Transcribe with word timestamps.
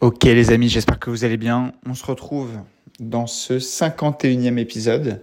Ok 0.00 0.22
les 0.22 0.52
amis, 0.52 0.68
j'espère 0.68 1.00
que 1.00 1.10
vous 1.10 1.24
allez 1.24 1.36
bien. 1.36 1.72
On 1.84 1.92
se 1.92 2.06
retrouve 2.06 2.50
dans 3.00 3.26
ce 3.26 3.54
51e 3.54 4.56
épisode 4.56 5.20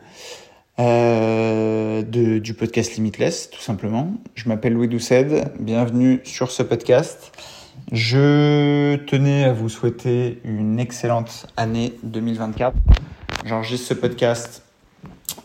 euh, 0.79 2.01
du 2.01 2.53
podcast 2.53 2.95
Limitless, 2.95 3.49
tout 3.49 3.61
simplement. 3.61 4.15
Je 4.33 4.49
m'appelle 4.49 4.73
Louis 4.73 4.89
Doucet, 4.89 5.45
bienvenue 5.61 6.19
sur 6.25 6.51
ce 6.51 6.61
podcast. 6.61 7.31
Je 7.93 8.97
tenais 9.05 9.45
à 9.45 9.53
vous 9.53 9.69
souhaiter 9.69 10.41
une 10.43 10.77
excellente 10.77 11.47
année 11.55 11.93
2024. 12.03 12.75
J'enregistre 13.45 13.87
ce 13.87 13.93
podcast 13.93 14.61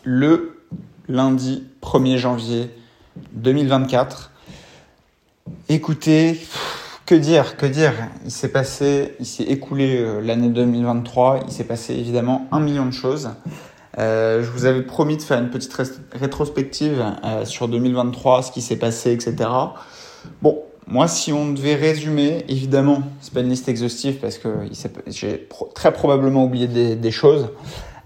le 0.03 0.59
lundi 1.07 1.63
1er 1.81 2.17
janvier 2.17 2.69
2024. 3.31 4.33
Écoutez, 5.69 6.37
que 7.11 7.15
dire, 7.17 7.57
que 7.57 7.65
dire? 7.65 7.91
Il 8.23 8.31
s'est 8.31 8.47
passé, 8.47 9.15
il 9.19 9.25
s'est 9.25 9.43
écoulé 9.43 9.97
euh, 9.97 10.21
l'année 10.21 10.47
2023, 10.47 11.41
il 11.45 11.51
s'est 11.51 11.65
passé 11.65 11.93
évidemment 11.93 12.47
un 12.53 12.61
million 12.61 12.85
de 12.85 12.91
choses. 12.91 13.31
Euh, 13.99 14.41
je 14.41 14.49
vous 14.49 14.63
avais 14.63 14.81
promis 14.81 15.17
de 15.17 15.21
faire 15.21 15.37
une 15.37 15.49
petite 15.49 15.75
rétrospective 16.13 17.03
euh, 17.25 17.43
sur 17.43 17.67
2023, 17.67 18.43
ce 18.43 18.51
qui 18.53 18.61
s'est 18.61 18.77
passé, 18.77 19.11
etc. 19.11 19.49
Bon, 20.41 20.59
moi, 20.87 21.09
si 21.09 21.33
on 21.33 21.51
devait 21.51 21.75
résumer, 21.75 22.45
évidemment, 22.47 23.03
c'est 23.19 23.33
pas 23.33 23.41
une 23.41 23.49
liste 23.49 23.67
exhaustive 23.67 24.19
parce 24.21 24.37
que 24.37 24.47
j'ai 25.07 25.49
très 25.75 25.91
probablement 25.91 26.45
oublié 26.45 26.95
des, 26.95 27.11
choses. 27.11 27.49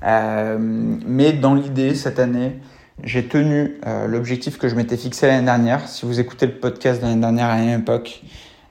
Mais 0.01 1.33
dans 1.33 1.53
l'idée, 1.53 1.93
cette 1.93 2.17
année, 2.17 2.59
j'ai 3.03 3.27
tenu 3.27 3.79
l'objectif 4.07 4.57
que 4.57 4.67
je 4.67 4.73
m'étais 4.73 4.97
fixé 4.97 5.27
l'année 5.27 5.45
dernière. 5.45 5.87
Si 5.87 6.07
vous 6.07 6.19
écoutez 6.19 6.47
le 6.47 6.53
podcast 6.53 7.03
l'année 7.03 7.21
dernière 7.21 7.49
à 7.49 7.57
même 7.57 7.81
époque, 7.81 8.23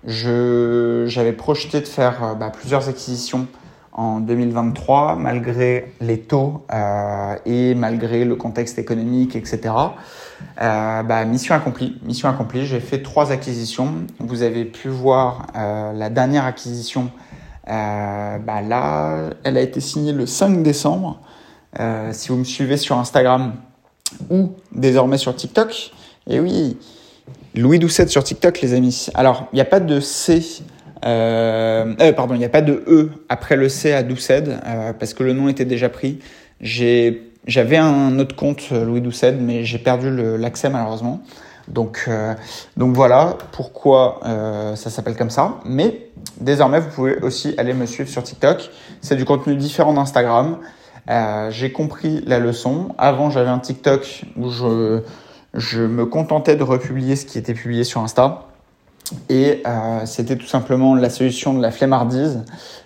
j'avais 0.07 1.33
projeté 1.33 1.81
de 1.81 1.87
faire 1.87 2.23
euh, 2.23 2.35
bah, 2.35 2.51
plusieurs 2.51 2.89
acquisitions 2.89 3.47
en 3.93 4.21
2023, 4.21 5.17
malgré 5.17 5.93
les 6.01 6.19
taux 6.19 6.65
euh, 6.73 7.37
et 7.47 7.75
malgré 7.75 8.25
le 8.25 8.35
contexte 8.35 8.79
économique, 8.79 9.37
etc. 9.37 9.73
Euh, 10.61 11.03
bah, 11.03 11.25
mission 11.25 11.55
accomplie. 11.55 11.99
Mission 12.03 12.29
accomplie. 12.29 12.67
J'ai 12.67 12.81
fait 12.81 13.03
trois 13.03 13.31
acquisitions. 13.31 13.95
Vous 14.19 14.43
avez 14.43 14.65
pu 14.65 14.89
voir 14.89 15.47
euh, 15.57 15.93
la 15.93 16.11
dernière 16.11 16.45
acquisition. 16.45 17.11
Euh, 17.69 18.39
bah, 18.39 18.61
là, 18.63 19.31
elle 19.45 19.57
a 19.57 19.61
été 19.61 19.81
signée 19.81 20.13
le 20.13 20.27
5 20.27 20.63
décembre. 20.63 21.21
Euh, 21.81 22.11
si 22.13 22.29
vous 22.29 22.37
me 22.37 22.45
suivez 22.45 22.77
sur 22.77 22.99
Instagram 22.99 23.55
ou 24.31 24.53
désormais 24.73 25.19
sur 25.19 25.35
TikTok, 25.35 25.93
et 26.29 26.41
oui, 26.41 26.79
Louis 27.57 27.79
Doucet 27.79 28.09
sur 28.09 28.25
TikTok, 28.25 28.61
les 28.63 28.75
amis. 28.75 29.07
Alors, 29.15 29.47
il 29.53 29.57
n'y 29.57 29.61
a 29.61 29.65
pas 29.67 29.79
de 29.79 30.01
C, 30.01 30.43
euh, 31.05 31.95
euh, 32.01 32.13
pardon, 32.13 32.35
il 32.35 32.39
n'y 32.39 32.45
a 32.45 32.49
pas 32.49 32.63
de 32.63 32.83
E 32.89 33.11
après 33.29 33.55
le 33.55 33.69
C 33.69 33.93
à 33.93 34.03
Doucet, 34.03 34.43
euh, 34.49 34.93
parce 34.93 35.15
que 35.15 35.23
le 35.23 35.35
nom 35.35 35.49
était 35.49 35.65
déjà 35.65 35.89
pris. 35.89 36.19
J'avais 36.61 37.77
un 37.77 38.19
autre 38.19 38.35
compte, 38.35 38.65
euh, 38.73 38.85
Louis 38.85 39.01
Doucet, 39.01 39.33
mais 39.33 39.65
j'ai 39.65 39.79
perdu 39.79 40.11
l'accès 40.37 40.69
malheureusement. 40.69 41.21
Donc, 41.69 42.07
euh, 42.09 42.35
donc 42.77 42.95
voilà 42.95 43.39
pourquoi 43.53 44.21
euh, 44.27 44.75
ça 44.75 44.91
s'appelle 44.91 45.17
comme 45.17 45.31
ça. 45.31 45.61
Mais 45.65 46.09
désormais, 46.41 46.81
vous 46.81 46.91
pouvez 46.91 47.19
aussi 47.19 47.55
aller 47.57 47.73
me 47.73 47.87
suivre 47.87 48.09
sur 48.09 48.25
TikTok. 48.25 48.69
C'est 49.01 49.15
du 49.15 49.25
contenu 49.25 49.55
différent 49.55 49.93
d'Instagram. 49.93 50.59
j'ai 51.51 51.71
compris 51.71 52.25
la 52.27 52.41
leçon. 52.41 52.89
Avant, 52.99 53.31
j'avais 53.31 53.51
un 53.51 53.61
TikTok 53.61 54.25
où 54.37 54.51
je 54.51 55.03
je 55.55 55.83
me 55.83 56.07
contentais 56.07 56.57
de 56.57 56.63
republier 56.63 57.17
ce 57.17 57.27
qui 57.27 57.39
était 57.39 57.55
publié 57.55 57.85
sur 57.85 58.01
Insta. 58.01 58.49
Et 59.29 59.63
euh, 59.67 60.07
c'était 60.07 60.37
tout 60.37 60.47
simplement 60.47 60.95
la 60.95 61.11
solution 61.11 61.53
de 61.53 61.61
la 61.61 61.71
flemmardise. 61.71 62.45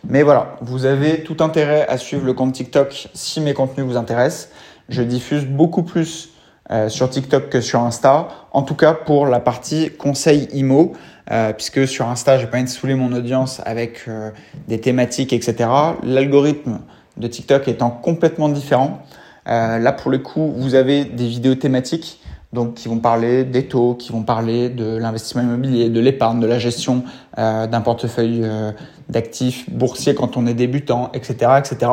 Mais 0.09 0.23
voilà, 0.23 0.57
vous 0.61 0.85
avez 0.85 1.23
tout 1.23 1.37
intérêt 1.41 1.87
à 1.89 1.97
suivre 1.97 2.27
le 2.27 2.33
compte 2.33 2.53
TikTok 2.53 3.09
si 3.15 3.41
mes 3.41 3.55
contenus 3.55 3.87
vous 3.87 3.97
intéressent. 3.97 4.51
Je 4.89 5.03
diffuse 5.03 5.47
beaucoup 5.47 5.85
plus 5.85 6.31
euh, 6.71 6.89
sur 6.89 7.09
TikTok 7.09 7.49
que 7.49 7.61
sur 7.61 7.81
Insta. 7.81 8.29
En 8.53 8.63
tout 8.63 8.75
cas 8.75 8.95
pour 8.95 9.27
la 9.27 9.39
partie 9.39 9.91
conseil 9.91 10.49
IMO, 10.53 10.93
euh, 11.31 11.53
puisque 11.53 11.87
sur 11.87 12.09
Insta, 12.09 12.39
j'ai 12.39 12.47
pas 12.47 12.57
envie 12.57 12.65
de 12.65 12.71
saouler 12.71 12.95
mon 12.95 13.13
audience 13.13 13.61
avec 13.67 14.05
euh, 14.09 14.31
des 14.67 14.81
thématiques, 14.81 15.33
etc. 15.33 15.69
L'algorithme 16.03 16.81
de 17.19 17.27
TikTok 17.27 17.69
étant 17.69 17.91
complètement 17.91 18.49
différent. 18.49 19.03
Euh, 19.49 19.79
là, 19.79 19.93
pour 19.93 20.11
le 20.11 20.19
coup, 20.19 20.53
vous 20.57 20.75
avez 20.75 21.05
des 21.05 21.27
vidéos 21.27 21.55
thématiques 21.55 22.21
donc 22.53 22.75
qui 22.75 22.89
vont 22.89 22.99
parler 22.99 23.45
des 23.45 23.67
taux, 23.67 23.95
qui 23.95 24.11
vont 24.11 24.23
parler 24.23 24.71
de 24.71 24.97
l'investissement 24.97 25.43
immobilier, 25.43 25.91
de 25.91 26.01
l'épargne, 26.01 26.41
de 26.41 26.47
la 26.47 26.59
gestion 26.59 27.05
euh, 27.37 27.67
d'un 27.67 27.83
portefeuille 27.83 28.41
euh, 28.43 28.73
d'actifs 29.09 29.69
boursiers 29.71 30.15
quand 30.15 30.37
on 30.37 30.47
est 30.47 30.55
débutant, 30.55 31.11
etc., 31.13 31.53
etc. 31.59 31.93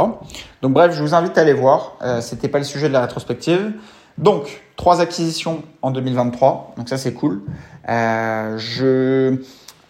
Donc 0.62 0.74
bref, 0.74 0.94
je 0.96 1.02
vous 1.02 1.14
invite 1.14 1.38
à 1.38 1.42
aller 1.42 1.54
voir. 1.54 1.98
Euh, 2.02 2.22
C'était 2.22 2.48
pas 2.48 2.58
le 2.58 2.64
sujet 2.64 2.88
de 2.88 2.94
la 2.94 3.02
rétrospective. 3.02 3.74
Donc 4.18 4.64
trois 4.78 5.02
acquisitions 5.02 5.62
en 5.82 5.92
2023, 5.92 6.76
donc 6.78 6.88
ça 6.88 6.98
c'est 6.98 7.14
cool. 7.14 7.42
Euh, 7.90 8.58
je 8.58 9.42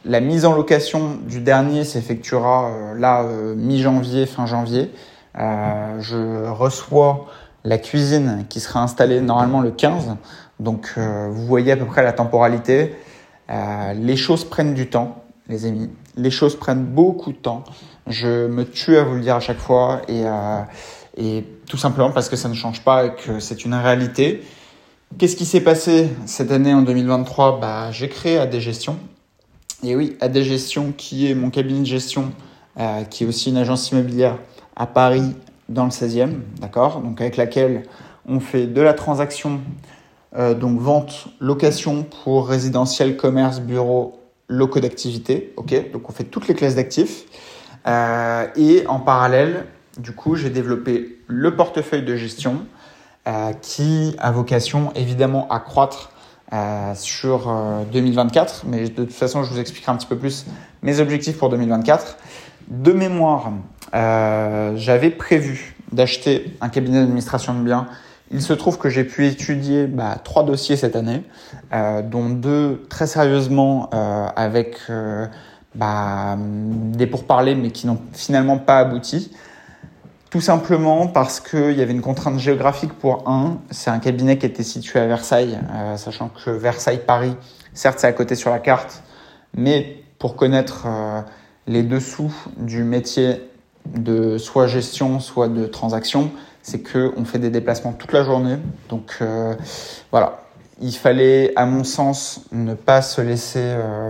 la 0.04 0.20
mise 0.20 0.46
en 0.46 0.56
location 0.56 1.18
du 1.28 1.42
dernier 1.42 1.84
s'effectuera 1.84 2.72
là 2.96 3.24
mi-janvier, 3.56 4.28
fin 4.28 4.46
janvier. 4.46 4.92
je 5.36 6.48
reçois 6.48 7.26
la 7.66 7.80
cuisine 7.80 8.46
qui 8.48 8.60
sera 8.60 8.82
installée 8.82 9.20
normalement 9.20 9.62
le 9.62 9.72
15. 9.72 10.16
Donc 10.60 10.94
euh, 10.98 11.30
vous 11.30 11.46
voyez 11.46 11.72
à 11.72 11.78
peu 11.78 11.86
près 11.86 12.04
la 12.04 12.14
temporalité. 12.14 12.96
Euh, 13.50 13.94
les 13.94 14.16
choses 14.16 14.46
prennent 14.46 14.74
du 14.74 14.90
temps, 14.90 15.24
les 15.48 15.66
amis. 15.66 15.90
Les 16.16 16.32
choses 16.32 16.56
prennent 16.56 16.86
beaucoup 16.86 17.32
de 17.32 17.38
temps. 17.38 17.64
Je 18.08 18.48
me 18.48 18.64
tue 18.64 18.98
à 18.98 19.04
vous 19.04 19.16
le 19.16 19.22
dire 19.22 19.36
à 19.36 19.40
chaque 19.40 19.60
fois 19.60 20.02
et, 20.08 20.24
euh, 20.26 21.42
tout 21.68 21.78
simplement 21.78 22.12
parce 22.12 22.30
que 22.30 22.36
ça 22.36 22.50
ne 22.50 22.54
change 22.54 22.82
pas 22.82 23.06
et 23.06 23.16
que 23.16 23.40
c'est 23.40 23.66
une 23.66 23.74
réalité. 23.74 24.44
Qu'est-ce 25.18 25.36
qui 25.36 25.46
s'est 25.46 25.62
passé 25.62 26.10
cette 26.26 26.52
année 26.52 26.74
en 26.74 26.82
2023 26.82 27.60
bah, 27.60 27.92
J'ai 27.92 28.10
créé 28.10 28.38
AD 28.38 28.58
Gestion. 28.60 28.98
Et 29.84 29.96
oui, 29.96 30.18
AD 30.22 30.42
Gestion 30.42 30.94
qui 30.96 31.30
est 31.30 31.36
mon 31.36 31.50
cabinet 31.50 31.82
de 31.82 31.86
gestion, 31.86 32.32
qui 33.10 33.24
est 33.24 33.28
aussi 33.28 33.50
une 33.50 33.58
agence 33.58 33.92
immobilière 33.92 34.38
à 34.76 34.88
Paris 34.88 35.36
dans 35.70 35.86
le 35.86 35.90
16e, 35.90 36.34
d'accord? 36.60 37.02
Donc 37.02 37.22
avec 37.22 37.38
laquelle 37.38 37.84
on 38.28 38.40
fait 38.40 38.68
de 38.68 38.82
la 38.82 38.94
transaction 38.94 39.62
donc 40.38 40.80
vente, 40.80 41.28
location 41.40 42.04
pour 42.04 42.48
résidentiel, 42.48 43.16
commerce, 43.16 43.62
bureau, 43.62 44.20
locaux 44.48 44.80
d'activité. 44.80 45.54
Ok, 45.58 45.92
donc 45.92 46.10
on 46.10 46.14
fait 46.14 46.26
toutes 46.26 46.48
les 46.48 46.54
classes 46.54 46.76
d'actifs. 46.76 47.26
Euh, 47.88 48.48
et 48.56 48.86
en 48.88 49.00
parallèle, 49.00 49.66
du 49.98 50.12
coup, 50.12 50.36
j'ai 50.36 50.50
développé 50.50 51.20
le 51.28 51.56
portefeuille 51.56 52.04
de 52.04 52.16
gestion 52.16 52.66
euh, 53.28 53.54
qui 53.54 54.16
a 54.20 54.32
vocation 54.32 54.92
évidemment 54.96 55.48
à 55.50 55.60
croître 55.60 56.12
euh, 56.54 56.94
sur 56.96 57.52
2024. 57.92 58.64
Euh, 58.66 58.68
Mais 58.70 58.90
de 58.90 59.04
toute 59.04 59.14
façon, 59.14 59.44
je 59.44 59.52
vous 59.52 59.60
expliquerai 59.60 59.92
un 59.92 59.96
petit 59.96 60.08
peu 60.08 60.18
plus 60.18 60.46
mes 60.82 61.00
objectifs 61.00 61.38
pour 61.38 61.50
2024. 61.50 62.18
De 62.68 62.92
mémoire, 62.92 63.52
euh, 63.94 64.74
j'avais 64.76 65.12
prévu 65.12 65.76
d'acheter 65.92 66.52
un 66.62 66.70
cabinet 66.70 67.00
d'administration 67.00 67.54
de 67.54 67.64
biens 67.64 67.88
il 68.32 68.42
se 68.42 68.54
trouve 68.54 68.78
que 68.78 68.90
j'ai 68.90 69.04
pu 69.04 69.28
étudier 69.28 69.86
bah, 69.86 70.18
trois 70.24 70.44
dossiers 70.44 70.78
cette 70.78 70.96
année, 70.96 71.24
euh, 71.74 72.02
dont 72.02 72.30
deux 72.30 72.86
très 72.90 73.08
sérieusement 73.08 73.90
euh, 73.94 74.28
avec 74.36 74.78
euh, 74.90 75.28
bah, 75.76 76.38
des 76.40 77.08
pourparlers 77.08 77.56
mais 77.56 77.72
qui 77.72 77.88
n'ont 77.88 78.00
finalement 78.14 78.58
pas 78.58 78.80
abouti. 78.80 79.32
Tout 80.32 80.42
simplement 80.42 81.08
parce 81.08 81.40
qu'il 81.40 81.74
y 81.74 81.82
avait 81.82 81.94
une 81.94 82.02
contrainte 82.02 82.40
géographique 82.40 82.94
pour 82.94 83.30
un. 83.30 83.60
C'est 83.70 83.90
un 83.90 84.00
cabinet 84.00 84.38
qui 84.38 84.46
était 84.46 84.64
situé 84.64 85.00
à 85.00 85.08
Versailles, 85.08 85.58
sachant 85.96 86.30
que 86.30 86.50
Versailles-Paris, 86.50 87.38
certes 87.74 88.00
c'est 88.00 88.08
à 88.08 88.12
côté 88.12 88.36
sur 88.36 88.50
la 88.50 88.60
carte, 88.60 89.02
mais 89.56 90.04
pour 90.20 90.36
connaître 90.36 90.88
les 91.68 91.84
dessous 91.84 92.34
du 92.58 92.84
métier 92.84 93.50
de 93.96 94.38
soit 94.38 94.68
gestion, 94.68 95.22
soit 95.22 95.48
de 95.48 95.68
transaction, 95.68 96.32
c'est 96.66 96.82
qu'on 96.82 97.26
fait 97.26 97.38
des 97.38 97.52
déplacements 97.52 97.94
toute 97.94 98.12
la 98.12 98.24
journée. 98.24 98.58
Donc 98.90 99.18
euh, 99.22 99.54
voilà, 100.10 100.40
il 100.82 100.96
fallait, 100.96 101.54
à 101.56 101.68
mon 101.68 101.84
sens, 101.84 102.42
ne 102.52 102.74
pas 102.74 103.04
se 103.04 103.22
laisser 103.22 103.62
euh, 103.62 104.10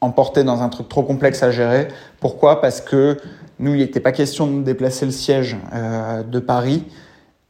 emporter 0.00 0.42
dans 0.42 0.62
un 0.62 0.68
truc 0.68 0.88
trop 0.88 1.04
complexe 1.04 1.44
à 1.44 1.52
gérer. 1.52 1.86
Pourquoi? 2.18 2.60
Parce 2.60 2.80
que 2.80 3.18
nous, 3.60 3.74
il 3.74 3.78
n'était 3.78 4.00
pas 4.00 4.10
question 4.10 4.48
de 4.48 4.62
déplacer 4.64 5.06
le 5.06 5.12
siège 5.12 5.56
euh, 5.72 6.24
de 6.24 6.40
Paris 6.40 6.84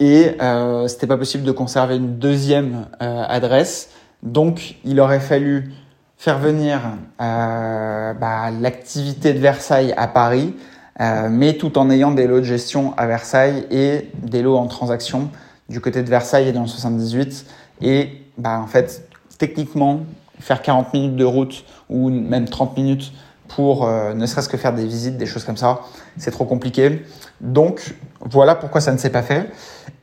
et 0.01 0.33
euh, 0.43 0.87
c'était 0.87 1.07
pas 1.07 1.17
possible 1.17 1.45
de 1.45 1.53
conserver 1.53 1.97
une 1.97 2.19
deuxième 2.19 2.87
adresse. 3.01 3.89
Donc, 4.23 4.77
il 4.85 5.01
aurait 5.01 5.21
fallu 5.21 5.73
faire 6.19 6.39
venir 6.39 6.81
bah, 7.19 8.51
l'activité 8.61 9.33
de 9.33 9.39
Versailles 9.39 9.95
à 9.97 10.09
Paris 10.09 10.55
euh, 11.01 11.29
mais 11.31 11.55
tout 11.55 11.79
en 11.79 11.91
ayant 11.91 12.13
des 12.13 12.27
lots 12.27 12.41
de 12.41 12.45
gestion 12.45 12.95
à 12.97 13.07
Versailles 13.07 13.67
et 13.71 14.11
des 14.23 14.43
lots 14.43 14.57
en 14.57 14.67
transaction 14.67 15.31
du 15.69 15.81
côté 15.81 16.03
de 16.03 16.09
Versailles 16.09 16.49
et 16.49 16.53
dans 16.53 16.63
le 16.63 16.69
78. 16.69 17.47
Et 17.83 18.23
bah, 18.39 18.61
en 18.61 18.67
fait, 18.67 19.09
techniquement, 19.39 20.01
faire 20.41 20.63
40 20.63 20.93
minutes 20.95 21.17
de 21.17 21.25
route 21.25 21.65
ou 21.89 22.11
même 22.11 22.49
30 22.49 22.77
minutes 22.77 23.13
pour 23.49 23.87
euh, 23.87 24.15
ne 24.15 24.27
serait-ce 24.27 24.49
que 24.49 24.57
faire 24.57 24.73
des 24.73 24.87
visites, 24.87 25.17
des 25.17 25.27
choses 25.27 25.45
comme 25.45 25.57
ça. 25.57 25.81
C'est 26.17 26.31
trop 26.31 26.45
compliqué. 26.45 27.03
Donc 27.41 27.95
voilà 28.21 28.55
pourquoi 28.55 28.81
ça 28.81 28.93
ne 28.93 28.99
s'est 28.99 29.11
pas 29.11 29.23
fait. 29.23 29.51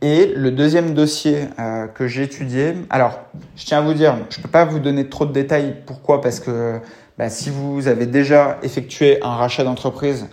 Et 0.02 0.34
le 0.36 0.52
deuxième 0.52 0.94
dossier 0.94 1.48
euh, 1.60 1.88
que 1.88 2.08
j'ai 2.08 2.24
étudié, 2.24 2.76
alors 2.90 3.20
je 3.56 3.66
tiens 3.66 3.80
à 3.80 3.82
vous 3.82 3.94
dire, 3.94 4.18
je 4.30 4.38
ne 4.38 4.44
peux 4.44 4.50
pas 4.50 4.66
vous 4.66 4.80
donner 4.80 5.10
trop 5.10 5.26
de 5.26 5.32
détails. 5.32 5.76
Pourquoi? 5.86 6.22
Parce 6.22 6.40
que 6.40 6.80
bah, 7.18 7.30
si 7.30 7.50
vous 7.50 7.88
avez 7.88 8.06
déjà 8.06 8.58
effectué 8.64 9.22
un 9.24 9.36
rachat 9.36 9.64
d'entreprise, 9.64 10.28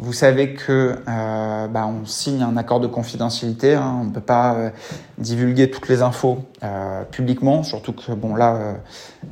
vous 0.00 0.12
savez 0.12 0.54
que 0.54 0.96
euh, 1.08 1.66
bah, 1.66 1.88
on 1.88 2.06
signe 2.06 2.42
un 2.42 2.56
accord 2.56 2.78
de 2.78 2.86
confidentialité. 2.86 3.74
Hein, 3.74 3.98
on 4.00 4.04
ne 4.04 4.10
peut 4.10 4.20
pas 4.20 4.54
euh, 4.54 4.70
divulguer 5.18 5.70
toutes 5.70 5.88
les 5.88 6.02
infos 6.02 6.38
euh, 6.62 7.02
publiquement, 7.04 7.64
surtout 7.64 7.92
que 7.92 8.12
bon 8.12 8.36
là, 8.36 8.76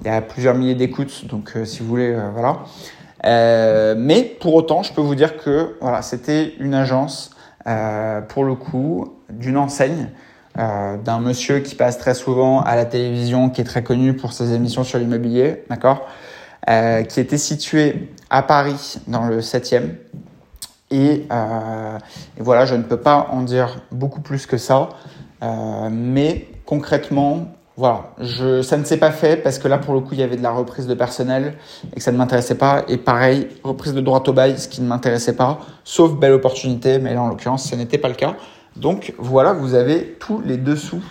il 0.03 0.07
y 0.09 0.11
a 0.11 0.21
plusieurs 0.21 0.55
milliers 0.55 0.75
d'écoutes, 0.75 1.27
donc 1.27 1.53
si 1.65 1.81
vous 1.81 1.89
voulez, 1.89 2.17
voilà. 2.33 2.65
mais 3.97 4.25
pour 4.41 4.55
autant, 4.55 4.83
je 4.83 4.93
peux 4.93 5.01
vous 5.01 5.15
dire 5.15 5.37
que 5.37 5.77
voilà, 5.81 6.03
c'était 6.03 6.55
une 6.59 6.75
agence 6.75 7.31
pour 8.29 8.45
le 8.45 8.55
coup 8.55 9.15
d'une 9.31 9.57
enseigne. 9.57 10.09
d'un 10.57 11.21
monsieur 11.21 11.61
qui 11.61 11.75
passe 11.75 11.99
très 11.99 12.15
souvent 12.15 12.61
à 12.61 12.77
la 12.77 12.85
télévision, 12.85 13.51
qui 13.51 13.61
est 13.61 13.65
très 13.65 13.83
connu 13.83 14.15
pour 14.15 14.33
ses 14.33 14.53
émissions 14.53 14.85
sur 14.85 14.99
l'immobilier, 14.99 15.65
d'accord, 15.71 16.07
qui 16.67 17.21
était 17.21 17.39
situé 17.39 18.11
à 18.31 18.43
Paris 18.43 18.99
dans 19.07 19.27
le 19.27 19.41
7e, 19.41 19.91
et, 20.97 21.27
euh, 21.31 21.99
et, 22.39 22.43
voilà, 22.43 22.65
je 22.65 22.75
ne 22.75 22.83
peux 22.83 22.97
pas 22.97 23.29
en 23.31 23.43
dire 23.43 23.81
beaucoup 23.93 24.21
plus 24.23 24.47
que 24.47 24.57
ça. 24.57 24.89
Euh, 25.43 25.89
mais 25.91 26.49
concrètement, 26.65 27.49
voilà, 27.77 28.13
je, 28.19 28.63
ça 28.63 28.79
ne 28.79 28.85
s'est 28.85 28.97
pas 28.97 29.11
fait 29.11 29.37
parce 29.37 29.59
que 29.59 29.69
là, 29.69 29.77
pour 29.77 29.93
le 29.93 30.01
coup, 30.01 30.11
il 30.13 30.21
y 30.21 30.23
avait 30.23 30.39
de 30.39 30.43
la 30.43 30.53
reprise 30.53 30.87
de 30.87 30.95
personnel 30.95 31.59
et 31.93 31.97
que 31.97 32.03
ça 32.03 32.13
ne 32.13 32.17
m'intéressait 32.17 32.55
pas. 32.55 32.85
Et 32.89 32.97
pareil, 32.97 33.49
reprise 33.63 33.93
de 33.93 34.01
droit 34.01 34.23
au 34.27 34.33
bail, 34.33 34.59
ce 34.59 34.69
qui 34.69 34.81
ne 34.81 34.87
m'intéressait 34.87 35.37
pas, 35.37 35.59
sauf 35.85 36.15
belle 36.15 36.33
opportunité, 36.33 36.99
mais 36.99 37.13
là, 37.13 37.21
en 37.21 37.29
l'occurrence, 37.29 37.69
ce 37.69 37.75
n'était 37.75 37.99
pas 37.99 38.09
le 38.09 38.15
cas. 38.15 38.35
Donc 38.77 39.13
voilà, 39.19 39.53
vous 39.53 39.75
avez 39.75 40.17
tous 40.19 40.41
les 40.41 40.57
dessous 40.57 41.05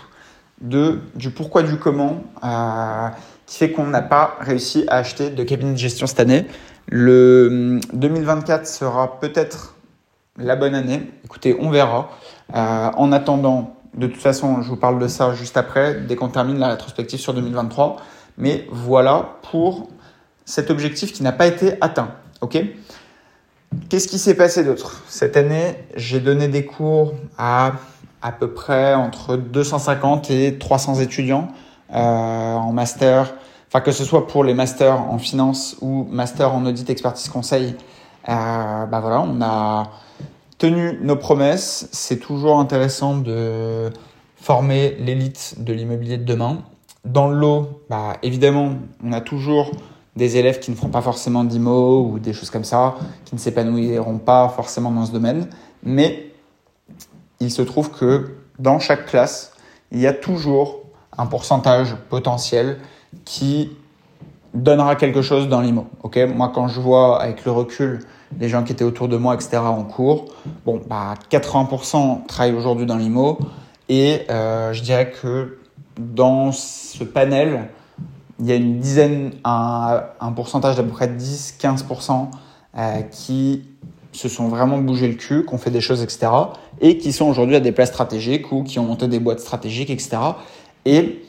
de, 0.61 0.99
du 1.15 1.29
pourquoi, 1.29 1.61
du 1.61 1.77
comment, 1.77 2.23
euh, 2.43 3.09
qui 3.45 3.57
fait 3.57 3.71
qu'on 3.71 3.85
n'a 3.85 4.01
pas 4.01 4.35
réussi 4.39 4.85
à 4.87 4.97
acheter 4.97 5.29
de 5.29 5.43
cabinet 5.43 5.73
de 5.73 5.77
gestion 5.77 6.07
cette 6.07 6.19
année. 6.19 6.47
Le 6.87 7.79
2024 7.93 8.59
hum, 8.59 8.65
sera 8.65 9.19
peut-être 9.19 9.75
la 10.37 10.55
bonne 10.55 10.75
année. 10.75 11.11
Écoutez, 11.23 11.55
on 11.59 11.69
verra. 11.69 12.09
Euh, 12.53 12.91
en 12.95 13.11
attendant, 13.11 13.75
de 13.93 14.07
toute 14.07 14.21
façon, 14.21 14.61
je 14.61 14.69
vous 14.69 14.75
parle 14.75 14.99
de 14.99 15.07
ça 15.07 15.33
juste 15.33 15.57
après, 15.57 15.95
dès 16.01 16.15
qu'on 16.15 16.29
termine 16.29 16.59
la 16.59 16.69
rétrospective 16.69 17.19
sur 17.19 17.33
2023. 17.33 17.97
Mais 18.37 18.67
voilà 18.69 19.37
pour 19.49 19.89
cet 20.43 20.69
objectif 20.69 21.13
qui 21.13 21.23
n'a 21.23 21.31
pas 21.31 21.47
été 21.47 21.75
atteint. 21.81 22.11
Ok? 22.41 22.57
Qu'est-ce 23.89 24.07
qui 24.07 24.19
s'est 24.19 24.35
passé 24.35 24.63
d'autre? 24.63 25.03
Cette 25.07 25.37
année, 25.37 25.75
j'ai 25.95 26.19
donné 26.19 26.47
des 26.47 26.65
cours 26.65 27.13
à 27.37 27.73
à 28.25 28.31
peu 28.31 28.47
près 28.47 28.95
entre 28.95 29.37
250 29.37 30.31
et 30.31 30.57
300 30.57 30.95
étudiants 30.95 31.49
euh, 31.93 31.95
en 32.55 32.73
master, 32.73 33.35
enfin 33.67 33.81
que 33.81 33.91
ce 33.91 34.03
soit 34.03 34.25
pour 34.25 34.43
les 34.43 34.55
masters 34.55 34.99
en 34.99 35.19
finance 35.19 35.77
ou 35.81 36.07
master 36.09 36.55
en 36.55 36.65
audit 36.65 36.89
expertise 36.89 37.29
conseil, 37.29 37.75
bah 38.33 39.00
voilà, 39.01 39.22
on 39.22 39.42
a 39.42 39.92
tenu 40.57 41.00
nos 41.01 41.16
promesses. 41.16 41.88
C'est 41.92 42.19
toujours 42.19 42.60
intéressant 42.60 43.18
de 43.18 43.92
former 44.36 44.95
l'élite 45.00 45.56
de 45.60 45.74
l'immobilier 45.74 46.18
de 46.18 46.24
demain. 46.24 46.60
Dans 47.04 47.27
le 47.27 47.38
lot, 47.38 47.81
bah, 47.89 48.18
évidemment, 48.24 48.74
on 49.04 49.12
a 49.12 49.22
toujours 49.22 49.72
des 50.16 50.38
élèves 50.38 50.60
qui 50.60 50.72
ne 50.72 50.75
feront 50.75 50.89
pas 50.89 51.01
forcément 51.01 51.44
d'IMO 51.44 52.04
ou 52.04 52.19
des 52.19 52.33
choses 52.33 52.50
comme 52.50 52.63
ça, 52.63 52.95
qui 53.25 53.36
ne 53.36 53.39
s'épanouiront 53.39 54.18
pas 54.18 54.50
forcément 54.50 54.92
dans 54.92 55.06
ce 55.06 55.12
domaine. 55.12 55.50
Mais 55.83 56.31
il 57.39 57.51
se 57.51 57.62
trouve 57.62 57.92
que 57.92 58.36
dans 58.60 58.80
chaque 58.80 59.06
classe, 59.06 59.54
il 59.92 60.00
y 60.00 60.07
a 60.07 60.13
toujours 60.13 60.83
un 61.18 61.25
pourcentage 61.25 61.95
potentiel 62.10 62.80
qui 63.25 63.71
donnera 64.56 64.96
quelque 64.96 65.22
chose 65.22 65.48
dans 65.48 65.62
l'IMO. 65.62 65.86
Ok, 66.04 66.18
moi 66.36 66.52
quand 66.54 66.68
je 66.68 66.80
vois 66.80 67.22
avec 67.22 67.46
le 67.46 67.52
recul 67.52 68.00
les 68.40 68.50
gens 68.50 68.63
qui 68.63 68.74
étaient 68.74 68.84
autour 68.84 69.07
de 69.07 69.18
moi, 69.18 69.36
etc. 69.36 69.57
en 69.57 69.84
cours, 69.84 70.25
bon, 70.66 70.81
bah 70.88 71.13
80% 71.30 72.25
travaillent 72.25 72.56
aujourd'hui 72.56 72.86
dans 72.86 72.98
l'IMO 72.98 73.38
et 73.88 74.22
euh, 74.30 74.74
je 74.74 74.81
dirais 74.81 75.12
que 75.12 75.60
dans 76.00 76.52
ce 76.52 77.04
panel, 77.04 77.69
il 78.40 78.48
y 78.48 78.52
a 78.52 78.56
une 78.56 78.80
dizaine, 78.80 79.31
un, 79.44 80.02
un 80.19 80.31
pourcentage 80.31 80.75
d'à 80.75 80.84
peu 80.84 80.90
près 80.90 81.07
10-15% 81.07 82.28
euh, 82.78 83.02
qui 83.04 83.63
se 84.12 84.28
sont 84.28 84.48
vraiment 84.48 84.78
bougé 84.78 85.07
le 85.07 85.16
cul, 85.16 85.46
qui 85.46 85.54
ont 85.54 85.57
fait 85.57 85.72
des 85.72 85.81
choses, 85.81 86.02
etc. 86.02 86.28
et 86.81 86.98
qui 86.98 87.13
sont 87.13 87.25
aujourd'hui 87.25 87.56
à 87.56 87.60
des 87.60 87.72
places 87.72 87.90
stratégiques 87.90 88.52
ou 88.52 88.63
qui 88.63 88.80
ont 88.80 88.84
monté 88.84 89.07
des 89.07 89.19
boîtes 89.19 89.40
stratégiques, 89.40 89.90
etc. 89.90 90.18
Et 90.86 91.25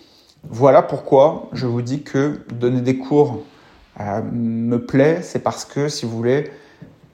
voilà 0.51 0.83
pourquoi 0.83 1.49
je 1.53 1.67
vous 1.67 1.83
dis 1.83 2.03
que 2.03 2.41
donner 2.53 2.81
des 2.81 2.99
cours 2.99 3.43
euh, 4.01 4.21
me 4.33 4.79
plaît, 4.79 5.21
c'est 5.23 5.39
parce 5.39 5.65
que, 5.65 5.89
si 5.89 6.05
vous 6.05 6.17
voulez, 6.17 6.51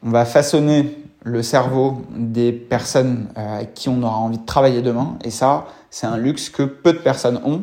on 0.04 0.10
va 0.10 0.24
façonner 0.24 0.98
le 1.22 1.42
cerveau 1.42 2.02
des 2.16 2.52
personnes 2.52 3.28
euh, 3.38 3.56
avec 3.56 3.74
qui 3.74 3.88
on 3.88 4.02
aura 4.02 4.18
envie 4.18 4.38
de 4.38 4.46
travailler 4.46 4.82
demain. 4.82 5.16
Et 5.24 5.30
ça, 5.30 5.66
c'est 5.90 6.06
un 6.06 6.16
luxe 6.16 6.50
que 6.50 6.64
peu 6.64 6.92
de 6.92 6.98
personnes 6.98 7.40
ont. 7.44 7.62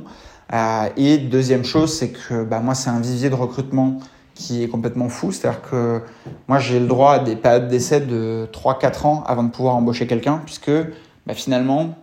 Euh, 0.54 0.88
et 0.96 1.18
deuxième 1.18 1.66
chose, 1.66 1.94
c'est 1.94 2.10
que 2.10 2.44
bah, 2.44 2.62
moi, 2.62 2.76
c'est 2.76 2.90
un 2.90 3.02
vivier 3.02 3.30
de 3.30 3.36
recrutement 3.36 4.00
qui 4.34 4.64
est 4.64 4.70
complètement 4.70 5.10
fou. 5.10 5.34
C'est-à-dire 5.34 5.62
que 5.70 6.02
moi, 6.48 6.60
j'ai 6.60 6.80
le 6.80 6.88
droit 6.88 7.14
à 7.16 7.20
des 7.20 7.36
périodes 7.36 7.68
d'essai 7.68 8.00
de 8.00 8.48
3-4 8.54 9.06
ans 9.06 9.24
avant 9.28 9.44
de 9.44 9.50
pouvoir 9.50 9.76
embaucher 9.76 10.08
quelqu'un, 10.08 10.42
puisque 10.46 10.72
bah, 11.28 11.34
finalement, 11.34 11.96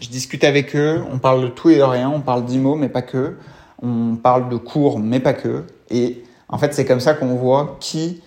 je 0.00 0.08
discute 0.08 0.44
avec 0.44 0.74
eux, 0.76 1.02
on 1.12 1.18
parle 1.18 1.42
de 1.42 1.48
tout 1.48 1.70
et 1.70 1.76
de 1.76 1.82
rien, 1.82 2.10
on 2.10 2.20
parle 2.20 2.44
d'IMO, 2.44 2.74
mais 2.76 2.88
pas 2.88 3.02
que, 3.02 3.36
on 3.82 4.16
parle 4.16 4.48
de 4.48 4.56
cours, 4.56 4.98
mais 4.98 5.20
pas 5.20 5.34
que. 5.34 5.64
Et 5.90 6.22
en 6.48 6.58
fait, 6.58 6.74
c'est 6.74 6.84
comme 6.84 7.00
ça 7.00 7.14
qu'on 7.14 7.34
voit 7.34 7.76
qui 7.80 8.22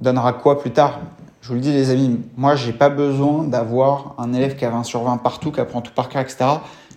donnera 0.00 0.32
quoi 0.32 0.60
plus 0.60 0.70
tard. 0.70 1.00
Je 1.40 1.48
vous 1.48 1.54
le 1.54 1.60
dis, 1.60 1.72
les 1.72 1.90
amis, 1.90 2.20
moi, 2.36 2.54
j'ai 2.54 2.72
pas 2.72 2.88
besoin 2.88 3.44
d'avoir 3.44 4.14
un 4.18 4.32
élève 4.32 4.56
qui 4.56 4.64
a 4.64 4.70
20 4.70 4.84
sur 4.84 5.02
20 5.02 5.16
partout, 5.18 5.50
qui 5.50 5.60
apprend 5.60 5.80
tout 5.80 5.92
par 5.92 6.08
cœur, 6.08 6.22
etc. 6.22 6.44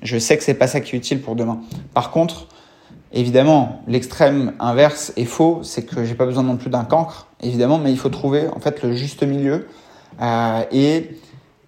Je 0.02 0.18
sais 0.20 0.38
que 0.38 0.44
c'est 0.44 0.54
pas 0.54 0.68
ça 0.68 0.82
qui 0.82 0.96
est 0.96 1.00
utile 1.00 1.22
pour 1.22 1.36
demain. 1.36 1.60
Par 1.94 2.12
contre, 2.12 2.48
évidemment, 3.12 3.82
l'extrême 3.88 4.54
inverse 4.60 5.14
est 5.18 5.26
faux, 5.26 5.62
c'est 5.64 5.84
que 5.84 6.06
j'ai 6.06 6.14
pas 6.14 6.26
besoin 6.26 6.44
non 6.44 6.58
plus 6.58 6.70
d'un 6.70 6.84
cancre, 6.84 7.28
évidemment, 7.42 7.80
mais 7.80 7.92
il 7.92 7.98
faut 7.98 8.10
trouver 8.10 8.48
en 8.50 8.60
fait 8.60 8.84
le 8.84 8.94
juste 8.94 9.24
milieu. 9.24 9.68
Euh, 10.22 10.64
et 10.72 11.18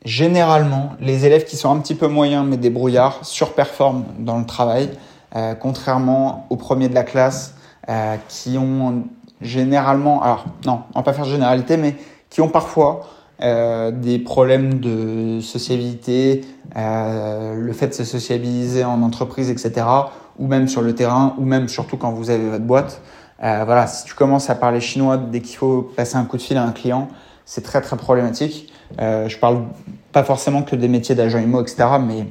généralement, 0.06 0.92
les 1.00 1.26
élèves 1.26 1.46
qui 1.46 1.58
sont 1.58 1.72
un 1.72 1.80
petit 1.80 1.96
peu 1.96 2.08
moyens 2.08 2.46
mais 2.48 2.58
des 2.58 2.70
brouillards 2.70 3.26
surperforment 3.26 4.06
dans 4.20 4.38
le 4.38 4.46
travail, 4.46 4.90
euh, 5.36 5.56
contrairement 5.56 6.46
aux 6.50 6.56
premiers 6.56 6.90
de 6.90 6.96
la 6.96 7.04
classe 7.04 7.56
euh, 7.90 8.16
qui 8.28 8.58
ont 8.58 9.04
généralement, 9.42 10.22
alors 10.22 10.46
non, 10.66 10.82
on 10.94 11.00
va 11.00 11.04
pas 11.04 11.14
faire 11.14 11.26
généralité, 11.26 11.78
mais 11.78 11.96
qui 12.30 12.42
ont 12.42 12.50
parfois 12.50 13.08
euh, 13.42 13.92
des 13.92 14.18
problèmes 14.18 14.80
de 14.80 15.40
sociabilité, 15.42 16.42
euh, 16.76 17.54
le 17.56 17.74
fait 17.74 17.90
de 17.90 17.94
se 17.94 18.04
sociabiliser 18.04 18.84
en 18.84 19.04
entreprise, 19.04 19.52
etc., 19.52 19.86
ou 20.40 20.48
même 20.48 20.68
sur 20.68 20.82
le 20.82 20.96
terrain, 20.96 21.36
ou 21.38 21.46
même 21.46 21.68
surtout 21.68 21.98
quand 21.98 22.12
vous 22.12 22.30
avez 22.30 22.50
votre 22.50 22.64
boîte. 22.64 23.02
Euh, 23.44 23.64
voilà, 23.66 23.86
si 23.86 24.06
tu 24.06 24.16
commences 24.16 24.50
à 24.50 24.56
parler 24.56 24.80
chinois 24.80 25.18
dès 25.18 25.42
qu'il 25.42 25.56
faut 25.56 25.84
passer 25.96 26.16
un 26.16 26.26
coup 26.26 26.38
de 26.38 26.42
fil 26.42 26.58
à 26.58 26.64
un 26.64 26.72
client, 26.72 27.10
c'est 27.48 27.64
très 27.64 27.82
très 27.82 27.98
problématique. 27.98 28.72
Euh, 29.00 29.28
je 29.28 29.40
parle 29.40 29.64
pas 30.12 30.24
forcément 30.24 30.62
que 30.62 30.76
des 30.76 30.88
métiers 30.88 31.16
d'agent 31.16 31.40
IMO, 31.40 31.62
etc., 31.62 31.88
mais 32.06 32.28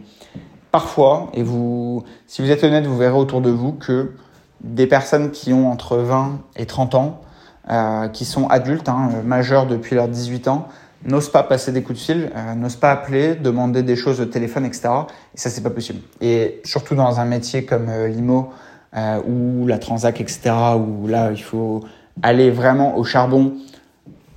parfois, 0.70 1.30
et 1.34 1.42
vous, 1.42 2.04
si 2.28 2.42
vous 2.42 2.50
êtes 2.52 2.62
honnête, 2.62 2.86
vous 2.86 2.96
verrez 2.96 3.16
autour 3.16 3.40
de 3.40 3.50
vous 3.50 3.72
que 3.72 4.12
des 4.60 4.86
personnes 4.86 5.32
qui 5.32 5.52
ont 5.52 5.68
entre 5.72 5.96
20 5.96 6.38
et 6.56 6.66
30 6.66 6.94
ans, 6.94 7.20
euh, 7.70 8.08
qui 8.08 8.24
sont 8.24 8.46
adultes, 8.48 8.88
hein, 8.88 9.10
majeurs 9.24 9.66
depuis 9.66 9.96
leurs 9.96 10.08
18 10.08 10.46
ans, 10.48 10.68
n'osent 11.04 11.30
pas 11.30 11.42
passer 11.42 11.72
des 11.72 11.82
coups 11.82 11.98
de 11.98 12.04
fil, 12.04 12.30
euh, 12.36 12.54
n'osent 12.54 12.76
pas 12.76 12.92
appeler, 12.92 13.34
demander 13.36 13.82
des 13.82 13.96
choses 13.96 14.20
au 14.20 14.26
téléphone, 14.26 14.66
etc. 14.66 14.88
Et 15.34 15.38
ça, 15.38 15.50
c'est 15.50 15.62
pas 15.62 15.70
possible. 15.70 16.00
Et 16.20 16.60
surtout 16.64 16.94
dans 16.94 17.20
un 17.20 17.24
métier 17.24 17.64
comme 17.64 17.88
euh, 17.88 18.08
l'IMO 18.08 18.50
euh, 18.96 19.20
ou 19.26 19.66
la 19.66 19.78
Transac, 19.78 20.20
etc., 20.20 20.52
où 20.76 21.06
là, 21.06 21.30
il 21.30 21.42
faut 21.42 21.80
aller 22.22 22.50
vraiment 22.50 22.96
au 22.96 23.04
charbon, 23.04 23.54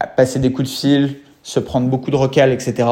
passer 0.08 0.39
des 0.39 0.51
coups 0.51 0.70
de 0.70 0.74
fil, 0.74 1.18
se 1.44 1.60
prendre 1.60 1.88
beaucoup 1.88 2.12
de 2.12 2.15
recales, 2.15 2.51
etc. 2.51 2.88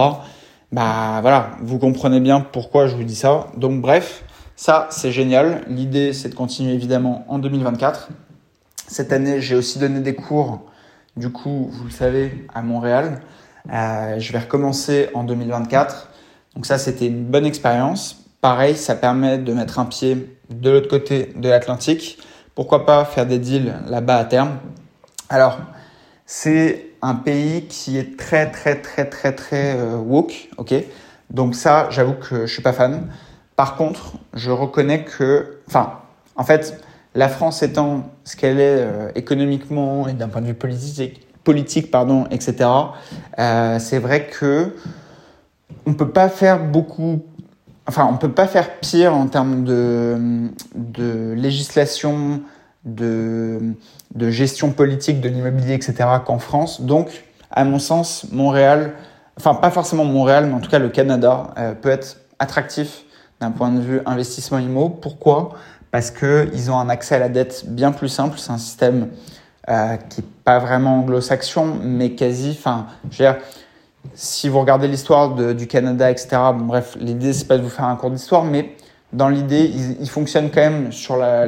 Bah 0.72 1.20
voilà, 1.22 1.52
vous 1.62 1.80
comprenez 1.80 2.20
bien 2.20 2.42
pourquoi 2.42 2.88
je 2.88 2.96
vous 2.96 3.04
dis 3.04 3.16
ça. 3.16 3.48
Donc 3.56 3.82
bref, 3.82 4.24
ça 4.56 4.88
c'est 4.92 5.12
génial. 5.12 5.64
L'idée 5.68 6.14
c'est 6.14 6.30
de 6.30 6.36
continuer 6.36 6.74
évidemment 6.74 7.26
en 7.28 7.40
2024. 7.40 8.10
Cette 8.90 9.12
année, 9.12 9.42
j'ai 9.42 9.56
aussi 9.56 9.80
donné 9.80 10.00
des 10.00 10.16
cours, 10.16 10.62
du 11.18 11.30
coup, 11.30 11.70
vous 11.74 11.84
le 11.84 11.92
savez, 11.92 12.48
à 12.56 12.62
Montréal. 12.62 13.22
Euh, 13.70 14.18
je 14.18 14.32
vais 14.32 14.40
recommencer 14.40 15.10
en 15.14 15.26
2024. 15.26 16.10
Donc 16.56 16.66
ça, 16.66 16.78
c'était 16.78 17.08
une 17.08 17.26
bonne 17.26 17.46
expérience. 17.46 18.24
Pareil, 18.40 18.78
ça 18.78 18.96
permet 18.96 19.40
de 19.40 19.52
mettre 19.52 19.80
un 19.80 19.86
pied 19.86 20.38
de 20.50 20.70
l'autre 20.70 20.88
côté 20.88 21.34
de 21.36 21.50
l'Atlantique. 21.50 22.18
Pourquoi 22.56 22.86
pas 22.86 23.04
faire 23.04 23.26
des 23.26 23.40
deals 23.40 23.74
là-bas 23.88 24.16
à 24.16 24.24
terme? 24.24 24.58
Alors, 25.28 25.60
c'est 26.26 26.87
un 27.02 27.16
pays 27.16 27.66
qui 27.68 27.98
est 27.98 28.18
très 28.18 28.52
très 28.52 28.82
très 28.82 29.06
très 29.06 29.34
très 29.34 29.76
euh, 29.78 29.98
woke, 29.98 30.50
ok? 30.58 30.74
Donc 31.30 31.56
ça, 31.56 31.90
j'avoue 31.90 32.14
que 32.14 32.46
je 32.46 32.54
suis 32.54 32.62
pas 32.62 32.74
fan. 32.74 33.08
Par 33.56 33.76
contre, 33.76 34.14
je 34.34 34.52
reconnais 34.52 35.04
que, 35.04 35.60
enfin, 35.68 36.00
en 36.36 36.44
fait, 36.44 36.82
la 37.16 37.28
France 37.28 37.64
étant 37.64 38.12
ce 38.24 38.36
qu'elle 38.36 38.60
est 38.60 38.82
euh, 38.82 39.10
économiquement 39.16 40.08
et 40.08 40.14
d'un 40.14 40.28
point 40.28 40.42
de 40.42 40.48
vue 40.48 40.54
politique, 40.54 41.28
politique 41.44 41.92
pardon, 41.92 42.26
etc. 42.30 42.70
Euh, 43.40 43.80
c'est 43.80 44.00
vrai 44.00 44.28
que 44.28 44.76
on 45.86 45.94
peut 45.94 46.10
pas 46.10 46.30
faire 46.30 46.64
beaucoup 46.64 47.24
enfin, 47.88 48.08
on 48.12 48.18
peut 48.18 48.32
pas 48.32 48.48
faire 48.48 48.80
pire 48.80 49.16
en 49.16 49.28
termes 49.28 49.64
de, 49.64 50.50
de 50.76 51.34
législation, 51.34 52.42
de, 52.88 53.76
gestion 54.30 54.72
politique 54.72 55.22
de 55.22 55.30
l'immobilier, 55.30 55.74
etc., 55.74 55.96
qu'en 56.26 56.40
France. 56.40 56.82
Donc, 56.82 57.26
à 57.52 57.64
mon 57.64 57.80
sens, 57.80 58.28
Montréal, 58.32 58.94
enfin, 59.38 59.54
pas 59.56 59.70
forcément 59.70 60.06
Montréal, 60.06 60.48
mais 60.48 60.54
en 60.54 60.60
tout 60.60 60.72
cas 60.72 60.80
le 60.80 60.90
Canada, 60.90 61.54
euh, 61.58 61.74
peut 61.74 61.90
être 61.90 62.18
attractif 62.40 63.04
d'un 63.40 63.52
point 63.52 63.72
de 63.72 63.80
vue 63.80 64.02
investissement 64.06 64.60
immo. 64.60 64.90
Pourquoi? 64.90 65.52
Parce 65.92 66.12
qu'ils 66.12 66.72
ont 66.72 66.80
un 66.80 66.90
accès 66.90 67.16
à 67.16 67.20
la 67.20 67.30
dette 67.30 67.66
bien 67.68 67.92
plus 67.92 68.10
simple. 68.10 68.38
C'est 68.40 68.52
un 68.52 68.58
système 68.58 69.10
euh, 69.70 69.96
qui 70.10 70.22
n'est 70.22 70.28
pas 70.44 70.60
vraiment 70.60 71.00
anglo-saxon, 71.00 71.80
mais 71.84 72.12
quasi. 72.12 72.56
Enfin, 72.58 72.88
je 73.12 73.24
veux 73.24 73.32
dire, 73.32 73.38
si 74.14 74.50
vous 74.50 74.60
regardez 74.60 74.88
l'histoire 74.88 75.36
du 75.36 75.68
Canada, 75.68 76.10
etc., 76.10 76.30
bon, 76.56 76.66
bref, 76.66 76.98
l'idée, 77.00 77.34
c'est 77.34 77.48
pas 77.48 77.58
de 77.58 77.64
vous 77.64 77.70
faire 77.70 77.86
un 77.86 77.96
cours 77.96 78.12
d'histoire, 78.12 78.44
mais 78.44 78.76
dans 79.14 79.30
l'idée, 79.30 79.66
ils, 79.66 80.02
ils, 80.02 80.10
fonctionnent 80.10 80.50
quand 80.50 80.62
même 80.62 80.92
sur 80.92 81.16
la, 81.16 81.46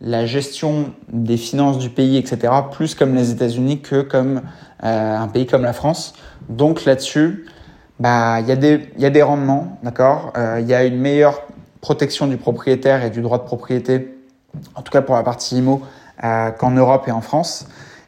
la, 0.00 0.26
gestion 0.26 0.92
des 1.12 1.36
finances 1.36 1.78
du 1.78 1.90
pays, 1.90 2.16
etc., 2.16 2.52
plus 2.70 2.94
comme 2.94 3.14
les 3.14 3.30
États-Unis 3.30 3.80
que 3.80 4.02
comme 4.02 4.42
euh, 4.84 5.16
un 5.16 5.28
pays 5.28 5.46
comme 5.46 5.62
la 5.62 5.72
France. 5.72 6.14
Donc 6.48 6.84
là-dessus, 6.84 7.46
bah, 7.98 8.40
il 8.40 8.48
y, 8.48 8.52
a 8.52 8.56
des, 8.56 8.88
y 8.98 9.04
a 9.04 9.10
des 9.10 9.22
rendements, 9.22 9.78
d'accord 9.82 10.32
euh, 10.36 10.58
Il 10.60 10.68
y 10.68 10.74
a 10.74 10.84
une 10.84 10.98
meilleure 10.98 11.42
protection 11.80 12.26
du 12.26 12.36
propriétaire 12.36 13.04
et 13.04 13.10
du 13.10 13.22
droit 13.22 13.38
de 13.38 13.44
propriété, 13.44 14.16
en 14.74 14.82
tout 14.82 14.92
cas 14.92 15.02
pour 15.02 15.14
la 15.14 15.22
partie 15.22 15.58
IMO, 15.58 15.82
euh, 16.22 16.50
qu'en 16.50 16.70
Europe 16.70 17.08
et 17.08 17.12
en 17.12 17.20
France. 17.20 17.66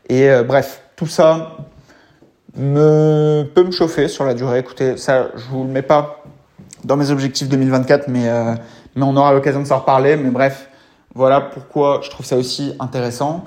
Et 0.08 0.28
euh, 0.28 0.42
bref, 0.42 0.82
tout 0.96 1.06
ça, 1.06 1.56
me, 2.56 3.44
peut 3.54 3.64
me 3.64 3.70
chauffer 3.70 4.08
sur 4.08 4.24
la 4.24 4.34
durée. 4.34 4.58
Écoutez, 4.58 4.96
ça, 4.96 5.30
je 5.34 5.44
vous 5.50 5.64
le 5.64 5.70
mets 5.70 5.82
pas 5.82 6.22
dans 6.84 6.96
mes 6.96 7.10
objectifs 7.10 7.48
2024, 7.48 8.08
mais, 8.08 8.28
euh, 8.28 8.54
mais 8.96 9.04
on 9.04 9.16
aura 9.16 9.32
l'occasion 9.32 9.60
de 9.60 9.66
s'en 9.66 9.78
reparler. 9.78 10.16
Mais 10.16 10.30
bref, 10.30 10.68
voilà 11.14 11.40
pourquoi 11.40 12.00
je 12.02 12.10
trouve 12.10 12.26
ça 12.26 12.36
aussi 12.36 12.74
intéressant. 12.80 13.44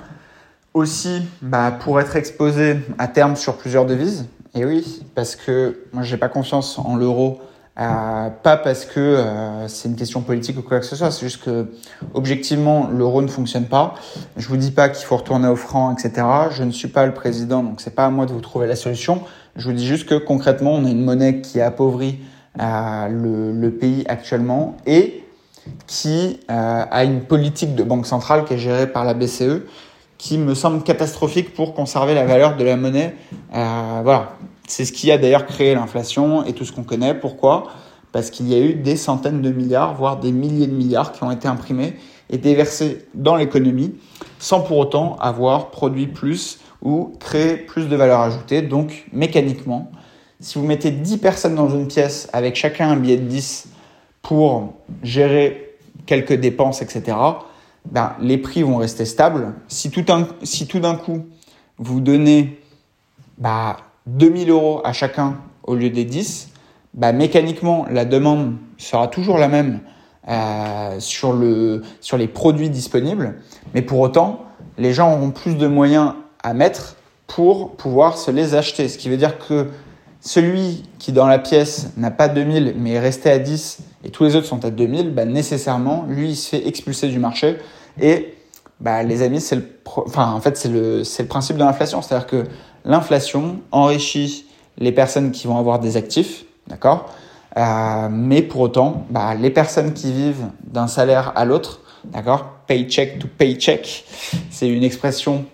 Aussi, 0.74 1.22
bah, 1.40 1.70
pour 1.70 2.00
être 2.00 2.16
exposé 2.16 2.76
à 2.98 3.08
terme 3.08 3.34
sur 3.36 3.56
plusieurs 3.56 3.86
devises. 3.86 4.26
Et 4.54 4.64
oui, 4.64 5.02
parce 5.14 5.34
que 5.34 5.84
moi, 5.92 6.02
j'ai 6.02 6.18
pas 6.18 6.28
confiance 6.28 6.78
en 6.78 6.96
l'euro 6.96 7.40
euh, 7.78 8.30
pas 8.42 8.56
parce 8.56 8.86
que 8.86 9.00
euh, 9.00 9.68
c'est 9.68 9.88
une 9.88 9.96
question 9.96 10.22
politique 10.22 10.58
ou 10.58 10.62
quoi 10.62 10.80
que 10.80 10.86
ce 10.86 10.96
soit, 10.96 11.10
c'est 11.10 11.26
juste 11.26 11.44
que 11.44 11.66
objectivement 12.14 12.88
l'euro 12.90 13.20
ne 13.20 13.26
fonctionne 13.26 13.66
pas. 13.66 13.94
Je 14.38 14.48
vous 14.48 14.56
dis 14.56 14.70
pas 14.70 14.88
qu'il 14.88 15.04
faut 15.04 15.16
retourner 15.16 15.48
au 15.48 15.56
franc, 15.56 15.92
etc. 15.94 16.26
Je 16.52 16.62
ne 16.62 16.70
suis 16.70 16.88
pas 16.88 17.04
le 17.04 17.12
président, 17.12 17.62
donc 17.62 17.82
c'est 17.82 17.94
pas 17.94 18.06
à 18.06 18.10
moi 18.10 18.24
de 18.24 18.32
vous 18.32 18.40
trouver 18.40 18.66
la 18.66 18.76
solution. 18.76 19.22
Je 19.56 19.68
vous 19.68 19.74
dis 19.74 19.86
juste 19.86 20.08
que 20.08 20.14
concrètement, 20.14 20.72
on 20.72 20.86
a 20.86 20.90
une 20.90 21.04
monnaie 21.04 21.42
qui 21.42 21.60
appauvrit 21.60 22.20
euh, 22.60 23.08
le, 23.08 23.52
le, 23.52 23.70
pays 23.70 24.04
actuellement 24.08 24.78
et 24.86 25.25
qui 25.86 26.40
euh, 26.50 26.84
a 26.90 27.04
une 27.04 27.20
politique 27.20 27.74
de 27.74 27.82
banque 27.82 28.06
centrale 28.06 28.44
qui 28.44 28.54
est 28.54 28.58
gérée 28.58 28.86
par 28.86 29.04
la 29.04 29.14
BCE 29.14 29.62
qui 30.18 30.38
me 30.38 30.54
semble 30.54 30.82
catastrophique 30.82 31.54
pour 31.54 31.74
conserver 31.74 32.14
la 32.14 32.24
valeur 32.24 32.56
de 32.56 32.64
la 32.64 32.76
monnaie. 32.76 33.14
Euh, 33.54 34.00
voilà, 34.02 34.30
c'est 34.66 34.84
ce 34.84 34.92
qui 34.92 35.10
a 35.10 35.18
d'ailleurs 35.18 35.46
créé 35.46 35.74
l'inflation 35.74 36.44
et 36.44 36.52
tout 36.52 36.64
ce 36.64 36.72
qu'on 36.72 36.84
connaît. 36.84 37.14
Pourquoi? 37.14 37.64
Parce 38.12 38.30
qu'il 38.30 38.48
y 38.48 38.54
a 38.54 38.58
eu 38.58 38.74
des 38.74 38.96
centaines 38.96 39.42
de 39.42 39.50
milliards, 39.50 39.94
voire 39.94 40.18
des 40.18 40.32
milliers 40.32 40.66
de 40.66 40.74
milliards 40.74 41.12
qui 41.12 41.22
ont 41.22 41.30
été 41.30 41.48
imprimés 41.48 41.96
et 42.30 42.38
déversés 42.38 43.06
dans 43.14 43.36
l'économie 43.36 43.94
sans 44.38 44.60
pour 44.60 44.78
autant 44.78 45.16
avoir 45.20 45.70
produit 45.70 46.06
plus 46.06 46.58
ou 46.82 47.12
créé 47.20 47.56
plus 47.56 47.88
de 47.88 47.96
valeur 47.96 48.20
ajoutée. 48.20 48.62
Donc 48.62 49.06
mécaniquement, 49.12 49.90
si 50.40 50.58
vous 50.58 50.64
mettez 50.64 50.90
10 50.90 51.18
personnes 51.18 51.54
dans 51.54 51.68
une 51.68 51.88
pièce 51.88 52.28
avec 52.32 52.56
chacun 52.56 52.90
un 52.90 52.96
billet 52.96 53.16
de 53.16 53.26
10 53.26 53.68
pour 54.26 54.72
gérer 55.04 55.76
quelques 56.04 56.32
dépenses, 56.32 56.82
etc., 56.82 57.16
ben, 57.84 58.14
les 58.20 58.38
prix 58.38 58.64
vont 58.64 58.78
rester 58.78 59.04
stables. 59.04 59.54
Si 59.68 59.88
tout, 59.92 60.02
d'un 60.02 60.96
coup, 60.96 61.26
vous 61.78 62.00
donnez 62.00 62.60
bah, 63.38 63.76
2000 64.06 64.50
euros 64.50 64.80
à 64.82 64.92
chacun 64.92 65.36
au 65.62 65.76
lieu 65.76 65.90
des 65.90 66.04
10, 66.04 66.48
bah, 66.94 67.12
mécaniquement, 67.12 67.86
la 67.88 68.04
demande 68.04 68.56
sera 68.78 69.06
toujours 69.06 69.38
la 69.38 69.46
même 69.46 69.78
euh, 70.26 70.98
sur, 70.98 71.40
sur 72.00 72.16
les 72.16 72.26
produits 72.26 72.70
disponibles, 72.70 73.36
mais 73.74 73.82
pour 73.82 74.00
autant, 74.00 74.40
les 74.76 74.92
gens 74.92 75.12
auront 75.12 75.30
plus 75.30 75.54
de 75.54 75.68
moyens 75.68 76.14
à 76.42 76.52
mettre 76.52 76.96
pour 77.28 77.76
pouvoir 77.76 78.18
se 78.18 78.32
les 78.32 78.56
acheter. 78.56 78.88
Ce 78.88 78.98
qui 78.98 79.08
veut 79.08 79.18
dire 79.18 79.38
que 79.38 79.68
celui 80.20 80.82
qui 80.98 81.12
dans 81.12 81.28
la 81.28 81.38
pièce 81.38 81.92
n'a 81.96 82.10
pas 82.10 82.26
2000 82.26 82.74
mais 82.76 82.92
est 82.92 82.98
resté 82.98 83.30
à 83.30 83.38
10 83.38 83.78
et 84.06 84.08
tous 84.08 84.22
les 84.22 84.36
autres 84.36 84.46
sont 84.46 84.64
à 84.64 84.70
2000, 84.70 85.10
bah, 85.10 85.24
nécessairement, 85.24 86.04
lui, 86.08 86.30
il 86.30 86.36
se 86.36 86.50
fait 86.50 86.68
expulser 86.68 87.08
du 87.08 87.18
marché. 87.18 87.56
Et 88.00 88.34
bah, 88.78 89.02
les 89.02 89.22
amis, 89.22 89.40
c'est 89.40 89.56
le, 89.56 89.68
enfin, 89.84 90.30
en 90.30 90.40
fait, 90.40 90.64
le, 90.66 91.02
le 91.02 91.24
principe 91.26 91.56
de 91.56 91.64
l'inflation. 91.64 92.02
C'est-à-dire 92.02 92.28
que 92.28 92.44
l'inflation 92.84 93.58
enrichit 93.72 94.46
les 94.78 94.92
personnes 94.92 95.32
qui 95.32 95.48
vont 95.48 95.58
avoir 95.58 95.80
des 95.80 95.96
actifs, 95.96 96.44
d'accord? 96.68 97.10
Euh, 97.56 98.08
Mais 98.08 98.42
pour 98.42 98.60
autant, 98.60 99.06
bah, 99.10 99.34
les 99.34 99.50
personnes 99.50 99.92
qui 99.92 100.12
vivent 100.12 100.46
d'un 100.62 100.86
salaire 100.86 101.32
à 101.34 101.44
l'autre, 101.44 101.80
d'accord? 102.04 102.44
Paycheck 102.68 103.18
to 103.18 103.26
paycheck, 103.26 104.04
c'est 104.50 104.68
une 104.68 104.84
expression 104.84 105.46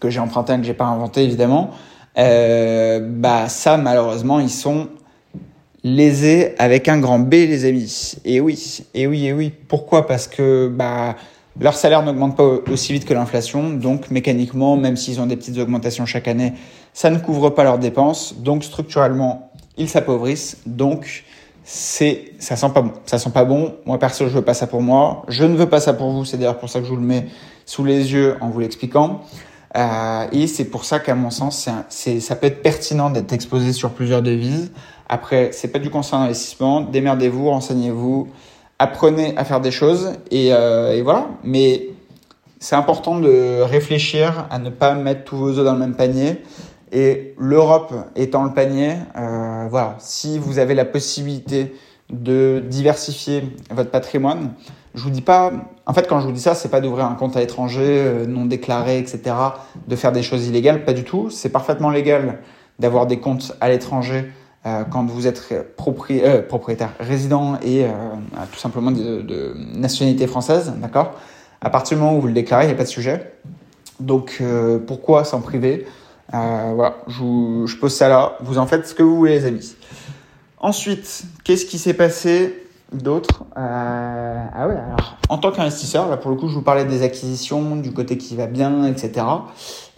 que 0.00 0.08
j'ai 0.08 0.20
empruntée, 0.20 0.56
que 0.56 0.62
j'ai 0.62 0.72
pas 0.72 0.86
inventée 0.86 1.22
évidemment. 1.22 1.70
Euh, 2.16 3.00
bah 3.02 3.48
ça, 3.48 3.76
malheureusement, 3.76 4.40
ils 4.40 4.50
sont 4.50 4.88
lésés 5.84 6.54
avec 6.58 6.88
un 6.88 6.98
grand 6.98 7.18
B, 7.18 7.32
les 7.32 7.66
amis. 7.66 8.16
Et 8.24 8.40
oui, 8.40 8.82
et 8.94 9.06
oui, 9.06 9.26
et 9.26 9.32
oui. 9.32 9.52
Pourquoi? 9.68 10.06
Parce 10.06 10.26
que 10.26 10.68
bah 10.68 11.14
leur 11.60 11.74
salaire 11.74 12.02
n'augmente 12.02 12.36
pas 12.36 12.42
aussi 12.72 12.92
vite 12.92 13.04
que 13.04 13.14
l'inflation, 13.14 13.70
donc 13.70 14.10
mécaniquement, 14.10 14.76
même 14.76 14.96
s'ils 14.96 15.20
ont 15.20 15.26
des 15.26 15.36
petites 15.36 15.56
augmentations 15.58 16.04
chaque 16.04 16.26
année, 16.26 16.54
ça 16.92 17.10
ne 17.10 17.18
couvre 17.18 17.50
pas 17.50 17.62
leurs 17.62 17.78
dépenses. 17.78 18.34
Donc 18.38 18.64
structurellement, 18.64 19.52
ils 19.76 19.88
s'appauvrissent. 19.88 20.56
Donc 20.66 21.24
c'est 21.62 22.32
ça 22.38 22.56
sent 22.56 22.70
pas 22.74 22.82
bon. 22.82 22.92
Ça 23.06 23.18
sent 23.18 23.30
pas 23.30 23.44
bon. 23.44 23.74
Moi 23.84 23.98
perso, 23.98 24.26
je 24.26 24.34
veux 24.34 24.42
pas 24.42 24.54
ça 24.54 24.66
pour 24.66 24.82
moi. 24.82 25.22
Je 25.28 25.44
ne 25.44 25.54
veux 25.54 25.68
pas 25.68 25.80
ça 25.80 25.92
pour 25.92 26.10
vous. 26.10 26.24
C'est 26.24 26.38
d'ailleurs 26.38 26.58
pour 26.58 26.70
ça 26.70 26.80
que 26.80 26.86
je 26.86 26.90
vous 26.90 26.96
le 26.96 27.02
mets 27.02 27.26
sous 27.66 27.84
les 27.84 28.12
yeux 28.12 28.36
en 28.40 28.48
vous 28.48 28.60
l'expliquant. 28.60 29.20
Euh, 29.76 30.26
et 30.32 30.46
c'est 30.46 30.66
pour 30.66 30.84
ça 30.84 31.00
qu'à 31.00 31.14
mon 31.14 31.30
sens, 31.30 31.68
c'est, 31.88 32.20
ça 32.20 32.36
peut 32.36 32.46
être 32.46 32.62
pertinent 32.62 33.10
d'être 33.10 33.32
exposé 33.32 33.72
sur 33.72 33.90
plusieurs 33.90 34.22
devises. 34.22 34.70
Après, 35.08 35.50
c'est 35.52 35.68
pas 35.68 35.78
du 35.78 35.90
conseil 35.90 36.18
d'investissement. 36.18 36.80
Démerdez-vous, 36.80 37.50
renseignez-vous 37.50 38.28
apprenez 38.78 39.36
à 39.36 39.44
faire 39.44 39.60
des 39.60 39.70
choses 39.70 40.12
et, 40.30 40.52
euh, 40.52 40.92
et 40.92 41.02
voilà. 41.02 41.28
Mais 41.42 41.88
c'est 42.58 42.76
important 42.76 43.18
de 43.18 43.60
réfléchir 43.60 44.46
à 44.50 44.58
ne 44.58 44.70
pas 44.70 44.94
mettre 44.94 45.24
tous 45.24 45.36
vos 45.36 45.58
œufs 45.58 45.64
dans 45.64 45.74
le 45.74 45.78
même 45.78 45.94
panier. 45.94 46.42
Et 46.92 47.34
l'Europe 47.38 47.92
étant 48.14 48.44
le 48.44 48.52
panier, 48.52 48.94
euh, 49.16 49.66
voilà, 49.68 49.96
si 49.98 50.38
vous 50.38 50.58
avez 50.58 50.74
la 50.74 50.84
possibilité 50.84 51.74
de 52.10 52.62
diversifier 52.68 53.42
votre 53.70 53.90
patrimoine, 53.90 54.52
je 54.94 55.02
vous 55.02 55.10
dis 55.10 55.22
pas, 55.22 55.50
en 55.86 55.92
fait, 55.92 56.06
quand 56.06 56.20
je 56.20 56.26
vous 56.26 56.32
dis 56.32 56.40
ça, 56.40 56.54
c'est 56.54 56.68
pas 56.68 56.80
d'ouvrir 56.80 57.06
un 57.06 57.14
compte 57.14 57.36
à 57.36 57.40
l'étranger 57.40 57.82
euh, 57.84 58.26
non 58.26 58.44
déclaré, 58.44 58.98
etc., 58.98 59.34
de 59.88 59.96
faire 59.96 60.12
des 60.12 60.22
choses 60.22 60.46
illégales, 60.46 60.84
pas 60.84 60.92
du 60.92 61.02
tout. 61.02 61.30
C'est 61.30 61.48
parfaitement 61.48 61.90
légal 61.90 62.38
d'avoir 62.78 63.06
des 63.06 63.18
comptes 63.18 63.56
à 63.60 63.68
l'étranger 63.68 64.30
quand 64.64 65.04
vous 65.04 65.26
êtes 65.26 65.46
euh, 65.52 66.42
propriétaire, 66.42 66.92
résident 66.98 67.58
et 67.62 67.84
euh, 67.84 67.88
tout 68.50 68.58
simplement 68.58 68.90
de, 68.90 69.20
de, 69.20 69.54
nationalité 69.74 70.26
française, 70.26 70.72
d'accord? 70.78 71.12
À 71.60 71.70
partir 71.70 71.96
du 71.96 72.02
moment 72.02 72.16
où 72.16 72.20
vous 72.20 72.28
le 72.28 72.32
déclarez, 72.32 72.64
il 72.64 72.68
n'y 72.68 72.72
a 72.72 72.76
pas 72.76 72.84
de 72.84 72.88
sujet. 72.88 73.32
Donc 74.00 74.42
pourquoi 74.86 75.24
s'en 75.24 75.40
priver? 75.40 75.86
Voilà, 76.30 76.96
je, 77.06 77.64
je, 77.64 77.76
pose 77.76 77.94
ça 77.94 78.08
là. 78.08 78.36
Vous 78.40 78.58
en 78.58 78.66
faites 78.66 78.86
ce 78.86 78.94
que 78.94 79.02
vous 79.02 79.16
voulez, 79.16 79.38
les 79.38 79.46
amis. 79.46 79.74
Ensuite, 80.58 81.24
qu'est-ce 81.42 81.64
qui 81.64 81.78
s'est 81.78 81.94
passé 81.94 82.66
d'autre? 82.92 83.44
Ah 83.56 84.66
ouais, 84.66 84.74
alors 84.74 85.16
en 85.30 85.38
tant 85.38 85.52
qu'investisseur, 85.52 86.08
là 86.10 86.18
pour 86.18 86.30
le 86.30 86.36
coup, 86.36 86.48
je 86.48 86.54
vous 86.54 86.62
parlais 86.62 86.84
des 86.84 87.02
acquisitions, 87.02 87.76
du 87.76 87.92
côté 87.92 88.18
qui 88.18 88.36
va 88.36 88.46
bien, 88.46 88.84
etc. 88.84 89.24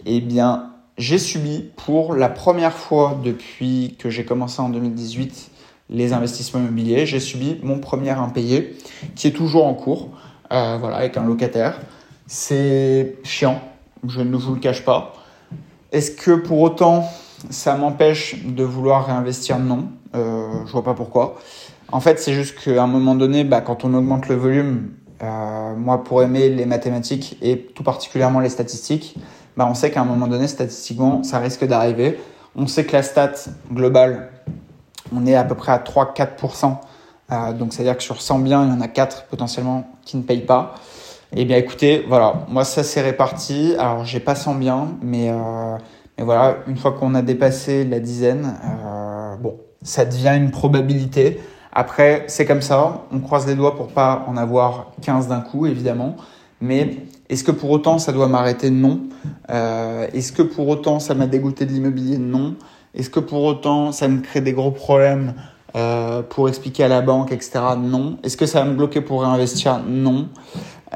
Eh 0.05 0.21
bien, 0.21 0.71
j'ai 0.97 1.17
subi 1.19 1.69
pour 1.75 2.15
la 2.15 2.29
première 2.29 2.73
fois 2.73 3.19
depuis 3.23 3.95
que 3.99 4.09
j'ai 4.09 4.25
commencé 4.25 4.61
en 4.61 4.69
2018 4.69 5.51
les 5.89 6.11
investissements 6.11 6.59
immobiliers, 6.59 7.05
j'ai 7.05 7.19
subi 7.19 7.59
mon 7.63 7.79
premier 7.79 8.09
impayé 8.09 8.75
qui 9.15 9.27
est 9.27 9.31
toujours 9.31 9.65
en 9.65 9.73
cours, 9.73 10.09
euh, 10.51 10.77
voilà, 10.79 10.97
avec 10.97 11.15
un 11.15 11.23
locataire. 11.23 11.79
C'est 12.25 13.15
chiant, 13.23 13.61
je 14.05 14.21
ne 14.21 14.35
vous 14.35 14.55
le 14.55 14.59
cache 14.59 14.83
pas. 14.83 15.13
Est-ce 15.91 16.11
que 16.11 16.31
pour 16.31 16.59
autant 16.59 17.05
ça 17.49 17.75
m'empêche 17.75 18.43
de 18.43 18.63
vouloir 18.63 19.05
réinvestir? 19.05 19.59
Non, 19.59 19.89
euh, 20.15 20.65
je 20.65 20.71
vois 20.71 20.83
pas 20.83 20.93
pourquoi. 20.93 21.39
En 21.89 22.01
fait, 22.01 22.19
c'est 22.19 22.33
juste 22.33 22.59
qu'à 22.59 22.83
un 22.83 22.87
moment 22.87 23.15
donné, 23.15 23.45
bah, 23.45 23.61
quand 23.61 23.85
on 23.85 23.93
augmente 23.93 24.27
le 24.27 24.35
volume, 24.35 24.91
euh, 25.23 25.75
moi 25.75 26.03
pour 26.03 26.21
aimer 26.21 26.49
les 26.49 26.65
mathématiques 26.65 27.37
et 27.41 27.59
tout 27.59 27.83
particulièrement 27.83 28.41
les 28.41 28.49
statistiques, 28.49 29.15
bah, 29.57 29.67
on 29.69 29.73
sait 29.73 29.89
qu'à 29.89 30.01
un 30.01 30.05
moment 30.05 30.27
donné, 30.27 30.47
statistiquement, 30.47 31.23
ça 31.23 31.39
risque 31.39 31.65
d'arriver. 31.65 32.19
On 32.55 32.67
sait 32.67 32.85
que 32.85 32.93
la 32.93 33.03
stat 33.03 33.33
globale, 33.71 34.29
on 35.13 35.25
est 35.25 35.35
à 35.35 35.43
peu 35.43 35.55
près 35.55 35.71
à 35.71 35.79
3-4%. 35.79 36.77
Euh, 37.31 37.53
donc, 37.53 37.73
c'est-à-dire 37.73 37.97
que 37.97 38.03
sur 38.03 38.21
100 38.21 38.39
biens, 38.39 38.63
il 38.63 38.69
y 38.69 38.71
en 38.71 38.81
a 38.81 38.87
4 38.87 39.25
potentiellement 39.25 39.85
qui 40.03 40.17
ne 40.17 40.21
payent 40.21 40.45
pas. 40.45 40.75
Eh 41.35 41.43
bien, 41.43 41.57
écoutez, 41.57 42.05
voilà, 42.07 42.45
moi, 42.47 42.63
ça 42.63 42.83
s'est 42.83 43.01
réparti. 43.01 43.75
Alors, 43.79 44.05
j'ai 44.05 44.19
pas 44.19 44.35
100 44.35 44.55
biens, 44.55 44.87
mais, 45.01 45.29
euh, 45.29 45.77
mais 46.17 46.23
voilà, 46.23 46.57
une 46.67 46.77
fois 46.77 46.93
qu'on 46.93 47.15
a 47.15 47.21
dépassé 47.21 47.83
la 47.83 47.99
dizaine, 47.99 48.55
euh, 48.63 49.35
bon, 49.37 49.57
ça 49.81 50.05
devient 50.05 50.35
une 50.37 50.51
probabilité. 50.51 51.41
Après, 51.73 52.23
c'est 52.27 52.45
comme 52.45 52.61
ça. 52.61 53.01
On 53.11 53.19
croise 53.19 53.45
les 53.47 53.55
doigts 53.55 53.75
pour 53.75 53.87
pas 53.87 54.23
en 54.27 54.37
avoir 54.37 54.91
15 55.01 55.27
d'un 55.27 55.41
coup, 55.41 55.65
évidemment. 55.65 56.15
Mais 56.61 56.97
est-ce 57.29 57.43
que 57.43 57.51
pour 57.51 57.69
autant 57.69 57.99
ça 57.99 58.11
doit 58.11 58.27
m'arrêter 58.27 58.69
Non. 58.69 59.01
Euh, 59.49 60.07
est-ce 60.13 60.31
que 60.31 60.41
pour 60.41 60.67
autant 60.67 60.99
ça 60.99 61.13
m'a 61.13 61.27
dégoûté 61.27 61.65
de 61.65 61.71
l'immobilier 61.71 62.17
Non. 62.17 62.55
Est-ce 62.95 63.09
que 63.09 63.19
pour 63.19 63.43
autant 63.43 63.91
ça 63.91 64.07
me 64.07 64.21
crée 64.21 64.41
des 64.41 64.53
gros 64.53 64.71
problèmes 64.71 65.35
euh, 65.75 66.23
pour 66.23 66.49
expliquer 66.49 66.85
à 66.85 66.87
la 66.87 67.01
banque, 67.01 67.31
etc. 67.31 67.59
Non. 67.77 68.17
Est-ce 68.23 68.37
que 68.37 68.45
ça 68.45 68.63
va 68.63 68.69
me 68.69 68.75
bloquer 68.75 69.01
pour 69.01 69.21
réinvestir 69.21 69.79
Non. 69.87 70.29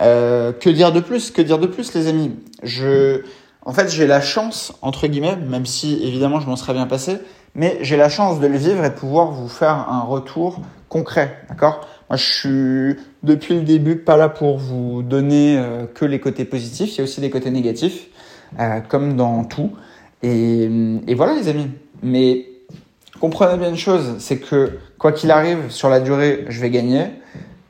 Euh, 0.02 0.54
que 0.54 0.70
dire 0.70 0.92
de 0.92 1.00
plus? 1.00 1.32
Que 1.32 1.42
dire 1.42 1.60
de 1.60 1.68
plus, 1.68 1.94
les 1.94 2.08
amis? 2.08 2.32
Je, 2.64 3.22
en 3.64 3.74
fait, 3.74 3.90
j'ai 3.90 4.08
la 4.08 4.22
chance 4.22 4.74
entre 4.82 5.08
guillemets, 5.08 5.36
même 5.36 5.66
si 5.66 6.02
évidemment 6.04 6.40
je 6.40 6.48
m'en 6.48 6.56
serais 6.56 6.74
bien 6.74 6.88
passé, 6.88 7.20
mais 7.54 7.78
j'ai 7.82 7.98
la 7.98 8.10
chance 8.10 8.40
de 8.40 8.48
le 8.48 8.58
vivre 8.58 8.84
et 8.84 8.90
de 8.90 8.96
pouvoir 8.96 9.32
vous 9.32 9.50
faire 9.50 9.88
un 9.90 10.02
retour 10.02 10.62
concret, 10.90 11.38
d'accord? 11.50 11.82
Moi, 12.10 12.18
je 12.18 12.34
suis 12.34 12.96
depuis 13.24 13.56
le 13.56 13.62
début 13.62 13.98
pas 13.98 14.18
là 14.18 14.30
pour 14.30 14.58
vous 14.58 15.04
donner 15.04 15.58
euh, 15.58 15.86
que 15.86 16.06
les 16.06 16.20
côtés 16.20 16.46
positifs, 16.46 16.96
il 16.96 16.98
y 16.98 17.02
a 17.02 17.04
aussi 17.04 17.22
des 17.22 17.30
côtés 17.30 17.52
négatifs, 17.52 18.08
euh, 18.60 18.80
comme 18.82 19.16
dans 19.16 19.44
tout. 19.44 19.72
Et, 20.24 20.70
et 21.08 21.14
voilà, 21.16 21.34
les 21.34 21.48
amis. 21.48 21.68
Mais 22.04 22.48
comprenez 23.20 23.58
bien 23.58 23.70
une 23.70 23.78
chose, 23.78 24.16
c'est 24.20 24.38
que 24.38 24.80
quoi 24.98 25.12
qu'il 25.12 25.32
arrive, 25.32 25.70
sur 25.70 25.90
la 25.90 26.00
durée, 26.00 26.46
je 26.50 26.60
vais 26.60 26.70
gagner. 26.70 27.06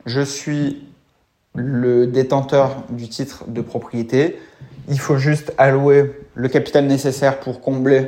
Je 0.05 0.21
suis 0.21 0.83
le 1.53 2.07
détenteur 2.07 2.83
du 2.89 3.09
titre 3.09 3.45
de 3.47 3.61
propriété. 3.61 4.39
Il 4.89 4.99
faut 4.99 5.17
juste 5.17 5.53
allouer 5.57 6.13
le 6.33 6.47
capital 6.47 6.85
nécessaire 6.85 7.39
pour 7.39 7.61
combler 7.61 8.07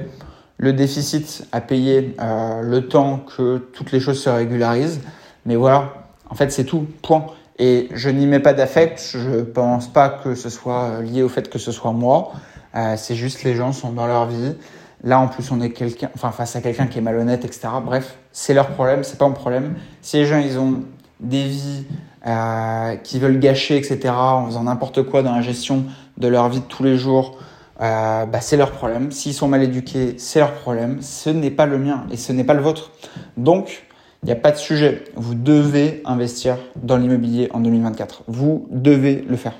le 0.57 0.73
déficit 0.73 1.45
à 1.51 1.61
payer 1.61 2.15
euh, 2.21 2.61
le 2.61 2.87
temps 2.87 3.19
que 3.19 3.57
toutes 3.57 3.91
les 3.91 3.99
choses 3.99 4.21
se 4.21 4.29
régularisent. 4.29 5.01
Mais 5.45 5.55
voilà, 5.55 6.02
en 6.33 6.35
fait, 6.35 6.51
c'est 6.51 6.63
tout, 6.63 6.87
point. 7.03 7.27
Et 7.59 7.89
je 7.93 8.09
n'y 8.09 8.25
mets 8.25 8.39
pas 8.39 8.53
d'affect, 8.53 8.99
je 9.13 9.41
pense 9.41 9.87
pas 9.87 10.09
que 10.09 10.33
ce 10.33 10.49
soit 10.49 11.01
lié 11.03 11.21
au 11.21 11.29
fait 11.29 11.47
que 11.47 11.59
ce 11.59 11.71
soit 11.71 11.91
moi. 11.91 12.31
Euh, 12.73 12.95
c'est 12.97 13.13
juste 13.13 13.43
les 13.43 13.53
gens 13.53 13.71
sont 13.71 13.91
dans 13.91 14.07
leur 14.07 14.25
vie. 14.25 14.55
Là, 15.03 15.19
en 15.19 15.27
plus, 15.27 15.51
on 15.51 15.61
est 15.61 15.69
quelqu'un, 15.69 16.09
enfin, 16.15 16.31
face 16.31 16.55
à 16.55 16.61
quelqu'un 16.61 16.87
qui 16.87 16.97
est 16.97 17.01
malhonnête, 17.01 17.45
etc. 17.45 17.67
Bref, 17.85 18.17
c'est 18.31 18.55
leur 18.55 18.69
problème, 18.69 19.03
c'est 19.03 19.19
pas 19.19 19.27
mon 19.27 19.35
problème. 19.35 19.75
Si 20.01 20.17
les 20.17 20.25
gens, 20.25 20.39
ils 20.39 20.57
ont 20.57 20.81
des 21.19 21.43
vies 21.43 21.85
euh, 22.25 22.95
qui 22.95 23.19
veulent 23.19 23.37
gâcher, 23.37 23.77
etc., 23.77 24.11
en 24.11 24.47
faisant 24.47 24.63
n'importe 24.63 25.03
quoi 25.03 25.21
dans 25.21 25.35
la 25.35 25.43
gestion 25.43 25.85
de 26.17 26.27
leur 26.27 26.49
vie 26.49 26.61
de 26.61 26.65
tous 26.65 26.81
les 26.81 26.97
jours, 26.97 27.37
euh, 27.79 28.25
bah, 28.25 28.41
c'est 28.41 28.57
leur 28.57 28.71
problème. 28.71 29.11
S'ils 29.11 29.35
sont 29.35 29.47
mal 29.47 29.61
éduqués, 29.61 30.15
c'est 30.17 30.39
leur 30.39 30.53
problème. 30.53 30.99
Ce 31.03 31.29
n'est 31.29 31.51
pas 31.51 31.67
le 31.67 31.77
mien 31.77 32.07
et 32.11 32.17
ce 32.17 32.33
n'est 32.33 32.43
pas 32.43 32.55
le 32.55 32.63
vôtre. 32.63 32.89
Donc, 33.37 33.85
il 34.23 34.27
n'y 34.27 34.31
a 34.31 34.37
pas 34.37 34.51
de 34.51 34.57
sujet. 34.57 35.03
Vous 35.15 35.35
devez 35.35 36.01
investir 36.05 36.57
dans 36.75 36.97
l'immobilier 36.97 37.49
en 37.53 37.59
2024. 37.59 38.23
Vous 38.27 38.67
devez 38.71 39.25
le 39.27 39.35
faire. 39.35 39.53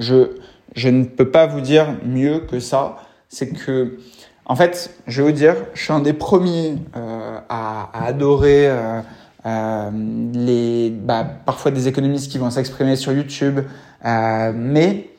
Je, 0.00 0.32
je 0.74 0.88
ne 0.88 1.04
peux 1.04 1.30
pas 1.30 1.46
vous 1.46 1.60
dire 1.60 1.96
mieux 2.04 2.40
que 2.40 2.60
ça. 2.60 2.96
C'est 3.28 3.50
que 3.50 3.98
en 4.44 4.56
fait, 4.56 4.90
je 5.06 5.22
vais 5.22 5.28
vous 5.28 5.36
dire, 5.36 5.54
je 5.74 5.82
suis 5.82 5.92
un 5.92 6.00
des 6.00 6.14
premiers 6.14 6.78
euh, 6.96 7.38
à, 7.50 7.90
à, 7.92 8.06
adorer 8.06 8.66
euh, 8.66 9.00
euh, 9.46 9.90
les, 10.34 10.90
bah, 10.90 11.24
parfois 11.46 11.70
des 11.70 11.86
économistes 11.86 12.30
qui 12.30 12.38
vont 12.38 12.50
s'exprimer 12.50 12.96
sur 12.96 13.12
YouTube, 13.12 13.60
euh, 14.04 14.52
mais 14.54 15.10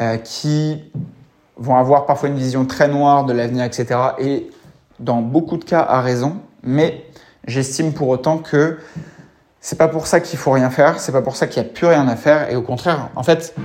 euh, 0.00 0.16
qui 0.16 0.82
vont 1.56 1.76
avoir 1.76 2.06
parfois 2.06 2.28
une 2.28 2.36
vision 2.36 2.64
très 2.64 2.88
noire 2.88 3.26
de 3.26 3.32
l'avenir, 3.32 3.64
etc. 3.64 3.86
Et 4.18 4.48
dans 5.00 5.22
beaucoup 5.22 5.56
de 5.58 5.64
cas, 5.64 5.80
à 5.80 6.00
raison. 6.00 6.36
Mais 6.62 7.04
j'estime 7.48 7.92
pour 7.92 8.08
autant 8.08 8.38
que 8.38 8.78
c'est 9.60 9.78
pas 9.78 9.88
pour 9.88 10.06
ça 10.06 10.20
qu'il 10.20 10.38
faut 10.38 10.52
rien 10.52 10.70
faire, 10.70 11.00
c'est 11.00 11.10
pas 11.12 11.22
pour 11.22 11.34
ça 11.34 11.48
qu'il 11.48 11.60
n'y 11.60 11.68
a 11.68 11.72
plus 11.72 11.86
rien 11.86 12.06
à 12.06 12.14
faire. 12.14 12.48
Et 12.50 12.54
au 12.54 12.62
contraire, 12.62 13.10
en 13.16 13.24
fait, 13.24 13.56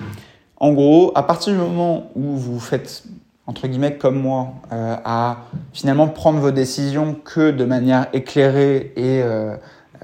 en 0.58 0.72
gros, 0.74 1.12
à 1.14 1.24
partir 1.24 1.54
du 1.54 1.60
moment 1.60 2.10
où 2.16 2.36
vous 2.36 2.60
faites 2.60 3.04
entre 3.46 3.68
guillemets 3.68 3.98
comme 3.98 4.20
moi, 4.20 4.54
euh, 4.72 4.96
à 5.04 5.46
finalement 5.74 6.08
prendre 6.08 6.40
vos 6.40 6.52
décisions 6.52 7.14
que 7.14 7.52
de 7.52 7.66
manière 7.66 8.08
éclairée 8.14 8.94
et 8.96 9.22
euh, 9.22 9.56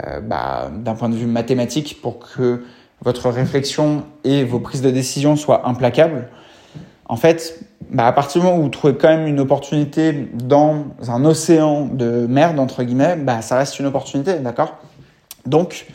euh, 0.06 0.20
bah, 0.20 0.70
d'un 0.74 0.94
point 0.94 1.10
de 1.10 1.16
vue 1.16 1.26
mathématique 1.26 2.02
pour 2.02 2.20
que 2.20 2.64
votre 3.02 3.30
réflexion 3.30 4.04
et 4.26 4.44
vos 4.44 4.60
prises 4.60 4.82
de 4.82 4.92
décision 4.92 5.38
soient 5.38 5.68
implacables. 5.68 6.28
En 7.06 7.16
fait, 7.16 7.64
bah, 7.90 8.08
à 8.08 8.12
partir 8.12 8.42
du 8.42 8.48
moment 8.48 8.60
où 8.60 8.64
vous 8.64 8.70
trouvez 8.70 8.96
quand 8.96 9.08
même 9.08 9.28
une 9.28 9.40
opportunité 9.40 10.30
dans 10.34 10.86
un 11.08 11.26
océan 11.26 11.86
de 11.86 12.28
merde, 12.28 12.60
entre 12.60 12.84
guillemets, 12.84 13.16
bah, 13.16 13.42
ça 13.42 13.58
reste 13.58 13.80
une 13.80 13.88
opportunité, 13.88 14.36
d'accord? 14.40 14.78
Donc, 15.46 15.88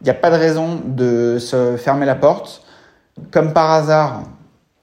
il 0.00 0.04
n'y 0.04 0.10
a 0.10 0.14
pas 0.14 0.30
de 0.30 0.36
raison 0.36 0.80
de 0.84 1.38
se 1.38 1.76
fermer 1.76 2.06
la 2.06 2.16
porte. 2.16 2.62
Comme 3.30 3.52
par 3.52 3.70
hasard, 3.70 4.22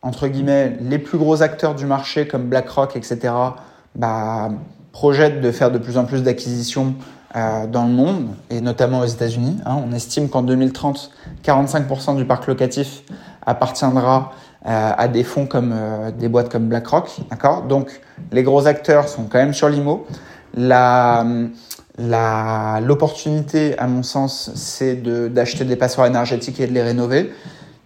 entre 0.01 0.27
guillemets, 0.27 0.77
les 0.81 0.99
plus 0.99 1.17
gros 1.17 1.41
acteurs 1.41 1.75
du 1.75 1.85
marché 1.85 2.27
comme 2.27 2.43
BlackRock, 2.43 2.95
etc., 2.95 3.33
bah, 3.95 4.49
projettent 4.91 5.41
de 5.41 5.51
faire 5.51 5.71
de 5.71 5.77
plus 5.77 5.97
en 5.97 6.05
plus 6.05 6.23
d'acquisitions 6.23 6.95
euh, 7.35 7.65
dans 7.65 7.85
le 7.85 7.91
monde, 7.91 8.27
et 8.49 8.61
notamment 8.61 8.99
aux 8.99 9.05
États-Unis. 9.05 9.57
Hein. 9.65 9.81
On 9.87 9.91
estime 9.91 10.29
qu'en 10.29 10.43
2030, 10.43 11.11
45% 11.43 12.15
du 12.15 12.25
parc 12.25 12.47
locatif 12.47 13.01
appartiendra 13.45 14.31
à 14.65 15.07
des 15.07 15.23
fonds 15.23 15.45
comme 15.45 15.73
euh, 15.73 16.11
des 16.11 16.29
boîtes 16.29 16.49
comme 16.49 16.67
BlackRock. 16.67 17.09
D'accord? 17.29 17.63
Donc, 17.63 18.01
les 18.31 18.43
gros 18.43 18.65
acteurs 18.67 19.07
sont 19.07 19.23
quand 19.23 19.39
même 19.39 19.53
sur 19.53 19.69
l'IMO. 19.69 20.05
La, 20.55 21.25
l'opportunité, 22.81 23.77
à 23.77 23.87
mon 23.87 24.03
sens, 24.03 24.51
c'est 24.55 24.95
de, 24.95 25.27
d'acheter 25.27 25.65
des 25.65 25.75
passoires 25.75 26.07
énergétiques 26.07 26.59
et 26.59 26.67
de 26.67 26.73
les 26.73 26.81
rénover 26.81 27.31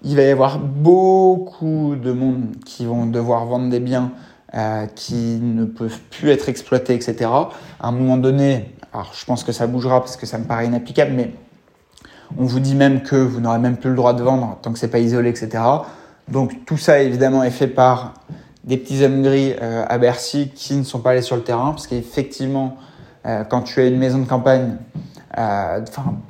il 0.03 0.15
va 0.15 0.21
y 0.23 0.29
avoir 0.29 0.59
beaucoup 0.59 1.95
de 2.01 2.11
monde 2.11 2.55
qui 2.65 2.85
vont 2.85 3.05
devoir 3.05 3.45
vendre 3.45 3.69
des 3.69 3.79
biens 3.79 4.11
euh, 4.53 4.85
qui 4.95 5.39
ne 5.41 5.65
peuvent 5.65 5.99
plus 6.09 6.29
être 6.29 6.49
exploités, 6.49 6.93
etc. 6.93 7.29
À 7.29 7.49
un 7.87 7.91
moment 7.91 8.17
donné, 8.17 8.73
alors 8.93 9.11
je 9.13 9.25
pense 9.25 9.43
que 9.43 9.51
ça 9.51 9.67
bougera 9.67 9.99
parce 9.99 10.15
que 10.15 10.25
ça 10.25 10.37
me 10.37 10.45
paraît 10.45 10.67
inapplicable, 10.67 11.11
mais 11.13 11.33
on 12.37 12.45
vous 12.45 12.59
dit 12.59 12.75
même 12.75 13.01
que 13.01 13.15
vous 13.15 13.39
n'aurez 13.39 13.59
même 13.59 13.77
plus 13.77 13.89
le 13.89 13.95
droit 13.95 14.13
de 14.13 14.23
vendre 14.23 14.57
tant 14.61 14.71
que 14.71 14.79
c'est 14.79 14.87
pas 14.89 14.99
isolé, 14.99 15.29
etc. 15.29 15.63
Donc 16.27 16.65
tout 16.65 16.77
ça 16.77 16.99
évidemment 16.99 17.43
est 17.43 17.51
fait 17.51 17.67
par 17.67 18.13
des 18.63 18.77
petits 18.77 19.03
hommes 19.03 19.21
gris 19.21 19.53
euh, 19.61 19.85
à 19.87 19.97
Bercy 19.97 20.51
qui 20.53 20.75
ne 20.75 20.83
sont 20.83 20.99
pas 20.99 21.11
allés 21.11 21.21
sur 21.21 21.35
le 21.35 21.43
terrain, 21.43 21.71
parce 21.71 21.87
qu'effectivement, 21.87 22.77
euh, 23.25 23.43
quand 23.43 23.61
tu 23.61 23.79
as 23.79 23.85
une 23.85 23.97
maison 23.97 24.19
de 24.19 24.27
campagne, 24.27 24.75
euh, 25.37 25.81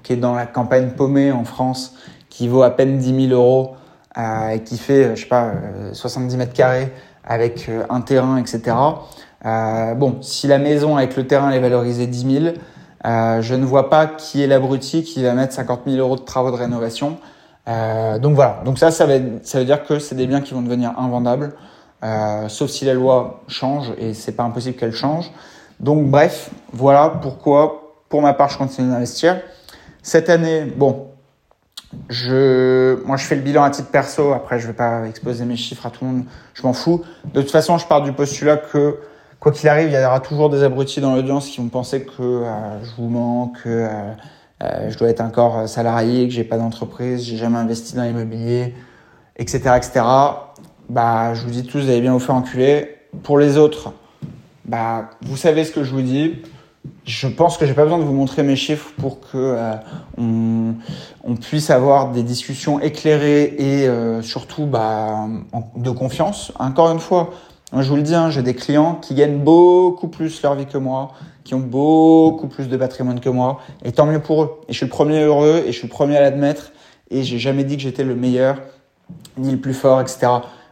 qui 0.03 0.13
est 0.13 0.17
dans 0.17 0.35
la 0.35 0.45
campagne 0.45 0.89
paumée 0.91 1.31
en 1.31 1.43
France, 1.43 1.95
qui 2.29 2.47
vaut 2.47 2.63
à 2.63 2.69
peine 2.69 2.97
10 2.97 3.29
000 3.29 3.41
euros 3.41 3.75
et 4.51 4.61
qui 4.63 4.77
fait, 4.77 5.15
je 5.15 5.21
sais 5.21 5.27
pas, 5.27 5.51
70 5.93 6.33
euh, 6.33 6.37
mètres 6.37 6.53
carrés 6.53 6.91
avec 7.23 7.69
un 7.89 8.01
terrain, 8.01 8.37
etc. 8.37 8.75
Bon, 9.43 10.17
si 10.21 10.47
la 10.47 10.57
maison 10.57 10.97
avec 10.97 11.15
le 11.15 11.27
terrain 11.27 11.51
est 11.51 11.59
valorisée 11.59 12.07
10 12.07 12.41
000, 12.41 12.55
euh, 13.05 13.41
je 13.41 13.55
ne 13.55 13.65
vois 13.65 13.89
pas 13.89 14.07
qui 14.07 14.41
est 14.41 14.47
l'abruti 14.47 15.03
qui 15.03 15.23
va 15.23 15.33
mettre 15.33 15.53
50 15.53 15.81
000 15.85 15.97
euros 15.97 16.15
de 16.15 16.21
travaux 16.21 16.51
de 16.51 16.55
rénovation. 16.55 17.17
Euh, 17.67 18.19
donc 18.19 18.35
voilà, 18.35 18.61
donc 18.63 18.79
ça, 18.79 18.91
ça, 18.91 19.05
va 19.05 19.13
ça 19.43 19.59
veut 19.59 19.65
dire 19.65 19.83
que 19.83 19.99
c'est 19.99 20.15
des 20.15 20.27
biens 20.27 20.41
qui 20.41 20.53
vont 20.53 20.61
devenir 20.61 20.93
invendables, 20.97 21.53
sauf 22.47 22.69
si 22.69 22.85
la 22.85 22.93
loi 22.93 23.43
change 23.47 23.91
et 23.97 24.13
c'est 24.13 24.33
pas 24.33 24.43
impossible 24.43 24.77
qu'elle 24.77 24.93
change. 24.93 25.31
Donc 25.79 26.09
bref, 26.09 26.49
voilà 26.73 27.09
pourquoi, 27.09 27.93
pour 28.09 28.21
ma 28.21 28.33
part, 28.33 28.49
je 28.49 28.57
continue 28.57 28.89
d'investir. 28.89 29.41
Cette 30.01 30.29
année, 30.29 30.63
bon, 30.63 31.07
je, 32.09 33.03
moi, 33.05 33.17
je 33.17 33.25
fais 33.25 33.35
le 33.35 33.41
bilan 33.41 33.63
à 33.63 33.69
titre 33.69 33.89
perso. 33.89 34.33
Après, 34.33 34.59
je 34.59 34.67
vais 34.67 34.73
pas 34.73 35.05
exposer 35.07 35.45
mes 35.45 35.55
chiffres 35.55 35.85
à 35.85 35.89
tout 35.89 36.05
le 36.05 36.11
monde. 36.11 36.23
Je 36.53 36.63
m'en 36.63 36.73
fous. 36.73 37.03
De 37.33 37.41
toute 37.41 37.51
façon, 37.51 37.77
je 37.77 37.85
pars 37.85 38.01
du 38.01 38.11
postulat 38.11 38.57
que, 38.57 38.97
quoi 39.39 39.51
qu'il 39.51 39.69
arrive, 39.69 39.89
il 39.89 39.93
y 39.93 40.05
aura 40.05 40.19
toujours 40.19 40.49
des 40.49 40.63
abrutis 40.63 41.01
dans 41.01 41.15
l'audience 41.15 41.47
qui 41.47 41.61
vont 41.61 41.69
penser 41.69 42.03
que 42.03 42.21
euh, 42.21 42.83
je 42.83 42.89
vous 42.97 43.09
mens, 43.09 43.53
que 43.63 43.87
euh, 44.63 44.65
euh, 44.65 44.89
je 44.89 44.97
dois 44.97 45.09
être 45.09 45.21
encore 45.21 45.67
salarié, 45.67 46.27
que 46.27 46.33
j'ai 46.33 46.43
pas 46.43 46.57
d'entreprise, 46.57 47.23
j'ai 47.23 47.37
jamais 47.37 47.57
investi 47.57 47.95
dans 47.95 48.03
l'immobilier, 48.03 48.73
etc., 49.35 49.59
etc. 49.77 50.01
Bah, 50.89 51.33
je 51.33 51.43
vous 51.43 51.51
dis 51.51 51.63
tous, 51.63 51.79
vous 51.79 51.89
allez 51.89 52.01
bien 52.01 52.13
vous 52.13 52.19
faire 52.19 52.35
enculer. 52.35 52.95
Pour 53.23 53.37
les 53.37 53.57
autres, 53.57 53.93
bah, 54.65 55.09
vous 55.21 55.37
savez 55.37 55.63
ce 55.63 55.71
que 55.71 55.83
je 55.83 55.91
vous 55.91 56.01
dis. 56.01 56.41
Je 57.05 57.27
pense 57.27 57.57
que 57.57 57.65
j'ai 57.65 57.73
pas 57.73 57.83
besoin 57.83 57.99
de 57.99 58.03
vous 58.03 58.13
montrer 58.13 58.43
mes 58.43 58.55
chiffres 58.55 58.91
pour 58.97 59.19
que 59.19 59.35
euh, 59.35 59.75
on, 60.17 61.35
puisse 61.35 61.69
avoir 61.69 62.11
des 62.11 62.23
discussions 62.23 62.79
éclairées 62.79 63.55
et 63.57 63.87
euh, 63.87 64.21
surtout 64.21 64.65
bah, 64.65 65.27
de 65.75 65.89
confiance. 65.89 66.51
Encore 66.59 66.91
une 66.91 66.99
fois, 66.99 67.31
je 67.73 67.89
vous 67.89 67.95
le 67.95 68.01
dis, 68.01 68.15
hein, 68.15 68.29
j'ai 68.29 68.43
des 68.43 68.55
clients 68.55 68.95
qui 68.95 69.13
gagnent 69.13 69.39
beaucoup 69.39 70.07
plus 70.07 70.41
leur 70.41 70.55
vie 70.55 70.65
que 70.65 70.77
moi, 70.77 71.11
qui 71.43 71.53
ont 71.53 71.59
beaucoup 71.59 72.47
plus 72.47 72.69
de 72.69 72.77
patrimoine 72.77 73.19
que 73.19 73.29
moi, 73.29 73.59
et 73.83 73.91
tant 73.91 74.05
mieux 74.05 74.21
pour 74.21 74.43
eux. 74.43 74.51
Et 74.67 74.73
je 74.73 74.77
suis 74.77 74.85
le 74.85 74.91
premier 74.91 75.21
heureux, 75.21 75.63
et 75.65 75.71
je 75.71 75.77
suis 75.77 75.87
le 75.87 75.91
premier 75.91 76.17
à 76.17 76.21
l'admettre, 76.21 76.71
et 77.09 77.23
j'ai 77.23 77.39
jamais 77.39 77.63
dit 77.63 77.77
que 77.77 77.83
j'étais 77.83 78.03
le 78.03 78.15
meilleur, 78.15 78.57
ni 79.37 79.51
le 79.51 79.57
plus 79.57 79.73
fort, 79.73 80.01
etc. 80.01 80.27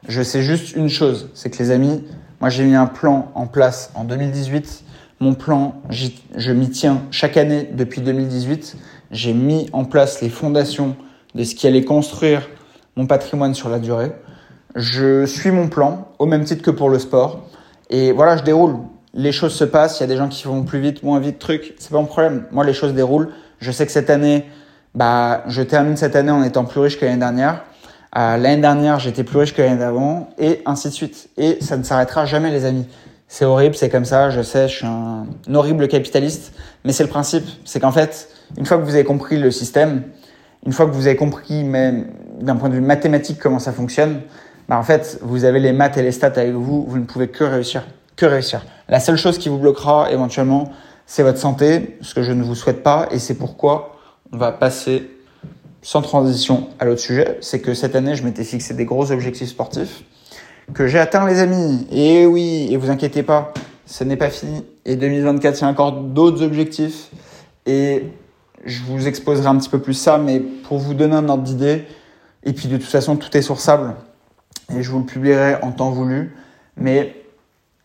Je 0.08 0.22
sais 0.22 0.42
juste 0.42 0.76
une 0.76 0.90
chose, 0.90 1.30
c'est 1.34 1.50
que 1.50 1.58
les 1.58 1.72
amis, 1.72 2.04
moi 2.40 2.50
j'ai 2.50 2.64
mis 2.64 2.76
un 2.76 2.86
plan 2.86 3.32
en 3.36 3.48
place 3.48 3.92
en 3.96 4.04
2018. 4.04 4.84
Mon 5.20 5.34
plan, 5.34 5.76
je 5.90 6.52
m'y 6.52 6.70
tiens 6.70 7.02
chaque 7.10 7.38
année 7.38 7.70
depuis 7.72 8.02
2018. 8.02 8.78
J'ai 9.12 9.34
mis 9.34 9.70
en 9.72 9.86
place 9.86 10.22
les 10.22 10.30
fondations 10.30 10.96
de 11.34 11.44
ce 11.44 11.56
qui 11.56 11.68
allait 11.68 11.86
construire 11.86 12.48
mon 12.96 13.08
patrimoine 13.08 13.54
sur 13.54 13.70
la 13.70 13.80
durée. 13.80 14.12
Je 14.76 15.26
suis 15.26 15.52
mon 15.52 15.70
plan, 15.70 16.10
au 16.20 16.26
même 16.26 16.44
titre 16.44 16.62
que 16.62 16.72
pour 16.72 16.90
le 16.90 17.00
sport. 17.00 17.48
Et 17.90 18.12
voilà, 18.12 18.36
je 18.36 18.44
déroule. 18.44 18.76
Les 19.14 19.32
choses 19.32 19.54
se 19.54 19.64
passent, 19.64 20.00
il 20.00 20.02
y 20.02 20.04
a 20.04 20.08
des 20.08 20.18
gens 20.18 20.28
qui 20.28 20.46
vont 20.46 20.64
plus 20.64 20.82
vite, 20.82 21.02
moins 21.02 21.22
vite, 21.22 21.40
truc. 21.40 21.74
C'est 21.80 21.92
pas 21.92 21.98
mon 21.98 22.06
problème. 22.06 22.46
Moi, 22.52 22.66
les 22.66 22.74
choses 22.74 22.94
déroulent. 22.94 23.30
Je 23.60 23.72
sais 23.72 23.86
que 23.86 23.92
cette 23.92 24.10
année, 24.10 24.46
bah, 24.94 25.44
je 25.48 25.62
termine 25.62 25.96
cette 25.96 26.18
année 26.18 26.32
en 26.32 26.44
étant 26.44 26.66
plus 26.66 26.82
riche 26.82 27.00
que 27.00 27.06
l'année 27.06 27.20
dernière. 27.20 27.64
Euh, 28.18 28.38
l'année 28.38 28.62
dernière, 28.62 29.00
j'étais 29.00 29.24
plus 29.24 29.40
riche 29.40 29.54
que 29.54 29.62
l'année 29.62 29.78
d'avant, 29.78 30.30
et 30.38 30.62
ainsi 30.66 30.90
de 30.90 30.94
suite. 30.94 31.30
Et 31.38 31.58
ça 31.62 31.78
ne 31.78 31.84
s'arrêtera 31.84 32.26
jamais, 32.26 32.52
les 32.52 32.66
amis. 32.66 32.86
C'est 33.28 33.46
horrible, 33.46 33.76
c'est 33.76 33.90
comme 33.90 34.06
ça, 34.06 34.30
je 34.30 34.42
sais, 34.42 34.68
je 34.68 34.76
suis 34.76 34.86
un, 34.86 35.26
horrible 35.54 35.88
capitaliste, 35.88 36.54
mais 36.84 36.92
c'est 36.92 37.04
le 37.04 37.10
principe. 37.10 37.46
C'est 37.66 37.80
qu'en 37.80 37.92
fait, 37.92 38.30
une 38.58 38.66
fois 38.66 38.78
que 38.78 38.84
vous 38.84 38.94
avez 38.94 39.04
compris 39.04 39.38
le 39.38 39.52
système, 39.52 40.04
une 40.66 40.72
fois 40.72 40.86
que 40.86 40.92
vous 40.92 41.08
avez 41.08 41.16
compris 41.16 41.64
même 41.64 42.08
d'un 42.40 42.56
point 42.56 42.70
de 42.70 42.76
vue 42.76 42.82
mathématique 42.82 43.40
comment 43.40 43.60
ça 43.60 43.72
fonctionne, 43.72 44.22
bah 44.68 44.78
en 44.78 44.84
fait, 44.84 45.20
vous 45.22 45.46
avez 45.46 45.60
les 45.60 45.74
maths 45.74 45.98
et 45.98 46.02
les 46.02 46.12
stats 46.12 46.28
avec 46.28 46.54
vous, 46.54 46.86
vous 46.88 46.98
ne 46.98 47.06
pouvez 47.06 47.28
que 47.28 47.44
réussir, 47.44 47.84
que 48.16 48.26
réussir. 48.26 48.66
La 48.90 49.00
seule 49.00 49.18
chose 49.18 49.38
qui 49.38 49.50
vous 49.50 49.58
bloquera 49.58 50.12
éventuellement, 50.12 50.72
c'est 51.06 51.24
votre 51.24 51.40
santé, 51.40 51.98
ce 52.02 52.14
que 52.16 52.24
je 52.24 52.32
ne 52.32 52.44
vous 52.44 52.56
souhaite 52.56 52.84
pas, 52.84 53.08
et 53.12 53.20
c'est 53.20 53.36
pourquoi 53.36 53.98
on 54.32 54.38
va 54.38 54.52
passer 54.52 55.10
sans 55.82 56.02
transition 56.02 56.70
à 56.80 56.86
l'autre 56.86 57.02
sujet, 57.02 57.38
c'est 57.42 57.62
que 57.62 57.76
cette 57.76 57.96
année, 57.96 58.16
je 58.16 58.24
m'étais 58.24 58.44
fixé 58.44 58.74
des 58.74 58.86
gros 58.86 59.12
objectifs 59.12 59.50
sportifs 59.50 60.04
que 60.74 60.88
j'ai 60.88 61.00
atteints, 61.00 61.28
les 61.28 61.40
amis. 61.40 61.88
Et 61.92 62.26
oui, 62.26 62.68
et 62.72 62.78
vous 62.78 62.90
inquiétez 62.90 63.24
pas, 63.24 63.54
ce 63.86 64.04
n'est 64.04 64.18
pas 64.18 64.30
fini. 64.30 64.64
Et 64.86 64.96
2024, 64.96 65.60
il 65.60 65.62
y 65.62 65.66
a 65.66 65.68
encore 65.68 65.92
d'autres 65.92 66.44
objectifs. 66.44 67.10
Et 67.66 68.06
je 68.66 68.84
vous 68.84 69.08
exposerai 69.08 69.48
un 69.48 69.58
petit 69.58 69.70
peu 69.70 69.80
plus 69.80 69.94
ça, 69.94 70.18
mais 70.18 70.40
pour 70.40 70.78
vous 70.78 70.94
donner 70.94 71.16
un 71.16 71.30
ordre 71.30 71.44
d'idée. 71.44 71.86
Et 72.44 72.54
puis 72.54 72.68
de 72.68 72.78
toute 72.78 72.88
façon, 72.88 73.16
tout 73.16 73.36
est 73.36 73.42
sourçable. 73.42 73.96
Et 74.74 74.82
je 74.82 74.92
vous 74.92 75.00
le 75.00 75.06
publierai 75.06 75.58
en 75.62 75.72
temps 75.72 75.92
voulu. 75.92 76.36
Mais 76.78 77.16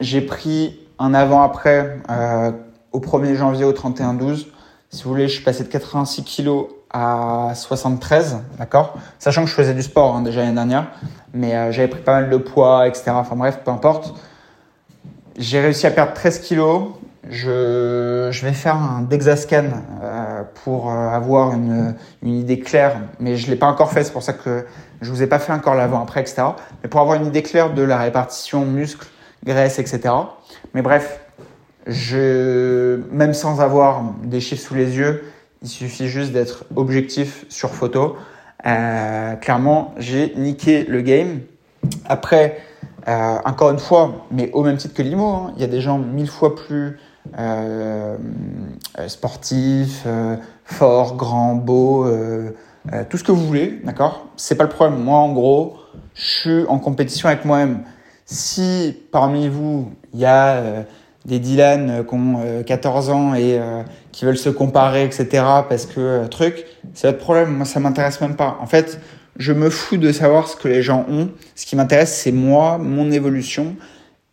j'ai 0.00 0.20
pris 0.20 0.78
un 0.98 1.14
avant-après 1.14 1.98
euh, 2.10 2.52
au 2.92 3.00
1er 3.00 3.34
janvier 3.34 3.64
au 3.64 3.72
31-12. 3.72 4.46
Si 4.90 5.04
vous 5.04 5.10
voulez, 5.10 5.28
je 5.28 5.34
suis 5.34 5.44
passé 5.44 5.62
de 5.64 5.68
86 5.68 6.24
kilos 6.24 6.66
à 6.92 7.52
73, 7.54 8.38
d'accord? 8.58 8.94
Sachant 9.18 9.44
que 9.44 9.50
je 9.50 9.54
faisais 9.54 9.74
du 9.74 9.82
sport 9.82 10.16
hein, 10.16 10.22
déjà 10.22 10.40
l'année 10.40 10.54
dernière, 10.54 10.88
mais 11.32 11.54
euh, 11.54 11.70
j'avais 11.70 11.88
pris 11.88 12.02
pas 12.02 12.20
mal 12.20 12.30
de 12.30 12.36
poids, 12.36 12.88
etc. 12.88 13.12
Enfin 13.14 13.36
bref, 13.36 13.60
peu 13.64 13.70
importe. 13.70 14.14
J'ai 15.38 15.60
réussi 15.60 15.86
à 15.86 15.90
perdre 15.90 16.12
13 16.12 16.40
kilos. 16.40 16.88
Je, 17.28 18.30
vais 18.42 18.52
faire 18.52 18.76
un 18.76 19.02
Dexascan 19.02 19.66
euh, 20.02 20.19
pour 20.62 20.90
euh, 20.90 21.08
avoir 21.08 21.52
une, 21.52 21.94
idée 22.22 22.60
claire, 22.60 23.00
mais 23.18 23.36
je 23.36 23.50
l'ai 23.50 23.56
pas 23.56 23.66
encore 23.66 23.92
fait, 23.92 24.04
c'est 24.04 24.12
pour 24.12 24.22
ça 24.22 24.32
que 24.32 24.64
je 25.00 25.10
vous 25.10 25.22
ai 25.22 25.26
pas 25.26 25.38
fait 25.38 25.52
encore 25.52 25.74
l'avant-après, 25.74 26.20
etc. 26.20 26.42
Mais 26.82 26.88
pour 26.88 27.00
avoir 27.00 27.16
une 27.16 27.26
idée 27.26 27.42
claire 27.42 27.72
de 27.72 27.82
la 27.82 27.98
répartition 27.98 28.64
muscle, 28.64 29.06
graisse, 29.44 29.78
etc. 29.78 30.14
Mais 30.74 30.82
bref, 30.82 31.20
je, 31.86 33.00
même 33.10 33.34
sans 33.34 33.60
avoir 33.60 34.02
des 34.22 34.40
chiffres 34.40 34.62
sous 34.62 34.74
les 34.74 34.96
yeux, 34.96 35.24
il 35.62 35.68
suffit 35.68 36.08
juste 36.08 36.32
d'être 36.32 36.64
objectif 36.76 37.44
sur 37.48 37.70
photo. 37.70 38.16
Euh, 38.66 39.34
clairement, 39.36 39.94
j'ai 39.98 40.34
niqué 40.36 40.84
le 40.84 41.00
game. 41.00 41.40
Après, 42.06 42.58
euh, 43.08 43.38
encore 43.44 43.70
une 43.70 43.78
fois, 43.78 44.26
mais 44.30 44.50
au 44.52 44.62
même 44.62 44.76
titre 44.76 44.94
que 44.94 45.02
Limo, 45.02 45.26
hein, 45.26 45.52
il 45.56 45.62
y 45.62 45.64
a 45.64 45.68
des 45.68 45.80
gens 45.80 45.98
mille 45.98 46.28
fois 46.28 46.54
plus 46.54 46.98
euh, 47.38 48.16
euh, 48.98 50.36
forts, 50.64 51.16
grands, 51.16 51.54
beaux, 51.54 52.04
euh, 52.04 52.50
euh, 52.92 53.04
tout 53.08 53.16
ce 53.16 53.24
que 53.24 53.32
vous 53.32 53.46
voulez, 53.46 53.80
d'accord? 53.84 54.26
C'est 54.36 54.56
pas 54.56 54.64
le 54.64 54.70
problème. 54.70 55.02
Moi, 55.02 55.18
en 55.18 55.32
gros, 55.32 55.76
je 56.14 56.22
suis 56.22 56.64
en 56.68 56.78
compétition 56.78 57.28
avec 57.28 57.44
moi-même. 57.44 57.84
Si 58.24 58.96
parmi 59.10 59.48
vous, 59.48 59.92
il 60.12 60.20
y 60.20 60.24
a 60.24 60.84
des 61.24 61.38
Dylan 61.38 61.90
euh, 61.90 62.02
qui 62.02 62.14
ont 62.14 62.62
14 62.64 63.08
euh, 63.08 63.12
ans 63.12 63.34
et 63.34 63.58
euh, 63.58 63.82
qui 64.12 64.24
veulent 64.24 64.38
se 64.38 64.50
comparer, 64.50 65.04
etc. 65.04 65.28
Parce 65.68 65.86
que 65.86 66.26
truc, 66.26 66.64
c'est 66.94 67.08
votre 67.08 67.18
problème. 67.18 67.56
Moi, 67.56 67.66
ça 67.66 67.80
m'intéresse 67.80 68.20
même 68.20 68.36
pas. 68.36 68.58
En 68.60 68.66
fait, 68.66 69.00
je 69.36 69.52
me 69.52 69.70
fous 69.70 69.96
de 69.96 70.12
savoir 70.12 70.48
ce 70.48 70.56
que 70.56 70.68
les 70.68 70.82
gens 70.82 71.06
ont. 71.08 71.30
Ce 71.54 71.66
qui 71.66 71.76
m'intéresse, 71.76 72.14
c'est 72.14 72.32
moi, 72.32 72.78
mon 72.78 73.10
évolution 73.10 73.76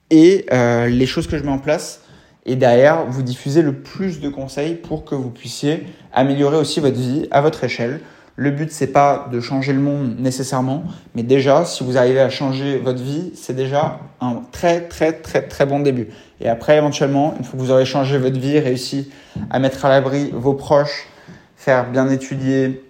et 0.09 0.45
euh, 0.51 0.87
les 0.87 1.05
choses 1.05 1.27
que 1.27 1.37
je 1.37 1.43
mets 1.43 1.51
en 1.51 1.59
place. 1.59 2.01
Et 2.47 2.55
derrière, 2.55 3.05
vous 3.07 3.23
diffusez 3.23 3.61
le 3.61 3.73
plus 3.73 4.21
de 4.21 4.29
conseils 4.29 4.75
pour 4.75 5.03
que 5.03 5.15
vous 5.15 5.29
puissiez 5.29 5.85
améliorer 6.13 6.55
aussi 6.55 6.79
votre 6.79 6.97
vie 6.97 7.27
à 7.29 7.41
votre 7.41 7.65
échelle. 7.65 7.99
Le 8.37 8.51
but, 8.51 8.71
c'est 8.71 8.87
pas 8.87 9.27
de 9.31 9.41
changer 9.41 9.73
le 9.73 9.81
monde 9.81 10.15
nécessairement, 10.17 10.83
mais 11.13 11.23
déjà, 11.23 11.65
si 11.65 11.83
vous 11.83 11.97
arrivez 11.97 12.21
à 12.21 12.29
changer 12.29 12.77
votre 12.77 13.01
vie, 13.01 13.31
c'est 13.35 13.55
déjà 13.55 13.99
un 14.21 14.43
très, 14.51 14.81
très, 14.87 15.11
très, 15.11 15.41
très 15.41 15.65
bon 15.65 15.81
début. 15.81 16.07
Et 16.39 16.47
après, 16.47 16.77
éventuellement, 16.77 17.35
une 17.37 17.43
fois 17.43 17.59
que 17.59 17.65
vous 17.65 17.71
aurez 17.71 17.85
changé 17.85 18.17
votre 18.17 18.39
vie, 18.39 18.59
réussi 18.59 19.11
à 19.49 19.59
mettre 19.59 19.83
à 19.83 19.89
l'abri 19.89 20.31
vos 20.31 20.53
proches, 20.53 21.09
faire 21.57 21.89
bien 21.89 22.09
étudier 22.09 22.81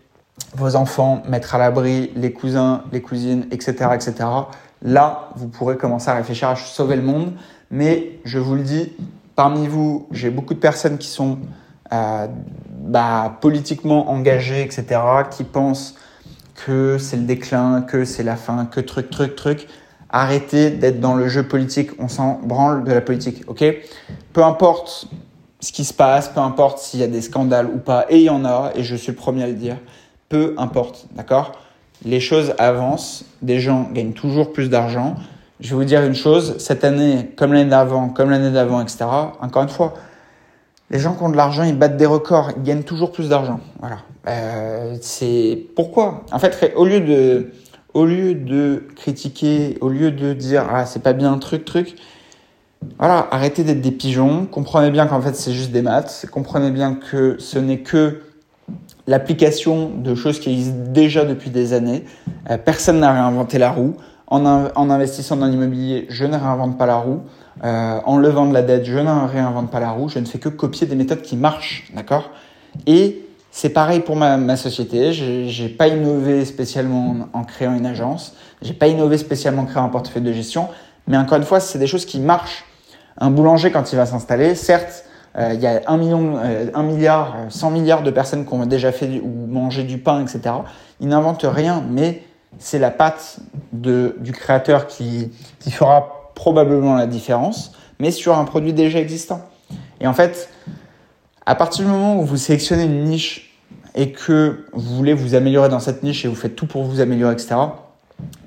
vos 0.53 0.75
enfants, 0.75 1.23
mettre 1.27 1.55
à 1.55 1.57
l'abri 1.57 2.11
les 2.15 2.31
cousins, 2.31 2.83
les 2.91 3.01
cousines, 3.01 3.47
etc., 3.49 3.89
etc., 3.95 4.13
là, 4.83 5.29
vous 5.35 5.47
pourrez 5.47 5.77
commencer 5.77 6.09
à 6.09 6.13
réfléchir 6.13 6.49
à 6.49 6.55
sauver 6.55 6.95
le 6.95 7.01
monde. 7.01 7.31
Mais 7.71 8.19
je 8.23 8.37
vous 8.37 8.55
le 8.55 8.61
dis, 8.61 8.93
parmi 9.37 9.67
vous, 9.67 10.07
j'ai 10.11 10.31
beaucoup 10.31 10.55
de 10.55 10.59
personnes 10.59 10.97
qui 10.97 11.07
sont 11.07 11.37
euh, 11.93 12.27
bah, 12.81 13.37
politiquement 13.39 14.09
engagés, 14.09 14.63
etc., 14.63 14.99
qui 15.29 15.43
pensent 15.43 15.95
que 16.55 16.97
c'est 16.97 17.17
le 17.17 17.23
déclin, 17.23 17.83
que 17.83 18.03
c'est 18.03 18.23
la 18.23 18.35
fin, 18.35 18.65
que 18.65 18.79
truc, 18.79 19.11
truc, 19.11 19.35
truc. 19.35 19.67
Arrêtez 20.09 20.71
d'être 20.71 20.99
dans 20.99 21.13
le 21.13 21.27
jeu 21.27 21.43
politique. 21.43 21.91
On 21.99 22.07
s'en 22.07 22.39
branle 22.43 22.83
de 22.83 22.91
la 22.91 22.99
politique, 22.99 23.43
ok? 23.47 23.63
Peu 24.33 24.43
importe 24.43 25.07
ce 25.59 25.71
qui 25.71 25.85
se 25.85 25.93
passe, 25.93 26.29
peu 26.29 26.39
importe 26.39 26.79
s'il 26.79 26.99
y 26.99 27.03
a 27.03 27.07
des 27.07 27.21
scandales 27.21 27.67
ou 27.67 27.77
pas, 27.77 28.07
et 28.09 28.17
il 28.17 28.23
y 28.23 28.29
en 28.31 28.43
a, 28.43 28.71
et 28.73 28.83
je 28.83 28.95
suis 28.95 29.11
le 29.11 29.17
premier 29.17 29.43
à 29.43 29.47
le 29.47 29.53
dire, 29.53 29.77
peu 30.29 30.55
importe, 30.57 31.05
d'accord? 31.13 31.51
Les 32.03 32.19
choses 32.19 32.55
avancent, 32.57 33.23
des 33.43 33.59
gens 33.59 33.87
gagnent 33.93 34.13
toujours 34.13 34.51
plus 34.51 34.69
d'argent. 34.69 35.15
Je 35.59 35.69
vais 35.69 35.75
vous 35.75 35.85
dire 35.85 36.03
une 36.03 36.15
chose, 36.15 36.57
cette 36.59 36.83
année, 36.83 37.31
comme 37.35 37.53
l'année 37.53 37.69
d'avant, 37.69 38.09
comme 38.09 38.29
l'année 38.29 38.51
d'avant, 38.51 38.81
etc., 38.81 39.05
encore 39.41 39.63
une 39.63 39.69
fois, 39.69 39.95
les 40.89 40.99
gens 40.99 41.15
qui 41.15 41.23
ont 41.23 41.29
de 41.29 41.37
l'argent, 41.37 41.63
ils 41.63 41.77
battent 41.77 41.97
des 41.97 42.05
records, 42.05 42.51
ils 42.55 42.63
gagnent 42.63 42.83
toujours 42.83 43.11
plus 43.11 43.29
d'argent. 43.29 43.59
Voilà. 43.79 43.97
Euh, 44.27 44.95
c'est 45.01 45.65
pourquoi? 45.75 46.23
En 46.31 46.39
fait, 46.39 46.73
au 46.75 46.85
lieu 46.85 47.01
de, 47.01 47.51
au 47.93 48.05
lieu 48.05 48.35
de 48.35 48.87
critiquer, 48.95 49.77
au 49.81 49.89
lieu 49.89 50.11
de 50.11 50.33
dire 50.33 50.65
ah 50.69 50.85
c'est 50.85 51.01
pas 51.01 51.13
bien 51.13 51.37
truc 51.39 51.65
truc, 51.65 51.95
voilà, 52.99 53.27
arrêtez 53.31 53.63
d'être 53.63 53.81
des 53.81 53.91
pigeons. 53.91 54.45
Comprenez 54.45 54.91
bien 54.91 55.07
qu'en 55.07 55.21
fait 55.21 55.35
c'est 55.35 55.53
juste 55.53 55.71
des 55.71 55.81
maths. 55.81 56.25
Comprenez 56.31 56.71
bien 56.71 56.95
que 56.95 57.35
ce 57.39 57.59
n'est 57.59 57.79
que 57.79 58.21
l'application 59.07 59.89
de 59.89 60.15
choses 60.15 60.39
qui 60.39 60.51
existent 60.51 60.91
déjà 60.91 61.25
depuis 61.25 61.49
des 61.49 61.73
années. 61.73 62.05
Euh, 62.49 62.57
personne 62.57 62.99
n'a 62.99 63.11
réinventé 63.11 63.57
la 63.57 63.71
roue. 63.71 63.95
En, 64.29 64.89
investissant 64.89 65.37
dans 65.37 65.45
l'immobilier, 65.45 66.05
je 66.09 66.25
ne 66.25 66.35
réinvente 66.35 66.77
pas 66.77 66.85
la 66.85 66.97
roue. 66.97 67.21
Euh, 67.63 67.99
en 68.05 68.17
levant 68.17 68.45
de 68.45 68.53
la 68.53 68.61
dette, 68.61 68.85
je 68.85 68.97
ne 68.97 69.27
réinvente 69.27 69.71
pas 69.71 69.79
la 69.79 69.91
roue, 69.91 70.09
je 70.09 70.19
ne 70.19 70.25
fais 70.25 70.37
que 70.37 70.49
copier 70.49 70.85
des 70.85 70.95
méthodes 70.95 71.21
qui 71.21 71.37
marchent, 71.37 71.89
d'accord? 71.95 72.29
Et 72.85 73.25
c'est 73.51 73.69
pareil 73.69 74.01
pour 74.01 74.15
ma, 74.15 74.37
ma 74.37 74.57
société, 74.57 75.13
j'ai 75.13 75.69
pas 75.69 75.87
innové 75.87 76.45
spécialement 76.45 77.29
en, 77.33 77.43
créant 77.43 77.73
une 77.73 77.85
agence, 77.85 78.35
j'ai 78.61 78.73
pas 78.73 78.87
innové 78.87 79.17
spécialement 79.17 79.63
en 79.63 79.65
créant 79.65 79.85
un 79.85 79.89
portefeuille 79.89 80.21
de 80.21 80.33
gestion, 80.33 80.67
mais 81.07 81.17
encore 81.17 81.37
une 81.37 81.45
fois, 81.45 81.59
c'est 81.59 81.79
des 81.79 81.87
choses 81.87 82.05
qui 82.05 82.19
marchent. 82.19 82.65
Un 83.17 83.31
boulanger, 83.31 83.71
quand 83.71 83.91
il 83.91 83.95
va 83.95 84.05
s'installer, 84.05 84.53
certes, 84.53 85.05
euh, 85.37 85.53
il 85.53 85.59
y 85.59 85.67
a 85.67 85.81
un 85.87 85.97
million, 85.97 86.37
euh, 86.37 86.67
un 86.73 86.83
milliard, 86.83 87.35
100 87.49 87.71
milliards 87.71 88.03
de 88.03 88.11
personnes 88.11 88.45
qui 88.45 88.53
ont 88.53 88.65
déjà 88.65 88.91
fait 88.91 89.21
ou 89.23 89.47
mangé 89.47 89.83
du 89.83 89.97
pain, 89.97 90.21
etc. 90.21 90.53
Il 90.99 91.07
n'invente 91.07 91.43
rien, 91.47 91.83
mais 91.89 92.23
c'est 92.59 92.79
la 92.79 92.91
patte 92.91 93.39
de, 93.73 94.15
du 94.19 94.31
créateur 94.31 94.87
qui, 94.87 95.31
qui 95.59 95.71
fera 95.71 96.31
probablement 96.35 96.95
la 96.95 97.07
différence. 97.07 97.73
mais 97.99 98.11
sur 98.11 98.37
un 98.37 98.45
produit 98.45 98.73
déjà 98.73 98.99
existant. 98.99 99.41
Et 99.99 100.07
en 100.07 100.13
fait, 100.13 100.49
à 101.45 101.55
partir 101.55 101.85
du 101.85 101.91
moment 101.91 102.19
où 102.19 102.25
vous 102.25 102.37
sélectionnez 102.37 102.83
une 102.83 103.05
niche 103.05 103.57
et 103.95 104.11
que 104.11 104.67
vous 104.73 104.95
voulez 104.95 105.13
vous 105.13 105.33
améliorer 105.33 105.69
dans 105.69 105.79
cette 105.79 106.03
niche 106.03 106.23
et 106.25 106.27
vous 106.27 106.35
faites 106.35 106.55
tout 106.55 106.67
pour 106.67 106.83
vous 106.83 106.99
améliorer, 106.99 107.33
etc., 107.33 107.55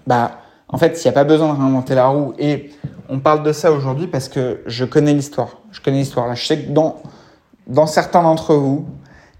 bah, 0.06 0.40
en 0.68 0.78
fait, 0.78 1.00
il 1.02 1.06
n'y 1.06 1.08
a 1.08 1.12
pas 1.12 1.24
besoin 1.24 1.52
de 1.52 1.58
réinventer 1.58 1.94
la 1.96 2.06
roue. 2.06 2.34
Et 2.38 2.70
on 3.08 3.18
parle 3.18 3.42
de 3.42 3.52
ça 3.52 3.72
aujourd'hui 3.72 4.06
parce 4.06 4.28
que 4.28 4.62
je 4.66 4.84
connais 4.84 5.12
l'histoire. 5.12 5.58
Je 5.72 5.80
connais 5.80 5.98
l'histoire. 5.98 6.28
Là, 6.28 6.34
je 6.34 6.46
sais 6.46 6.60
que 6.60 6.70
dans, 6.70 7.02
dans 7.66 7.86
certains 7.86 8.22
d'entre 8.22 8.54
vous, 8.54 8.86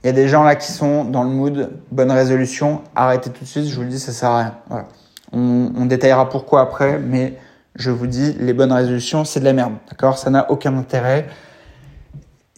il 0.03 0.07
y 0.07 0.11
a 0.11 0.13
des 0.13 0.29
gens 0.29 0.45
là 0.45 0.57
qui 0.57 0.73
sont 0.73 1.05
dans 1.05 1.23
le 1.23 1.31
mood 1.31 1.71
bonne 1.91 2.11
résolution. 2.11 2.83
Arrêtez 2.95 3.31
tout 3.31 3.45
de 3.45 3.49
suite. 3.49 3.67
Je 3.67 3.75
vous 3.75 3.83
le 3.83 3.89
dis, 3.89 3.99
ça 3.99 4.13
sert 4.13 4.31
à 4.31 4.39
rien. 4.39 4.55
Voilà. 4.69 4.87
On, 5.33 5.73
on 5.77 5.87
détaillera 5.87 6.29
pourquoi 6.29 6.63
après, 6.63 6.99
mais 6.99 7.39
je 7.77 7.91
vous 7.91 8.07
dis, 8.07 8.35
les 8.41 8.53
bonnes 8.53 8.73
résolutions, 8.73 9.25
c'est 9.25 9.41
de 9.41 9.45
la 9.45 9.53
merde. 9.53 9.75
D'accord? 9.91 10.19
Ça 10.19 10.31
n'a 10.31 10.51
aucun 10.51 10.77
intérêt. 10.77 11.29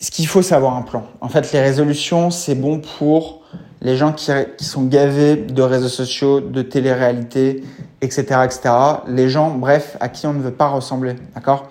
Ce 0.00 0.10
qu'il 0.10 0.26
faut, 0.26 0.42
c'est 0.42 0.54
avoir 0.54 0.76
un 0.76 0.82
plan. 0.82 1.04
En 1.20 1.28
fait, 1.28 1.52
les 1.52 1.60
résolutions, 1.60 2.30
c'est 2.30 2.54
bon 2.54 2.80
pour 2.98 3.42
les 3.80 3.96
gens 3.96 4.12
qui, 4.12 4.30
qui 4.56 4.64
sont 4.64 4.84
gavés 4.84 5.36
de 5.36 5.62
réseaux 5.62 5.88
sociaux, 5.88 6.40
de 6.40 6.62
télé-réalité, 6.62 7.64
etc., 8.00 8.24
etc. 8.44 8.74
Les 9.08 9.28
gens, 9.28 9.50
bref, 9.50 9.96
à 10.00 10.08
qui 10.08 10.26
on 10.26 10.32
ne 10.32 10.40
veut 10.40 10.52
pas 10.52 10.68
ressembler. 10.68 11.16
D'accord? 11.34 11.68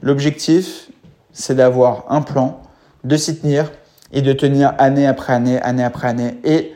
L'objectif, 0.00 0.90
c'est 1.32 1.56
d'avoir 1.56 2.04
un 2.08 2.22
plan, 2.22 2.60
de 3.04 3.16
s'y 3.16 3.38
tenir 3.38 3.70
et 4.12 4.22
de 4.22 4.32
tenir 4.32 4.74
année 4.78 5.06
après 5.06 5.32
année, 5.32 5.60
année 5.60 5.84
après 5.84 6.08
année. 6.08 6.38
Et 6.44 6.74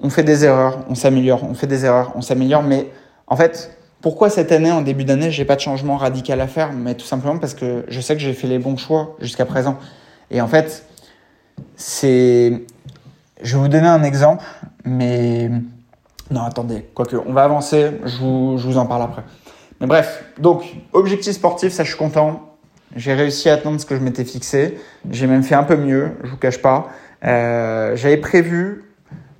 on 0.00 0.10
fait 0.10 0.22
des 0.22 0.44
erreurs, 0.44 0.84
on 0.88 0.94
s'améliore, 0.94 1.44
on 1.44 1.54
fait 1.54 1.66
des 1.66 1.84
erreurs, 1.84 2.12
on 2.14 2.22
s'améliore. 2.22 2.62
Mais 2.62 2.90
en 3.26 3.36
fait, 3.36 3.76
pourquoi 4.00 4.30
cette 4.30 4.52
année, 4.52 4.70
en 4.70 4.82
début 4.82 5.04
d'année, 5.04 5.30
j'ai 5.30 5.44
pas 5.44 5.56
de 5.56 5.60
changement 5.60 5.96
radical 5.96 6.40
à 6.40 6.46
faire? 6.46 6.72
Mais 6.72 6.94
tout 6.94 7.06
simplement 7.06 7.38
parce 7.38 7.54
que 7.54 7.84
je 7.88 8.00
sais 8.00 8.14
que 8.14 8.20
j'ai 8.20 8.32
fait 8.32 8.46
les 8.46 8.58
bons 8.58 8.76
choix 8.76 9.16
jusqu'à 9.20 9.44
présent. 9.44 9.78
Et 10.30 10.40
en 10.40 10.48
fait, 10.48 10.84
c'est. 11.76 12.64
Je 13.42 13.56
vais 13.56 13.62
vous 13.62 13.68
donner 13.68 13.86
un 13.86 14.02
exemple, 14.02 14.44
mais 14.84 15.50
non, 16.30 16.42
attendez, 16.42 16.86
quoique, 16.94 17.16
on 17.16 17.32
va 17.32 17.44
avancer, 17.44 17.92
je 18.04 18.16
vous, 18.16 18.56
je 18.56 18.66
vous 18.66 18.78
en 18.78 18.86
parle 18.86 19.02
après. 19.02 19.22
Mais 19.80 19.86
bref, 19.86 20.24
donc, 20.38 20.64
objectif 20.92 21.34
sportif, 21.34 21.72
ça 21.72 21.84
je 21.84 21.90
suis 21.90 21.98
content. 21.98 22.55
J'ai 22.94 23.14
réussi 23.14 23.48
à 23.48 23.54
atteindre 23.54 23.80
ce 23.80 23.86
que 23.86 23.96
je 23.96 24.00
m'étais 24.00 24.24
fixé. 24.24 24.78
J'ai 25.10 25.26
même 25.26 25.42
fait 25.42 25.54
un 25.54 25.64
peu 25.64 25.76
mieux, 25.76 26.10
je 26.22 26.30
vous 26.30 26.36
cache 26.36 26.62
pas. 26.62 26.88
Euh, 27.24 27.96
J'avais 27.96 28.16
prévu 28.16 28.84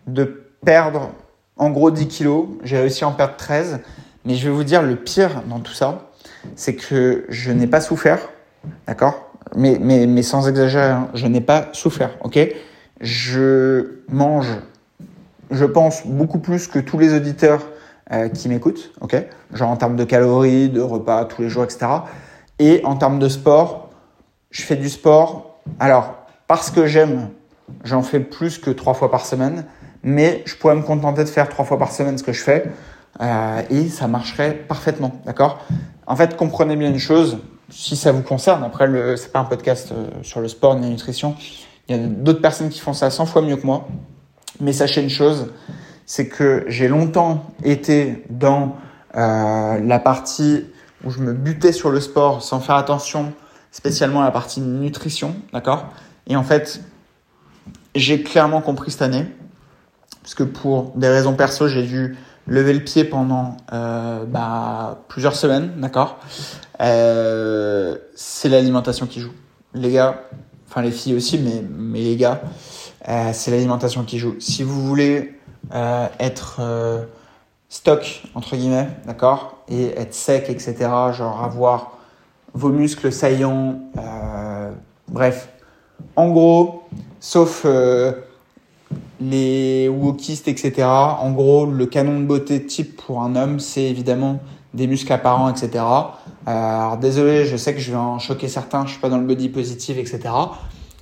de 0.06 0.46
perdre 0.64 1.10
en 1.56 1.70
gros 1.70 1.90
10 1.90 2.08
kilos. 2.08 2.48
J'ai 2.64 2.78
réussi 2.78 3.04
à 3.04 3.08
en 3.08 3.12
perdre 3.12 3.36
13. 3.36 3.80
Mais 4.24 4.34
je 4.34 4.48
vais 4.48 4.54
vous 4.54 4.64
dire, 4.64 4.82
le 4.82 4.96
pire 4.96 5.42
dans 5.48 5.60
tout 5.60 5.72
ça, 5.72 6.10
c'est 6.56 6.74
que 6.74 7.24
je 7.28 7.52
n'ai 7.52 7.66
pas 7.66 7.80
souffert. 7.80 8.18
D'accord? 8.86 9.30
Mais, 9.54 9.78
mais, 9.80 10.06
mais 10.06 10.22
sans 10.22 10.48
exagérer, 10.48 10.90
hein, 10.90 11.08
je 11.14 11.26
n'ai 11.26 11.40
pas 11.40 11.68
souffert. 11.72 12.10
Ok? 12.24 12.38
Je 13.00 14.00
mange 14.08 14.48
je 15.50 15.64
pense, 15.64 16.06
beaucoup 16.06 16.38
plus 16.38 16.66
que 16.66 16.78
tous 16.78 16.98
les 16.98 17.14
auditeurs 17.14 17.66
euh, 18.12 18.28
qui 18.28 18.48
m'écoutent, 18.48 18.92
ok? 19.00 19.16
Genre 19.52 19.70
en 19.70 19.76
termes 19.76 19.96
de 19.96 20.04
calories, 20.04 20.68
de 20.68 20.80
repas 20.80 21.24
tous 21.24 21.42
les 21.42 21.48
jours, 21.48 21.64
etc. 21.64 21.86
Et 22.58 22.80
en 22.84 22.96
termes 22.96 23.18
de 23.18 23.28
sport, 23.28 23.90
je 24.50 24.62
fais 24.62 24.76
du 24.76 24.88
sport. 24.88 25.58
Alors, 25.78 26.14
parce 26.46 26.70
que 26.70 26.86
j'aime, 26.86 27.30
j'en 27.84 28.02
fais 28.02 28.20
plus 28.20 28.58
que 28.58 28.70
trois 28.70 28.94
fois 28.94 29.10
par 29.10 29.26
semaine, 29.26 29.66
mais 30.02 30.42
je 30.46 30.54
pourrais 30.56 30.76
me 30.76 30.82
contenter 30.82 31.24
de 31.24 31.28
faire 31.28 31.48
trois 31.48 31.64
fois 31.64 31.78
par 31.78 31.92
semaine 31.92 32.16
ce 32.16 32.22
que 32.22 32.32
je 32.32 32.42
fais, 32.42 32.70
euh, 33.20 33.62
et 33.70 33.88
ça 33.88 34.06
marcherait 34.06 34.52
parfaitement, 34.52 35.20
d'accord? 35.26 35.58
En 36.06 36.16
fait, 36.16 36.36
comprenez 36.36 36.76
bien 36.76 36.90
une 36.90 36.98
chose, 36.98 37.38
si 37.70 37.96
ça 37.96 38.12
vous 38.12 38.22
concerne, 38.22 38.62
après, 38.62 38.86
le, 38.86 39.16
c'est 39.16 39.32
pas 39.32 39.40
un 39.40 39.44
podcast 39.44 39.90
euh, 39.92 40.08
sur 40.22 40.40
le 40.40 40.48
sport 40.48 40.76
ni 40.76 40.82
la 40.82 40.88
nutrition, 40.88 41.34
il 41.88 41.96
y 41.96 41.98
a 41.98 42.06
d'autres 42.06 42.40
personnes 42.40 42.68
qui 42.68 42.80
font 42.80 42.92
ça 42.92 43.10
100 43.10 43.26
fois 43.26 43.42
mieux 43.42 43.56
que 43.56 43.66
moi. 43.66 43.88
Mais 44.60 44.72
sachez 44.72 45.02
une 45.02 45.10
chose, 45.10 45.52
c'est 46.06 46.28
que 46.28 46.64
j'ai 46.68 46.88
longtemps 46.88 47.44
été 47.62 48.24
dans 48.30 48.76
euh, 49.16 49.80
la 49.80 49.98
partie 49.98 50.64
où 51.04 51.10
je 51.10 51.20
me 51.20 51.32
butais 51.32 51.72
sur 51.72 51.90
le 51.90 52.00
sport 52.00 52.42
sans 52.42 52.60
faire 52.60 52.76
attention 52.76 53.32
spécialement 53.70 54.22
à 54.22 54.24
la 54.24 54.30
partie 54.30 54.60
nutrition, 54.60 55.36
d'accord? 55.52 55.86
Et 56.26 56.36
en 56.36 56.42
fait, 56.42 56.80
j'ai 57.94 58.22
clairement 58.22 58.60
compris 58.60 58.90
cette 58.90 59.02
année, 59.02 59.26
parce 60.22 60.34
que 60.34 60.42
pour 60.42 60.92
des 60.96 61.08
raisons 61.08 61.34
perso, 61.34 61.68
j'ai 61.68 61.82
dû 61.82 62.16
lever 62.46 62.72
le 62.72 62.80
pied 62.80 63.04
pendant 63.04 63.56
euh, 63.72 64.24
bah, 64.24 65.04
plusieurs 65.08 65.36
semaines, 65.36 65.72
d'accord? 65.78 66.18
Euh, 66.80 67.96
C'est 68.14 68.48
l'alimentation 68.48 69.06
qui 69.06 69.20
joue. 69.20 69.32
Les 69.74 69.92
gars, 69.92 70.22
enfin 70.68 70.82
les 70.82 70.90
filles 70.90 71.14
aussi, 71.14 71.38
mais, 71.38 71.62
mais 71.76 72.00
les 72.00 72.16
gars, 72.16 72.40
euh, 73.08 73.30
c'est 73.32 73.50
l'alimentation 73.50 74.04
qui 74.04 74.18
joue. 74.18 74.36
Si 74.38 74.62
vous 74.62 74.86
voulez 74.86 75.38
être 76.20 76.60
stock, 77.68 78.22
entre 78.34 78.56
guillemets, 78.56 78.88
d'accord, 79.06 79.56
et 79.68 79.86
être 79.98 80.14
sec, 80.14 80.48
etc., 80.48 80.74
genre 81.12 81.42
avoir 81.42 81.98
vos 82.54 82.70
muscles 82.70 83.12
saillants, 83.12 83.80
bref, 85.08 85.48
en 86.14 86.30
gros, 86.30 86.84
sauf 87.20 87.66
les 89.20 89.88
wokistes, 89.88 90.48
etc., 90.48 90.86
en 90.86 91.32
gros, 91.32 91.66
le 91.66 91.86
canon 91.86 92.20
de 92.20 92.24
beauté 92.24 92.64
type 92.64 92.96
pour 92.96 93.22
un 93.22 93.34
homme, 93.36 93.60
c'est 93.60 93.84
évidemment 93.84 94.40
des 94.74 94.86
muscles 94.86 95.12
apparents, 95.12 95.50
etc. 95.50 95.84
alors 96.44 96.98
désolé, 96.98 97.46
je 97.46 97.56
sais 97.56 97.74
que 97.74 97.80
je 97.80 97.90
vais 97.90 97.96
en 97.96 98.18
choquer 98.18 98.48
certains, 98.48 98.84
je 98.86 98.92
suis 98.92 99.00
pas 99.00 99.08
dans 99.08 99.18
le 99.18 99.26
body 99.26 99.48
positive, 99.48 99.98
etc. 99.98 100.20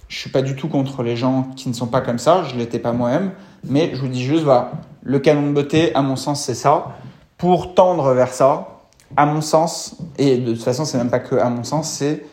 Je 0.09 0.19
suis 0.19 0.31
pas 0.31 0.43
du 0.43 0.55
tout 0.55 0.69
contre 0.69 1.03
les 1.03 1.17
gens 1.17 1.49
qui 1.57 1.69
ne 1.69 1.75
sont 1.75 1.89
pas 1.89 2.01
comme 2.01 2.19
ça, 2.19 2.45
je 2.45 2.57
l'étais 2.57 2.79
pas 2.79 2.93
moi-même, 2.93 3.33
mais 3.65 3.91
je 3.95 4.01
vous 4.01 4.09
dis 4.09 4.23
juste, 4.23 4.45
voilà, 4.45 4.73
le 5.05 5.19
canon 5.19 5.47
de 5.49 5.53
beauté, 5.53 5.95
à 5.95 6.03
mon 6.03 6.17
sens, 6.17 6.43
c'est 6.43 6.55
ça. 6.55 6.97
Pour 7.39 7.75
tendre 7.75 8.13
vers 8.15 8.33
ça, 8.33 8.81
à 9.17 9.27
mon 9.27 9.41
sens, 9.41 9.97
et 10.19 10.39
de 10.39 10.53
toute 10.53 10.63
façon, 10.63 10.85
c'est 10.85 10.99
même 10.99 11.11
pas 11.11 11.21
que 11.21 11.37
à 11.37 11.49
mon 11.51 11.63
sens, 11.63 11.91
c'est 11.91 12.25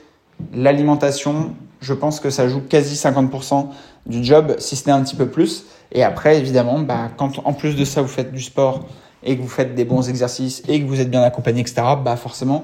l'alimentation. 0.53 1.53
Je 1.81 1.93
pense 1.93 2.19
que 2.19 2.29
ça 2.29 2.47
joue 2.47 2.61
quasi 2.61 2.95
50% 2.95 3.67
du 4.05 4.23
job, 4.23 4.55
si 4.57 4.75
ce 4.75 4.87
n'est 4.87 4.93
un 4.93 5.03
petit 5.03 5.15
peu 5.15 5.27
plus. 5.27 5.65
Et 5.91 6.03
après, 6.03 6.37
évidemment, 6.37 6.79
bah, 6.79 7.09
quand 7.17 7.45
en 7.45 7.53
plus 7.53 7.75
de 7.75 7.85
ça, 7.85 8.01
vous 8.01 8.07
faites 8.07 8.31
du 8.31 8.41
sport 8.41 8.85
et 9.23 9.37
que 9.37 9.41
vous 9.41 9.49
faites 9.49 9.75
des 9.75 9.85
bons 9.85 10.09
exercices 10.09 10.63
et 10.67 10.81
que 10.81 10.87
vous 10.87 11.01
êtes 11.01 11.11
bien 11.11 11.21
accompagné, 11.21 11.61
etc., 11.61 11.81
bah, 12.03 12.15
forcément, 12.15 12.63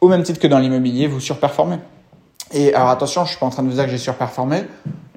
au 0.00 0.08
même 0.08 0.22
titre 0.22 0.38
que 0.38 0.46
dans 0.46 0.58
l'immobilier, 0.58 1.06
vous 1.06 1.20
surperformez. 1.20 1.78
Et 2.52 2.74
alors 2.74 2.90
attention, 2.90 3.24
je 3.24 3.30
suis 3.30 3.38
pas 3.38 3.46
en 3.46 3.50
train 3.50 3.62
de 3.62 3.68
vous 3.68 3.74
dire 3.74 3.84
que 3.84 3.90
j'ai 3.90 3.98
surperformé. 3.98 4.64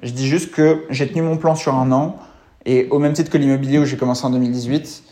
Je 0.02 0.10
dis 0.10 0.26
juste 0.26 0.50
que 0.52 0.84
j'ai 0.90 1.08
tenu 1.08 1.22
mon 1.22 1.36
plan 1.36 1.54
sur 1.54 1.74
un 1.74 1.92
an. 1.92 2.16
Et 2.66 2.88
au 2.90 2.98
même 2.98 3.12
titre 3.12 3.30
que 3.30 3.38
l'immobilier 3.38 3.78
où 3.78 3.84
j'ai 3.84 3.96
commencé 3.96 4.24
en 4.24 4.30
2018, 4.30 5.02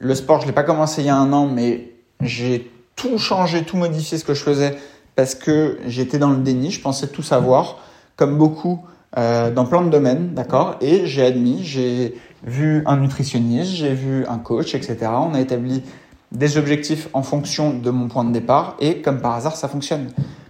le 0.00 0.14
sport, 0.14 0.40
je 0.40 0.46
l'ai 0.46 0.52
pas 0.52 0.62
commencé 0.62 1.02
il 1.02 1.06
y 1.06 1.10
a 1.10 1.16
un 1.16 1.32
an, 1.32 1.46
mais 1.46 1.92
j'ai 2.20 2.70
tout 2.96 3.18
changé, 3.18 3.62
tout 3.62 3.76
modifié 3.76 4.18
ce 4.18 4.24
que 4.24 4.34
je 4.34 4.42
faisais 4.42 4.76
parce 5.16 5.34
que 5.34 5.78
j'étais 5.86 6.18
dans 6.18 6.30
le 6.30 6.38
déni, 6.38 6.70
je 6.70 6.80
pensais 6.80 7.08
tout 7.08 7.22
savoir, 7.22 7.78
comme 8.16 8.38
beaucoup 8.38 8.84
euh, 9.16 9.50
dans 9.50 9.64
plein 9.64 9.82
de 9.82 9.90
domaines, 9.90 10.34
d'accord? 10.34 10.76
Et 10.80 11.06
j'ai 11.06 11.24
admis, 11.24 11.64
j'ai 11.64 12.14
vu 12.44 12.82
un 12.86 12.98
nutritionniste, 12.98 13.72
j'ai 13.72 13.94
vu 13.94 14.24
un 14.26 14.38
coach, 14.38 14.74
etc. 14.74 14.96
On 15.12 15.34
a 15.34 15.40
établi 15.40 15.82
des 16.30 16.58
objectifs 16.58 17.08
en 17.14 17.22
fonction 17.22 17.72
de 17.72 17.90
mon 17.90 18.08
point 18.08 18.22
de 18.22 18.32
départ 18.32 18.76
et 18.80 19.00
comme 19.00 19.20
par 19.20 19.32
hasard, 19.32 19.56
ça 19.56 19.66
fonctionne. 19.66 20.08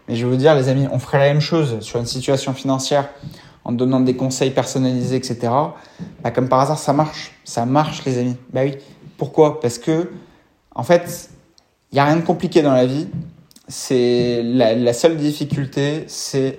Mais 0.08 0.16
je 0.16 0.24
vais 0.24 0.30
vous 0.30 0.36
dire, 0.36 0.54
les 0.54 0.68
amis, 0.68 0.86
on 0.90 0.98
ferait 0.98 1.18
la 1.18 1.28
même 1.32 1.40
chose 1.40 1.80
sur 1.80 1.98
une 2.00 2.06
situation 2.06 2.52
financière 2.52 3.08
en 3.64 3.72
donnant 3.72 4.00
des 4.00 4.16
conseils 4.16 4.50
personnalisés, 4.50 5.16
etc. 5.16 5.52
Bah, 6.22 6.30
comme 6.30 6.48
par 6.48 6.60
hasard, 6.60 6.78
ça 6.78 6.92
marche. 6.92 7.32
Ça 7.44 7.66
marche, 7.66 8.04
les 8.04 8.18
amis. 8.18 8.36
Bah 8.52 8.60
oui. 8.64 8.76
Pourquoi? 9.16 9.60
Parce 9.60 9.78
que, 9.78 10.10
en 10.74 10.82
fait, 10.82 11.30
il 11.90 11.96
n'y 11.96 12.00
a 12.00 12.04
rien 12.04 12.16
de 12.16 12.22
compliqué 12.22 12.62
dans 12.62 12.72
la 12.72 12.86
vie. 12.86 13.08
C'est 13.66 14.42
la 14.42 14.92
seule 14.94 15.16
difficulté, 15.16 16.04
c'est 16.06 16.58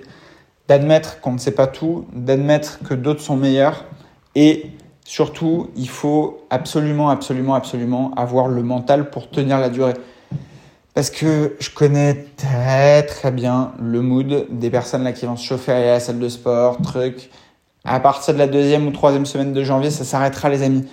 d'admettre 0.68 1.20
qu'on 1.20 1.32
ne 1.32 1.38
sait 1.38 1.50
pas 1.50 1.66
tout, 1.66 2.06
d'admettre 2.12 2.78
que 2.84 2.94
d'autres 2.94 3.20
sont 3.20 3.36
meilleurs 3.36 3.84
et 4.36 4.70
surtout, 5.04 5.70
il 5.74 5.88
faut 5.88 6.46
absolument, 6.50 7.10
absolument, 7.10 7.54
absolument 7.54 8.14
avoir 8.14 8.46
le 8.46 8.62
mental 8.62 9.10
pour 9.10 9.28
tenir 9.28 9.58
la 9.58 9.68
durée. 9.68 9.94
Parce 11.00 11.08
que 11.08 11.56
je 11.60 11.70
connais 11.70 12.26
très 12.36 13.02
très 13.04 13.30
bien 13.30 13.72
le 13.80 14.02
mood 14.02 14.48
des 14.50 14.68
personnes 14.68 15.02
là 15.02 15.12
qui 15.12 15.24
vont 15.24 15.34
se 15.34 15.46
chauffer 15.46 15.72
à 15.72 15.80
la 15.80 15.98
salle 15.98 16.18
de 16.18 16.28
sport, 16.28 16.76
truc. 16.82 17.30
À 17.86 18.00
partir 18.00 18.34
de 18.34 18.38
la 18.38 18.46
deuxième 18.46 18.86
ou 18.86 18.90
troisième 18.90 19.24
semaine 19.24 19.54
de 19.54 19.64
janvier, 19.64 19.90
ça 19.90 20.04
s'arrêtera 20.04 20.50
les 20.50 20.62
amis. 20.62 20.84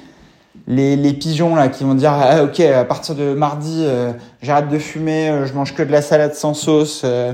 Les, 0.65 0.95
les 0.95 1.11
pigeons 1.11 1.55
là 1.55 1.67
qui 1.67 1.83
vont 1.83 1.93
dire 1.93 2.13
ah, 2.13 2.45
ok 2.45 2.57
à 2.61 2.85
partir 2.85 3.15
de 3.15 3.33
mardi 3.33 3.83
euh, 3.83 4.13
j'arrête 4.41 4.69
de 4.69 4.79
fumer, 4.79 5.29
euh, 5.29 5.45
je 5.45 5.51
mange 5.51 5.75
que 5.75 5.83
de 5.83 5.91
la 5.91 6.01
salade 6.01 6.35
sans 6.35 6.53
sauce 6.53 7.01
euh, 7.03 7.33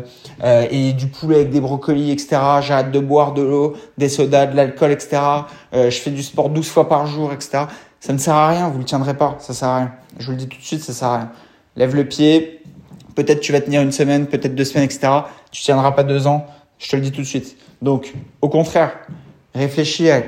et 0.72 0.94
du 0.94 1.06
poulet 1.06 1.36
avec 1.36 1.52
des 1.52 1.62
brocolis 1.62 2.10
etc. 2.10 2.42
J'arrête 2.62 2.90
de 2.90 3.00
boire 3.00 3.36
de 3.36 3.44
l'eau, 3.44 3.76
des 4.00 4.10
sodas, 4.10 4.48
de 4.48 4.56
l'alcool 4.56 4.90
etc. 4.90 5.22
je 5.74 5.92
fais 5.92 6.10
du 6.10 6.24
sport 6.24 6.50
12 6.50 6.68
fois 6.68 6.90
par 6.90 7.06
jour 7.06 7.32
etc. 7.34 7.66
Ça 8.00 8.14
ne 8.14 8.18
sert 8.18 8.34
à 8.34 8.50
rien, 8.50 8.68
vous 8.68 8.80
le 8.80 8.84
tiendrez 8.84 9.14
pas, 9.14 9.36
ça 9.38 9.54
sert 9.54 9.68
à 9.68 9.78
rien. 9.78 9.92
Je 10.18 10.26
vous 10.26 10.32
le 10.32 10.38
dis 10.40 10.48
tout 10.48 10.58
de 10.58 10.66
suite, 10.66 10.82
ça 10.82 10.92
sert 10.92 11.08
à 11.10 11.18
rien 11.18 11.32
lève 11.76 11.96
le 11.96 12.06
pied, 12.06 12.62
Peut-être 13.16 13.40
tu 13.40 13.52
vas 13.52 13.62
tenir 13.62 13.82
une 13.82 13.92
semaine, 13.92 14.28
peut-être 14.28 14.56
deux 14.56 14.66
semaines, 14.66 14.86
etc. 14.86 15.10
Tu 15.52 15.62
tiendras 15.64 15.92
pas 15.92 16.04
deux 16.04 16.28
ans. 16.28 16.46
Je 16.80 16.90
te 16.90 16.96
le 16.96 17.02
dis 17.02 17.12
tout 17.12 17.22
de 17.22 17.28
suite. 17.28 17.58
Donc, 17.82 18.14
au 18.42 18.50
contraire, 18.50 18.94
réfléchis 19.54 20.10
à 20.10 20.24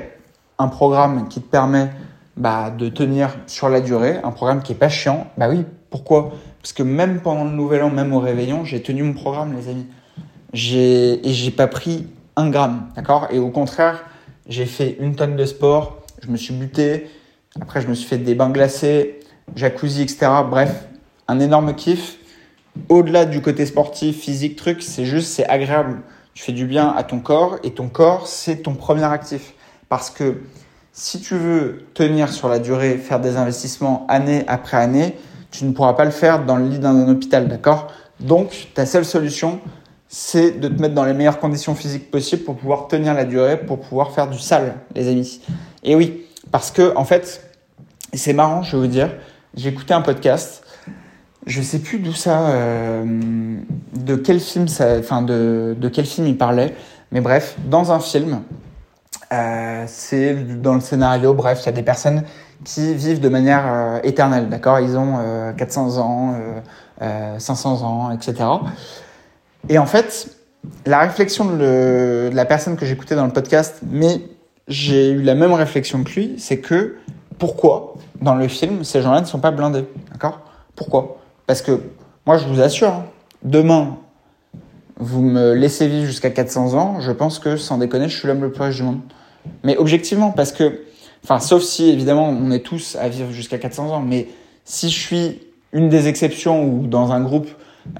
un 0.58 0.68
programme 0.68 1.28
qui 1.28 1.40
te 1.40 1.48
permet 1.48 1.90
bah, 2.36 2.70
de 2.70 2.88
tenir 2.88 3.36
sur 3.46 3.68
la 3.68 3.80
durée, 3.80 4.18
un 4.22 4.30
programme 4.30 4.62
qui 4.62 4.72
est 4.72 4.76
pas 4.76 4.88
chiant. 4.88 5.26
Bah 5.36 5.48
oui, 5.48 5.64
pourquoi? 5.90 6.32
Parce 6.60 6.72
que 6.72 6.82
même 6.82 7.20
pendant 7.20 7.44
le 7.44 7.50
nouvel 7.50 7.82
an, 7.82 7.90
même 7.90 8.12
au 8.12 8.20
réveillon, 8.20 8.64
j'ai 8.64 8.82
tenu 8.82 9.02
mon 9.02 9.14
programme, 9.14 9.54
les 9.56 9.68
amis. 9.68 9.86
J'ai 10.52 11.26
et 11.26 11.32
j'ai 11.32 11.50
pas 11.50 11.66
pris 11.66 12.06
un 12.36 12.50
gramme, 12.50 12.88
d'accord? 12.94 13.28
Et 13.30 13.38
au 13.38 13.50
contraire, 13.50 14.04
j'ai 14.48 14.66
fait 14.66 14.96
une 15.00 15.14
tonne 15.14 15.36
de 15.36 15.44
sport, 15.44 16.02
je 16.22 16.28
me 16.28 16.36
suis 16.36 16.54
buté, 16.54 17.08
après 17.60 17.80
je 17.80 17.88
me 17.88 17.94
suis 17.94 18.06
fait 18.06 18.18
des 18.18 18.34
bains 18.34 18.50
glacés, 18.50 19.20
jacuzzi, 19.54 20.02
etc. 20.02 20.28
Bref, 20.48 20.86
un 21.28 21.40
énorme 21.40 21.74
kiff. 21.74 22.18
Au-delà 22.88 23.24
du 23.24 23.40
côté 23.42 23.66
sportif, 23.66 24.20
physique, 24.20 24.56
truc, 24.56 24.82
c'est 24.82 25.04
juste, 25.04 25.28
c'est 25.32 25.46
agréable. 25.46 26.02
Tu 26.34 26.42
fais 26.42 26.52
du 26.52 26.66
bien 26.66 26.88
à 26.88 27.02
ton 27.02 27.20
corps 27.20 27.56
et 27.64 27.72
ton 27.72 27.88
corps, 27.88 28.26
c'est 28.26 28.56
ton 28.56 28.74
premier 28.74 29.04
actif. 29.04 29.54
Parce 29.88 30.10
que 30.10 30.42
si 30.92 31.20
tu 31.20 31.36
veux 31.36 31.86
tenir 31.94 32.30
sur 32.30 32.48
la 32.48 32.58
durée, 32.58 32.96
faire 32.96 33.20
des 33.20 33.36
investissements 33.36 34.06
année 34.08 34.44
après 34.46 34.76
année, 34.76 35.16
tu 35.50 35.64
ne 35.64 35.72
pourras 35.72 35.94
pas 35.94 36.04
le 36.04 36.10
faire 36.10 36.44
dans 36.44 36.56
le 36.56 36.66
lit 36.68 36.78
d'un 36.78 37.08
hôpital, 37.08 37.48
d'accord? 37.48 37.88
Donc, 38.20 38.68
ta 38.74 38.86
seule 38.86 39.04
solution, 39.04 39.60
c'est 40.08 40.52
de 40.52 40.68
te 40.68 40.80
mettre 40.80 40.94
dans 40.94 41.04
les 41.04 41.14
meilleures 41.14 41.38
conditions 41.38 41.74
physiques 41.74 42.10
possibles 42.10 42.44
pour 42.44 42.56
pouvoir 42.56 42.88
tenir 42.88 43.14
la 43.14 43.24
durée, 43.24 43.58
pour 43.58 43.80
pouvoir 43.80 44.12
faire 44.12 44.28
du 44.28 44.38
sale, 44.38 44.74
les 44.94 45.08
amis. 45.08 45.40
Et 45.82 45.94
oui, 45.94 46.24
parce 46.50 46.70
que, 46.70 46.94
en 46.96 47.04
fait, 47.04 47.42
c'est 48.12 48.32
marrant, 48.32 48.62
je 48.62 48.76
vais 48.76 48.82
vous 48.82 48.88
dire, 48.88 49.10
j'ai 49.54 49.70
écouté 49.70 49.94
un 49.94 50.02
podcast 50.02 50.62
je 51.46 51.62
sais 51.62 51.78
plus 51.78 52.00
d'où 52.00 52.12
ça, 52.12 52.48
euh, 52.48 53.04
de 53.94 54.16
quel 54.16 54.40
film 54.40 54.66
ça, 54.66 54.98
enfin 54.98 55.22
de, 55.22 55.76
de, 55.78 55.88
quel 55.88 56.04
film 56.04 56.26
il 56.26 56.36
parlait, 56.36 56.74
mais 57.12 57.20
bref, 57.20 57.56
dans 57.68 57.92
un 57.92 58.00
film, 58.00 58.42
euh, 59.32 59.84
c'est 59.86 60.60
dans 60.60 60.74
le 60.74 60.80
scénario, 60.80 61.34
bref, 61.34 61.60
il 61.62 61.66
y 61.66 61.68
a 61.68 61.72
des 61.72 61.82
personnes 61.82 62.24
qui 62.64 62.94
vivent 62.94 63.20
de 63.20 63.28
manière 63.28 63.64
euh, 63.66 64.00
éternelle, 64.02 64.48
d'accord? 64.48 64.80
Ils 64.80 64.96
ont 64.96 65.18
400 65.56 65.98
ans, 65.98 66.34
500 67.38 67.82
ans, 67.82 68.10
etc. 68.10 68.44
Et 69.68 69.78
en 69.78 69.86
fait, 69.86 70.28
la 70.84 70.98
réflexion 71.00 71.44
de, 71.44 72.28
de 72.30 72.30
la 72.32 72.44
personne 72.44 72.76
que 72.76 72.86
j'écoutais 72.86 73.14
dans 73.14 73.26
le 73.26 73.32
podcast, 73.32 73.80
mais 73.88 74.20
j'ai 74.66 75.10
eu 75.10 75.22
la 75.22 75.36
même 75.36 75.52
réflexion 75.52 76.02
que 76.02 76.10
lui, 76.10 76.34
c'est 76.38 76.58
que 76.58 76.96
pourquoi 77.38 77.94
dans 78.20 78.34
le 78.34 78.48
film 78.48 78.82
ces 78.82 79.02
gens-là 79.02 79.20
ne 79.20 79.26
sont 79.26 79.38
pas 79.38 79.52
blindés, 79.52 79.84
d'accord? 80.10 80.40
Pourquoi? 80.74 81.18
Parce 81.46 81.62
que 81.62 81.80
moi, 82.26 82.38
je 82.38 82.46
vous 82.46 82.60
assure, 82.60 82.88
hein, 82.88 83.06
demain, 83.42 83.98
vous 84.98 85.22
me 85.22 85.52
laissez 85.52 85.86
vivre 85.86 86.06
jusqu'à 86.06 86.30
400 86.30 86.74
ans, 86.74 87.00
je 87.00 87.12
pense 87.12 87.38
que 87.38 87.56
sans 87.56 87.78
déconner, 87.78 88.08
je 88.08 88.16
suis 88.16 88.26
l'homme 88.26 88.42
le 88.42 88.50
plus 88.50 88.62
riche 88.62 88.76
du 88.76 88.82
monde. 88.82 89.00
Mais 89.62 89.76
objectivement, 89.76 90.32
parce 90.32 90.52
que, 90.52 90.80
enfin, 91.22 91.38
sauf 91.38 91.62
si 91.62 91.88
évidemment 91.88 92.28
on 92.28 92.50
est 92.50 92.64
tous 92.64 92.96
à 92.96 93.08
vivre 93.08 93.30
jusqu'à 93.30 93.58
400 93.58 93.90
ans, 93.90 94.00
mais 94.00 94.28
si 94.64 94.90
je 94.90 94.98
suis 94.98 95.40
une 95.72 95.88
des 95.88 96.08
exceptions 96.08 96.64
ou 96.64 96.86
dans 96.86 97.12
un 97.12 97.20
groupe 97.20 97.48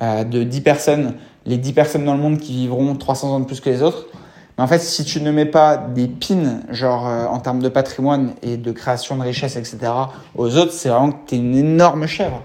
euh, 0.02 0.24
de 0.24 0.42
10 0.42 0.60
personnes, 0.62 1.14
les 1.44 1.58
10 1.58 1.72
personnes 1.72 2.04
dans 2.04 2.14
le 2.14 2.20
monde 2.20 2.38
qui 2.38 2.52
vivront 2.52 2.96
300 2.96 3.34
ans 3.36 3.40
de 3.40 3.44
plus 3.44 3.60
que 3.60 3.70
les 3.70 3.82
autres, 3.82 4.08
mais 4.56 4.64
en 4.64 4.66
fait, 4.66 4.78
si 4.78 5.04
tu 5.04 5.20
ne 5.20 5.30
mets 5.30 5.44
pas 5.44 5.76
des 5.76 6.08
pins, 6.08 6.62
genre 6.70 7.06
euh, 7.06 7.26
en 7.26 7.38
termes 7.40 7.60
de 7.62 7.68
patrimoine 7.68 8.32
et 8.42 8.56
de 8.56 8.72
création 8.72 9.16
de 9.16 9.22
richesse, 9.22 9.56
etc., 9.56 9.78
aux 10.34 10.56
autres, 10.56 10.72
c'est 10.72 10.88
vraiment 10.88 11.12
que 11.12 11.28
tu 11.28 11.34
es 11.34 11.38
une 11.38 11.56
énorme 11.56 12.06
chèvre. 12.06 12.42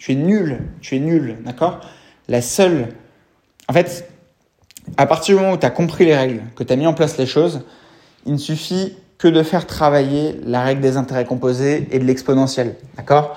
Tu 0.00 0.12
es 0.12 0.14
nul, 0.14 0.62
tu 0.80 0.96
es 0.96 0.98
nul, 0.98 1.36
d'accord? 1.44 1.80
La 2.26 2.40
seule... 2.40 2.88
En 3.68 3.74
fait, 3.74 4.10
à 4.96 5.04
partir 5.04 5.36
du 5.36 5.42
moment 5.42 5.54
où 5.54 5.58
tu 5.58 5.66
as 5.66 5.70
compris 5.70 6.06
les 6.06 6.16
règles, 6.16 6.40
que 6.56 6.64
tu 6.64 6.72
as 6.72 6.76
mis 6.76 6.86
en 6.86 6.94
place 6.94 7.18
les 7.18 7.26
choses, 7.26 7.60
il 8.24 8.32
ne 8.32 8.38
suffit 8.38 8.96
que 9.18 9.28
de 9.28 9.42
faire 9.42 9.66
travailler 9.66 10.40
la 10.46 10.62
règle 10.62 10.80
des 10.80 10.96
intérêts 10.96 11.26
composés 11.26 11.86
et 11.90 11.98
de 11.98 12.04
l'exponentiel, 12.04 12.76
d'accord? 12.96 13.36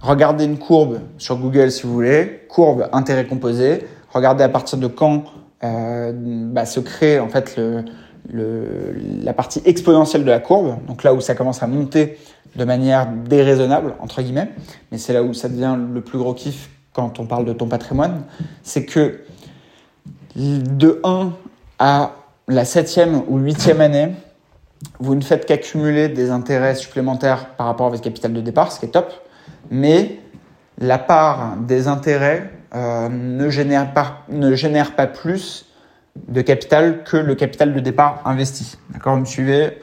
Regardez 0.00 0.44
une 0.44 0.58
courbe 0.58 0.98
sur 1.18 1.36
Google 1.36 1.70
si 1.70 1.84
vous 1.84 1.92
voulez, 1.92 2.40
courbe 2.48 2.88
intérêt 2.92 3.24
composé, 3.24 3.86
regardez 4.12 4.42
à 4.42 4.48
partir 4.48 4.78
de 4.78 4.88
quand 4.88 5.26
euh, 5.62 6.10
bah, 6.12 6.66
se 6.66 6.80
crée 6.80 7.20
en 7.20 7.28
fait 7.28 7.56
le, 7.56 7.84
la 8.30 9.32
partie 9.32 9.60
exponentielle 9.64 10.24
de 10.24 10.30
la 10.30 10.38
courbe, 10.38 10.76
donc 10.86 11.02
là 11.02 11.12
où 11.12 11.20
ça 11.20 11.34
commence 11.34 11.62
à 11.62 11.66
monter 11.66 12.18
de 12.56 12.64
manière 12.64 13.08
déraisonnable, 13.10 13.94
entre 14.00 14.22
guillemets, 14.22 14.50
mais 14.90 14.98
c'est 14.98 15.12
là 15.12 15.22
où 15.22 15.34
ça 15.34 15.48
devient 15.48 15.76
le 15.92 16.00
plus 16.00 16.18
gros 16.18 16.34
kiff 16.34 16.70
quand 16.92 17.18
on 17.18 17.26
parle 17.26 17.44
de 17.44 17.52
ton 17.52 17.66
patrimoine, 17.66 18.22
c'est 18.62 18.84
que 18.84 19.20
de 20.36 21.00
1 21.04 21.32
à 21.78 22.12
la 22.48 22.64
7e 22.64 23.22
ou 23.28 23.40
8e 23.40 23.80
année, 23.80 24.12
vous 24.98 25.14
ne 25.14 25.20
faites 25.20 25.46
qu'accumuler 25.46 26.08
des 26.08 26.30
intérêts 26.30 26.74
supplémentaires 26.74 27.50
par 27.56 27.66
rapport 27.66 27.86
à 27.86 27.90
votre 27.90 28.02
capital 28.02 28.32
de 28.32 28.40
départ, 28.40 28.72
ce 28.72 28.80
qui 28.80 28.86
est 28.86 28.90
top, 28.90 29.12
mais 29.70 30.18
la 30.78 30.98
part 30.98 31.56
des 31.56 31.88
intérêts 31.88 32.50
euh, 32.74 33.08
ne, 33.08 33.48
génère 33.48 33.92
pas, 33.92 34.22
ne 34.28 34.54
génère 34.54 34.94
pas 34.94 35.06
plus 35.06 35.66
de 36.28 36.40
capital 36.42 37.04
que 37.04 37.16
le 37.16 37.34
capital 37.34 37.72
de 37.72 37.80
départ 37.80 38.22
investi. 38.24 38.76
D'accord 38.90 39.14
Vous 39.14 39.20
me 39.20 39.24
suivez? 39.24 39.78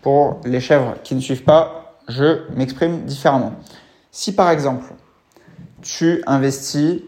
Pour 0.00 0.40
les 0.44 0.60
chèvres 0.60 0.94
qui 1.04 1.14
ne 1.14 1.20
suivent 1.20 1.44
pas, 1.44 1.96
je 2.08 2.42
m'exprime 2.56 3.02
différemment. 3.02 3.52
Si 4.10 4.34
par 4.34 4.50
exemple, 4.50 4.92
tu 5.80 6.22
investis, 6.26 7.02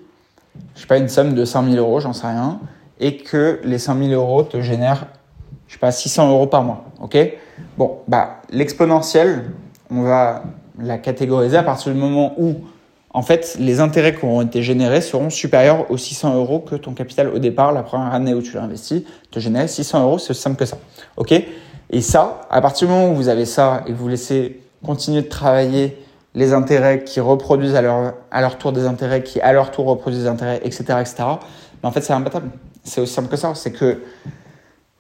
je 0.75 0.81
sais 0.81 0.87
pas, 0.87 0.99
une 0.99 1.09
somme 1.09 1.35
de 1.35 1.45
100 1.45 1.71
000 1.71 1.77
euros, 1.77 2.01
j'en 2.01 2.13
sais 2.13 2.27
rien, 2.27 2.61
et 3.01 3.17
que 3.17 3.61
les 3.65 3.79
100 3.79 3.99
000 3.99 4.13
euros 4.13 4.45
te 4.45 4.61
génèrent, 4.61 5.07
je 5.67 5.75
sais 5.75 5.79
pas, 5.79 5.93
600 5.93 6.31
euros 6.31 6.47
par 6.47 6.63
mois, 6.63 6.85
ok? 7.01 7.17
Bon, 7.77 7.99
bah, 8.07 8.43
l'exponentielle, 8.51 9.51
on 9.91 10.03
va 10.03 10.45
la 10.79 10.99
catégoriser 10.99 11.57
à 11.57 11.63
partir 11.63 11.93
du 11.93 11.99
moment 11.99 12.35
où, 12.39 12.57
en 13.15 13.23
fait, 13.23 13.57
les 13.61 13.79
intérêts 13.79 14.13
qui 14.13 14.25
auront 14.25 14.43
été 14.43 14.61
générés 14.61 15.01
seront 15.01 15.31
supérieurs 15.31 15.89
aux 15.89 15.97
600 15.97 16.35
euros 16.35 16.59
que 16.59 16.75
ton 16.75 16.95
capital 16.95 17.29
au 17.29 17.39
départ, 17.39 17.73
la 17.73 17.85
première 17.85 18.13
année 18.13 18.35
où 18.35 18.43
tu 18.43 18.55
l'as 18.55 18.65
investi, 18.65 19.07
te 19.31 19.39
génère 19.39 19.69
600 19.69 20.03
euros, 20.03 20.19
c'est 20.19 20.33
aussi 20.33 20.41
simple 20.41 20.57
que 20.57 20.65
ça, 20.65 20.79
ok? 21.17 21.33
Et 21.91 22.01
ça, 22.01 22.41
à 22.51 22.61
partir 22.61 22.89
du 22.89 22.93
moment 22.93 23.13
où 23.13 23.15
vous 23.15 23.29
avez 23.29 23.47
ça 23.47 23.85
et 23.87 23.93
que 23.93 23.97
vous 23.97 24.09
laissez 24.09 24.61
continuer 24.85 25.23
de 25.23 25.29
travailler 25.29 25.97
les 26.35 26.53
intérêts 26.53 27.05
qui 27.05 27.21
reproduisent 27.21 27.77
à 27.77 27.83
leur, 27.83 28.15
à 28.33 28.41
leur 28.41 28.59
tour 28.59 28.73
des 28.73 28.85
intérêts, 28.85 29.23
qui 29.23 29.41
à 29.41 29.53
leur 29.53 29.71
tour 29.71 29.87
reproduisent 29.87 30.23
des 30.23 30.29
intérêts, 30.29 30.61
etc. 30.65 30.83
etc. 31.01 31.15
Mais 31.81 31.89
en 31.89 31.93
fait, 31.93 32.01
c'est 32.01 32.13
imbattable. 32.13 32.51
C'est 32.83 33.01
aussi 33.01 33.13
simple 33.13 33.29
que 33.29 33.37
ça. 33.37 33.55
C'est 33.55 33.71
que 33.71 34.01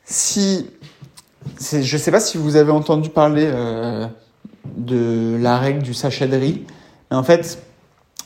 si. 0.04 0.70
Je 1.60 1.76
ne 1.76 1.98
sais 2.00 2.12
pas 2.12 2.20
si 2.20 2.38
vous 2.38 2.54
avez 2.54 2.70
entendu 2.70 3.08
parler 3.08 3.50
euh, 3.52 4.06
de 4.76 5.36
la 5.40 5.58
règle 5.58 5.82
du 5.82 5.94
sachet 5.94 6.28
de 6.28 6.36
riz. 6.36 6.64
Mais 7.10 7.16
en 7.16 7.24
fait, 7.24 7.58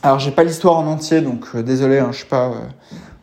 alors 0.02 0.18
j'ai 0.18 0.30
pas 0.30 0.44
l'histoire 0.44 0.76
en 0.76 0.86
entier, 0.86 1.20
donc 1.20 1.46
euh, 1.54 1.62
désolé, 1.62 1.98
hein, 1.98 2.10
je 2.12 2.20
sais 2.20 2.26
pas 2.26 2.46
euh, 2.46 2.54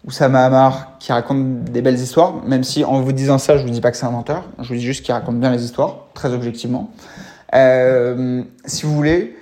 Oussama 0.05 0.45
Hamar 0.45 0.97
qui 0.99 1.11
raconte 1.11 1.63
des 1.63 1.81
belles 1.81 1.99
histoires, 1.99 2.43
même 2.43 2.63
si 2.63 2.83
en 2.83 3.01
vous 3.01 3.13
disant 3.13 3.37
ça, 3.37 3.57
je 3.57 3.63
vous 3.63 3.69
dis 3.69 3.81
pas 3.81 3.91
que 3.91 3.97
c'est 3.97 4.05
un 4.05 4.11
menteur, 4.11 4.43
je 4.59 4.67
vous 4.67 4.75
dis 4.75 4.85
juste 4.85 5.05
qu'il 5.05 5.13
raconte 5.13 5.39
bien 5.39 5.51
les 5.51 5.63
histoires, 5.63 6.07
très 6.13 6.33
objectivement. 6.33 6.91
Euh, 7.53 8.43
si 8.65 8.85
vous 8.85 8.93
voulez, 8.93 9.37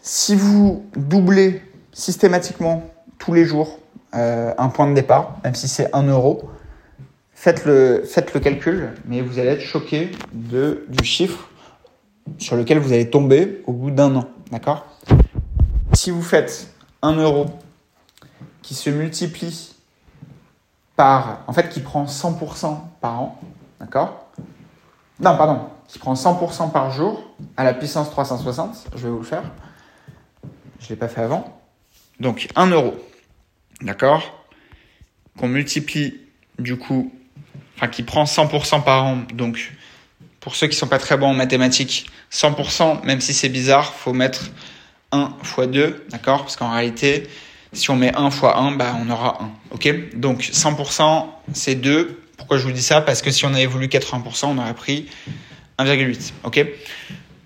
si 0.00 0.34
vous 0.34 0.84
doublez 0.96 1.62
systématiquement 1.92 2.84
tous 3.18 3.32
les 3.32 3.44
jours 3.44 3.78
un 4.12 4.68
point 4.70 4.88
de 4.88 4.94
départ, 4.94 5.36
même 5.44 5.54
si 5.54 5.68
c'est 5.68 5.94
1 5.94 6.04
euro, 6.04 6.48
faites 7.34 7.66
le, 7.66 8.02
faites 8.06 8.32
le 8.32 8.40
calcul, 8.40 8.92
mais 9.04 9.20
vous 9.20 9.38
allez 9.38 9.50
être 9.50 9.60
choqué 9.60 10.10
du 10.32 11.04
chiffre 11.04 11.50
sur 12.38 12.56
lequel 12.56 12.78
vous 12.78 12.94
allez 12.94 13.10
tomber 13.10 13.62
au 13.66 13.72
bout 13.72 13.90
d'un 13.90 14.16
an. 14.16 14.24
D'accord? 14.50 14.86
Si 15.92 16.10
vous 16.10 16.22
faites 16.22 16.68
1 17.02 17.14
euro 17.14 17.46
qui 18.62 18.74
se 18.74 18.90
multiplie 18.90 19.74
par, 20.96 21.44
en 21.46 21.52
fait, 21.52 21.68
qui 21.68 21.80
prend 21.80 22.04
100% 22.04 22.78
par 23.00 23.20
an, 23.20 23.40
d'accord? 23.80 24.26
Non, 25.20 25.36
pardon, 25.36 25.68
qui 25.88 25.98
prend 25.98 26.14
100% 26.14 26.72
par 26.72 26.90
jour 26.90 27.22
à 27.56 27.64
la 27.64 27.74
puissance 27.74 28.10
360. 28.10 28.88
Je 28.94 29.02
vais 29.02 29.10
vous 29.10 29.18
le 29.18 29.24
faire. 29.24 29.44
Je 30.80 30.84
ne 30.84 30.88
l'ai 30.90 30.96
pas 30.96 31.08
fait 31.08 31.22
avant. 31.22 31.60
Donc 32.20 32.48
1 32.56 32.66
euro. 32.68 32.94
D'accord? 33.80 34.44
Qu'on 35.38 35.48
multiplie 35.48 36.20
du 36.58 36.78
coup, 36.78 37.12
enfin 37.76 37.88
qui 37.88 38.02
prend 38.02 38.24
100% 38.24 38.82
par 38.82 39.04
an. 39.04 39.18
Donc 39.34 39.72
pour 40.40 40.54
ceux 40.54 40.66
qui 40.66 40.76
sont 40.76 40.86
pas 40.86 40.98
très 40.98 41.16
bons 41.16 41.28
en 41.28 41.34
mathématiques, 41.34 42.10
100%, 42.32 43.04
même 43.04 43.20
si 43.20 43.34
c'est 43.34 43.48
bizarre, 43.48 43.92
faut 43.92 44.12
mettre 44.12 44.50
1 45.12 45.32
fois 45.42 45.66
2. 45.66 46.06
D'accord? 46.10 46.42
Parce 46.42 46.56
qu'en 46.56 46.72
réalité, 46.72 47.28
si 47.72 47.90
on 47.90 47.96
met 47.96 48.14
1 48.14 48.30
fois 48.30 48.58
1, 48.58 48.72
bah, 48.72 48.96
on 49.00 49.10
aura 49.10 49.38
1. 49.42 49.50
Ok? 49.72 50.16
Donc 50.16 50.42
100%, 50.42 51.26
c'est 51.52 51.74
2. 51.74 52.20
Pourquoi 52.36 52.58
je 52.58 52.64
vous 52.64 52.72
dis 52.72 52.82
ça? 52.82 53.00
Parce 53.00 53.22
que 53.22 53.30
si 53.30 53.44
on 53.44 53.54
avait 53.54 53.66
voulu 53.66 53.86
80%, 53.86 54.46
on 54.46 54.58
aurait 54.58 54.74
pris 54.74 55.08
1,8. 55.78 56.32
OK? 56.44 56.66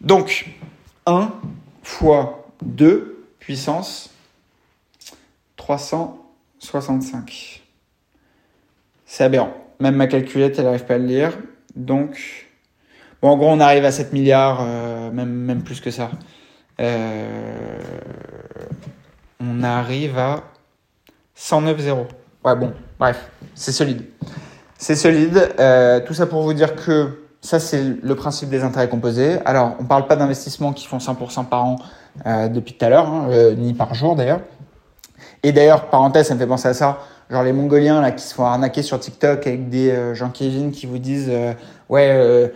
Donc, 0.01 0.47
1 1.07 1.33
fois 1.83 2.49
2 2.63 3.27
puissance 3.39 4.11
300, 5.57 6.19
65. 6.59 7.63
C'est 9.05 9.25
aberrant. 9.25 9.53
Même 9.81 9.97
ma 9.97 10.07
calculette, 10.07 10.59
elle 10.59 10.65
n'arrive 10.65 10.85
pas 10.85 10.95
à 10.95 10.99
le 10.99 11.07
lire. 11.07 11.39
Donc, 11.75 12.49
bon, 13.21 13.31
en 13.31 13.37
gros, 13.37 13.49
on 13.49 13.61
arrive 13.61 13.85
à 13.85 13.93
7 13.93 14.13
milliards, 14.13 14.61
euh, 14.63 15.11
même, 15.11 15.31
même 15.31 15.63
plus 15.63 15.81
que 15.81 15.91
ça. 15.91 16.11
Euh, 16.81 17.79
on 19.39 19.63
arrive 19.63 20.19
à 20.19 20.43
109,0. 21.37 22.07
Ouais, 22.45 22.57
bon, 22.57 22.73
bref, 22.99 23.31
c'est 23.55 23.73
solide. 23.73 24.05
C'est 24.79 24.97
solide. 24.97 25.53
Euh, 25.59 26.01
tout 26.01 26.15
ça 26.15 26.27
pour 26.27 26.43
vous 26.43 26.55
dire 26.55 26.75
que 26.75 27.21
ça, 27.43 27.59
c'est 27.59 27.83
le 28.03 28.15
principe 28.15 28.49
des 28.49 28.63
intérêts 28.63 28.89
composés. 28.89 29.39
Alors, 29.45 29.77
on 29.79 29.83
ne 29.83 29.89
parle 29.89 30.07
pas 30.07 30.17
d'investissements 30.17 30.73
qui 30.73 30.87
font 30.87 30.99
100% 30.99 31.47
par 31.47 31.65
an 31.65 31.77
euh, 32.27 32.49
depuis 32.49 32.75
tout 32.75 32.85
à 32.85 32.89
l'heure, 32.89 33.09
hein, 33.09 33.29
ni 33.57 33.75
par 33.75 33.95
jour 33.95 34.17
d'ailleurs. 34.17 34.41
Et 35.43 35.53
d'ailleurs, 35.53 35.87
parenthèse, 35.87 36.29
ça 36.29 36.35
me 36.35 36.39
fait 36.39 36.47
penser 36.47 36.69
à 36.69 36.75
ça. 36.75 36.99
Genre 37.31 37.43
les 37.43 37.53
Mongoliens 37.53 38.01
là 38.01 38.11
qui 38.11 38.25
se 38.25 38.35
font 38.35 38.45
arnaquer 38.45 38.83
sur 38.83 38.99
TikTok 38.99 39.47
avec 39.47 39.69
des 39.69 39.91
euh, 39.91 40.15
Jean-Kévin 40.15 40.71
qui 40.71 40.87
vous 40.87 40.99
disent 40.99 41.31
ouais 41.89 42.53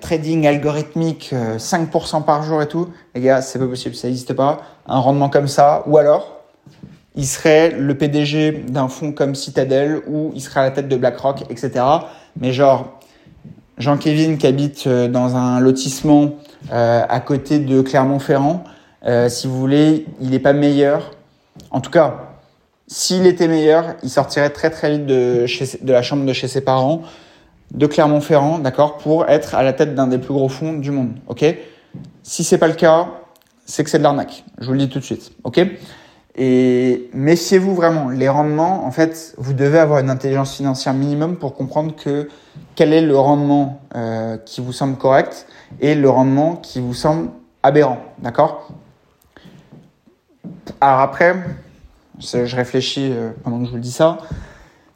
trading 0.00 0.46
algorithmique 0.46 1.34
5% 1.58 2.24
par 2.24 2.42
jour 2.42 2.62
et 2.62 2.68
tout. 2.68 2.88
Les 3.14 3.20
gars, 3.20 3.42
c'est 3.42 3.58
pas 3.58 3.66
possible, 3.66 3.94
ça 3.94 4.08
n'existe 4.08 4.32
pas. 4.34 4.60
Un 4.86 4.98
rendement 4.98 5.28
comme 5.28 5.48
ça, 5.48 5.82
ou 5.86 5.98
alors 5.98 6.42
il 7.14 7.26
serait 7.26 7.70
le 7.70 7.96
PDG 7.96 8.52
d'un 8.68 8.88
fonds 8.88 9.12
comme 9.12 9.34
Citadel 9.34 10.02
ou 10.08 10.32
il 10.34 10.40
serait 10.40 10.60
à 10.60 10.62
la 10.64 10.70
tête 10.70 10.88
de 10.88 10.96
BlackRock, 10.96 11.42
etc. 11.50 11.84
Mais 12.40 12.52
genre 12.52 13.00
Jean-Kévin 13.78 14.36
qui 14.36 14.46
habite 14.46 14.88
dans 14.88 15.36
un 15.36 15.60
lotissement 15.60 16.30
à 16.70 17.20
côté 17.20 17.58
de 17.58 17.82
Clermont-Ferrand, 17.82 18.64
euh, 19.04 19.28
si 19.28 19.46
vous 19.46 19.58
voulez, 19.58 20.06
il 20.20 20.30
n'est 20.30 20.38
pas 20.38 20.52
meilleur. 20.52 21.10
En 21.70 21.80
tout 21.80 21.90
cas, 21.90 22.31
s'il 22.92 23.26
était 23.26 23.48
meilleur, 23.48 23.94
il 24.02 24.10
sortirait 24.10 24.50
très 24.50 24.68
très 24.68 24.90
vite 24.90 25.06
de, 25.06 25.46
la 25.84 26.02
chambre 26.02 26.26
de 26.26 26.32
chez 26.34 26.46
ses 26.46 26.60
parents, 26.60 27.02
de 27.70 27.86
Clermont-Ferrand, 27.86 28.58
d'accord, 28.58 28.98
pour 28.98 29.26
être 29.30 29.54
à 29.54 29.62
la 29.62 29.72
tête 29.72 29.94
d'un 29.94 30.06
des 30.06 30.18
plus 30.18 30.34
gros 30.34 30.50
fonds 30.50 30.74
du 30.74 30.90
monde, 30.90 31.14
ok? 31.26 31.42
Si 32.22 32.44
c'est 32.44 32.58
pas 32.58 32.68
le 32.68 32.74
cas, 32.74 33.08
c'est 33.64 33.82
que 33.82 33.88
c'est 33.88 33.96
de 33.96 34.02
l'arnaque. 34.02 34.44
Je 34.60 34.66
vous 34.66 34.72
le 34.72 34.78
dis 34.78 34.90
tout 34.90 34.98
de 34.98 35.04
suite, 35.04 35.32
ok? 35.42 35.62
Et 36.36 37.08
méfiez-vous 37.14 37.74
vraiment. 37.74 38.10
Les 38.10 38.28
rendements, 38.28 38.84
en 38.84 38.90
fait, 38.90 39.34
vous 39.38 39.54
devez 39.54 39.78
avoir 39.78 40.00
une 40.00 40.10
intelligence 40.10 40.54
financière 40.54 40.92
minimum 40.92 41.36
pour 41.36 41.54
comprendre 41.54 41.96
que 41.96 42.28
quel 42.74 42.92
est 42.92 43.00
le 43.00 43.16
rendement 43.16 43.80
euh, 43.94 44.36
qui 44.36 44.60
vous 44.60 44.72
semble 44.72 44.98
correct 44.98 45.46
et 45.80 45.94
le 45.94 46.10
rendement 46.10 46.56
qui 46.56 46.80
vous 46.80 46.94
semble 46.94 47.30
aberrant, 47.62 48.00
d'accord? 48.18 48.70
Alors 50.82 51.00
après, 51.00 51.36
je 52.18 52.56
réfléchis 52.56 53.10
euh, 53.10 53.30
pendant 53.42 53.60
que 53.60 53.66
je 53.66 53.70
vous 53.70 53.78
dis 53.78 53.92
ça. 53.92 54.18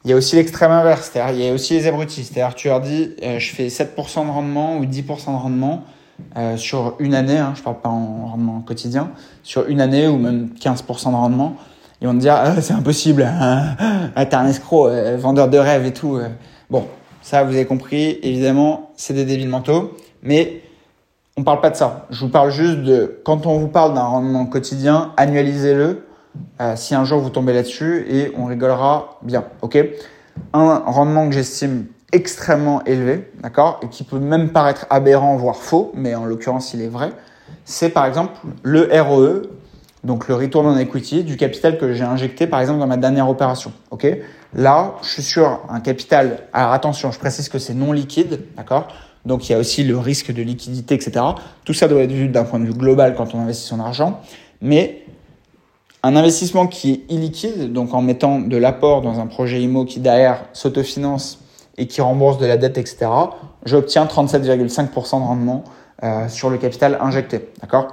Il 0.04 0.10
y 0.10 0.12
a 0.12 0.16
aussi 0.16 0.36
l'extrême 0.36 0.70
inverse, 0.70 1.10
c'est-à-dire 1.12 1.36
il 1.36 1.44
y 1.44 1.48
a 1.48 1.52
aussi 1.52 1.74
les 1.74 1.86
abrutis. 1.86 2.24
C'est-à-dire 2.24 2.54
tu 2.54 2.68
leur 2.68 2.80
dis, 2.80 3.10
euh, 3.22 3.38
je 3.38 3.52
fais 3.52 3.66
7% 3.66 4.26
de 4.26 4.30
rendement 4.30 4.76
ou 4.78 4.84
10% 4.84 5.32
de 5.32 5.36
rendement 5.36 5.84
euh, 6.36 6.56
sur 6.56 6.94
une 6.98 7.14
année, 7.14 7.38
hein, 7.38 7.52
je 7.56 7.62
parle 7.62 7.80
pas 7.80 7.88
en 7.88 8.26
rendement 8.26 8.60
quotidien, 8.60 9.10
sur 9.42 9.66
une 9.68 9.80
année 9.80 10.06
ou 10.06 10.16
même 10.16 10.50
15% 10.60 11.10
de 11.10 11.16
rendement. 11.16 11.56
Ils 12.00 12.06
vont 12.06 12.14
te 12.14 12.20
dire, 12.20 12.34
ah, 12.34 12.60
c'est 12.60 12.74
impossible, 12.74 13.22
hein. 13.22 13.74
t'es 14.16 14.34
un 14.34 14.46
escroc, 14.46 14.90
vendeur 15.16 15.48
de 15.48 15.58
rêves 15.58 15.86
et 15.86 15.92
tout. 15.92 16.20
Bon, 16.68 16.86
ça 17.22 17.42
vous 17.42 17.54
avez 17.54 17.64
compris, 17.64 18.18
évidemment, 18.22 18.90
c'est 18.96 19.14
des 19.14 19.24
débiles 19.24 19.48
mentaux, 19.48 19.96
mais 20.22 20.60
on 21.38 21.42
parle 21.42 21.60
pas 21.60 21.70
de 21.70 21.76
ça. 21.76 22.06
Je 22.10 22.20
vous 22.20 22.30
parle 22.30 22.50
juste 22.50 22.78
de 22.78 23.20
quand 23.24 23.46
on 23.46 23.58
vous 23.58 23.68
parle 23.68 23.94
d'un 23.94 24.04
rendement 24.04 24.46
quotidien, 24.46 25.12
annualisez-le. 25.16 26.05
Euh, 26.60 26.74
si 26.76 26.94
un 26.94 27.04
jour 27.04 27.20
vous 27.20 27.30
tombez 27.30 27.52
là-dessus 27.52 28.06
et 28.08 28.32
on 28.36 28.46
rigolera 28.46 29.18
bien, 29.22 29.44
ok? 29.62 29.78
Un 30.52 30.82
rendement 30.86 31.28
que 31.28 31.34
j'estime 31.34 31.86
extrêmement 32.12 32.82
élevé, 32.84 33.30
d'accord, 33.40 33.80
et 33.82 33.88
qui 33.88 34.04
peut 34.04 34.18
même 34.18 34.50
paraître 34.50 34.86
aberrant, 34.90 35.36
voire 35.36 35.56
faux, 35.56 35.92
mais 35.94 36.14
en 36.14 36.24
l'occurrence 36.24 36.72
il 36.72 36.80
est 36.80 36.88
vrai, 36.88 37.12
c'est 37.64 37.90
par 37.90 38.06
exemple 38.06 38.32
le 38.62 38.88
ROE, 39.00 39.42
donc 40.04 40.28
le 40.28 40.34
return 40.34 40.66
on 40.66 40.78
equity 40.78 41.24
du 41.24 41.36
capital 41.36 41.78
que 41.78 41.92
j'ai 41.92 42.04
injecté 42.04 42.46
par 42.46 42.60
exemple 42.60 42.78
dans 42.78 42.86
ma 42.86 42.96
dernière 42.96 43.28
opération, 43.28 43.72
ok? 43.90 44.06
Là, 44.54 44.94
je 45.02 45.08
suis 45.08 45.22
sur 45.22 45.60
un 45.68 45.80
capital, 45.80 46.44
alors 46.52 46.72
attention, 46.72 47.12
je 47.12 47.18
précise 47.18 47.48
que 47.48 47.58
c'est 47.58 47.74
non 47.74 47.92
liquide, 47.92 48.40
d'accord? 48.56 48.88
Donc 49.26 49.48
il 49.48 49.52
y 49.52 49.54
a 49.54 49.58
aussi 49.58 49.82
le 49.82 49.98
risque 49.98 50.32
de 50.32 50.40
liquidité, 50.40 50.94
etc. 50.94 51.24
Tout 51.64 51.74
ça 51.74 51.88
doit 51.88 52.00
être 52.00 52.12
vu 52.12 52.28
d'un 52.28 52.44
point 52.44 52.60
de 52.60 52.64
vue 52.64 52.72
global 52.72 53.14
quand 53.16 53.34
on 53.34 53.40
investit 53.40 53.66
son 53.66 53.80
argent. 53.80 54.20
Mais 54.62 55.04
un 56.06 56.14
investissement 56.14 56.68
qui 56.68 56.92
est 56.92 57.12
illiquide, 57.12 57.72
donc 57.72 57.92
en 57.92 58.00
mettant 58.00 58.38
de 58.38 58.56
l'apport 58.56 59.02
dans 59.02 59.18
un 59.18 59.26
projet 59.26 59.60
IMO 59.60 59.84
qui 59.84 59.98
derrière 59.98 60.44
s'autofinance 60.52 61.40
et 61.78 61.86
qui 61.86 62.00
rembourse 62.00 62.38
de 62.38 62.46
la 62.46 62.56
dette, 62.56 62.78
etc., 62.78 63.06
j'obtiens 63.64 64.04
37,5% 64.06 65.20
de 65.20 65.24
rendement 65.24 65.64
euh, 66.04 66.28
sur 66.28 66.48
le 66.48 66.58
capital 66.58 66.98
injecté. 67.00 67.48
D'accord? 67.60 67.88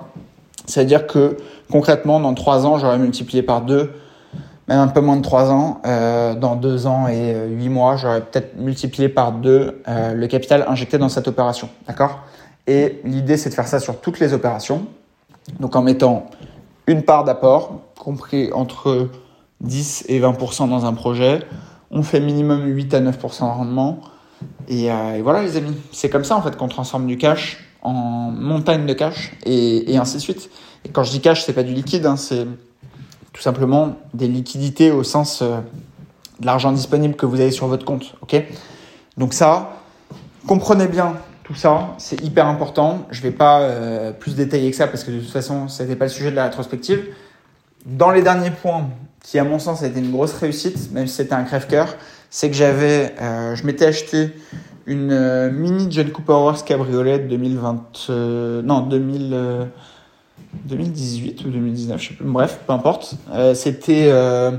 C'est-à-dire 0.65 1.07
que 1.07 1.37
concrètement, 1.71 2.19
dans 2.19 2.33
3 2.33 2.65
ans, 2.67 2.77
j'aurais 2.77 2.99
multiplié 2.99 3.41
par 3.41 3.61
2 3.61 3.91
même 4.67 4.79
un 4.79 4.87
peu 4.87 5.01
moins 5.01 5.17
de 5.17 5.21
3 5.21 5.51
ans, 5.51 5.81
euh, 5.85 6.35
dans 6.35 6.55
2 6.55 6.87
ans 6.87 7.07
et 7.09 7.35
8 7.49 7.67
mois, 7.67 7.97
j'aurais 7.97 8.21
peut-être 8.21 8.55
multiplié 8.55 9.09
par 9.09 9.33
2 9.33 9.81
euh, 9.87 10.13
le 10.13 10.27
capital 10.27 10.65
injecté 10.69 10.97
dans 10.97 11.09
cette 11.09 11.27
opération. 11.27 11.67
D'accord? 11.87 12.19
Et 12.65 13.01
l'idée, 13.03 13.35
c'est 13.35 13.49
de 13.49 13.55
faire 13.55 13.67
ça 13.67 13.79
sur 13.79 13.99
toutes 13.99 14.19
les 14.19 14.33
opérations. 14.33 14.85
Donc 15.59 15.75
en 15.75 15.81
mettant 15.81 16.27
une 16.87 17.03
part 17.03 17.23
d'apport, 17.23 17.81
compris 17.97 18.51
entre 18.53 19.09
10 19.61 20.05
et 20.09 20.19
20% 20.19 20.69
dans 20.69 20.85
un 20.85 20.93
projet. 20.93 21.39
On 21.91 22.03
fait 22.03 22.19
minimum 22.19 22.65
8 22.65 22.93
à 22.93 23.01
9% 23.01 23.39
de 23.39 23.45
rendement. 23.45 23.99
Et, 24.67 24.91
euh, 24.91 25.15
et, 25.15 25.21
voilà 25.21 25.41
les 25.41 25.55
amis, 25.57 25.75
c'est 25.91 26.09
comme 26.09 26.25
ça 26.25 26.35
en 26.35 26.41
fait 26.41 26.57
qu'on 26.57 26.67
transforme 26.67 27.07
du 27.07 27.17
cash 27.17 27.63
en 27.81 28.31
montagne 28.31 28.85
de 28.85 28.93
cash 28.93 29.33
et, 29.45 29.97
ainsi 29.97 30.15
de 30.15 30.21
suite. 30.21 30.49
Et 30.85 30.89
quand 30.89 31.03
je 31.03 31.11
dis 31.11 31.21
cash, 31.21 31.43
c'est 31.45 31.53
pas 31.53 31.63
du 31.63 31.73
liquide, 31.73 32.05
hein, 32.05 32.17
c'est 32.17 32.45
tout 33.31 33.41
simplement 33.41 33.95
des 34.13 34.27
liquidités 34.27 34.91
au 34.91 35.03
sens 35.03 35.41
euh, 35.41 35.59
de 36.39 36.45
l'argent 36.45 36.71
disponible 36.71 37.15
que 37.15 37.25
vous 37.25 37.39
avez 37.39 37.51
sur 37.51 37.67
votre 37.67 37.85
compte. 37.85 38.15
Donc 39.17 39.33
ça, 39.33 39.73
comprenez 40.47 40.87
bien 40.87 41.15
tout 41.43 41.55
ça, 41.55 41.95
c'est 41.97 42.21
hyper 42.23 42.47
important. 42.47 43.05
Je 43.11 43.19
ne 43.19 43.23
vais 43.23 43.31
pas 43.31 43.61
euh, 43.61 44.11
plus 44.11 44.35
détailler 44.35 44.71
que 44.71 44.77
ça 44.77 44.87
parce 44.87 45.03
que 45.03 45.11
de 45.11 45.19
toute 45.19 45.31
façon, 45.31 45.67
ce 45.67 45.83
n'était 45.83 45.95
pas 45.95 46.05
le 46.05 46.11
sujet 46.11 46.31
de 46.31 46.35
la 46.35 46.45
rétrospective. 46.45 47.05
Dans 47.85 48.11
les 48.11 48.21
derniers 48.21 48.51
points, 48.51 48.89
qui 49.21 49.39
à 49.39 49.43
mon 49.43 49.59
sens 49.59 49.83
a 49.83 49.87
été 49.87 49.99
une 49.99 50.11
grosse 50.11 50.33
réussite, 50.33 50.91
même 50.91 51.07
si 51.07 51.15
c'était 51.15 51.33
un 51.33 51.43
crève-cœur, 51.43 51.95
c'est 52.29 52.49
que 52.49 52.55
j'avais, 52.55 53.13
euh, 53.21 53.55
je 53.55 53.65
m'étais 53.65 53.85
acheté 53.85 54.33
une 54.85 55.49
mini 55.51 55.87
John 55.89 56.09
Cooper 56.11 56.33
Wars 56.33 56.63
cabriolet 56.65 57.19
2020, 57.19 58.09
non 58.63 58.81
2000. 58.81 59.69
2018 60.65 61.45
ou 61.45 61.49
2019, 61.49 62.01
je 62.01 62.07
sais 62.09 62.13
plus. 62.13 62.25
Bref, 62.25 62.59
peu 62.65 62.73
importe. 62.73 63.15
Euh, 63.31 63.53
c'était 63.53 64.07
euh, 64.07 64.51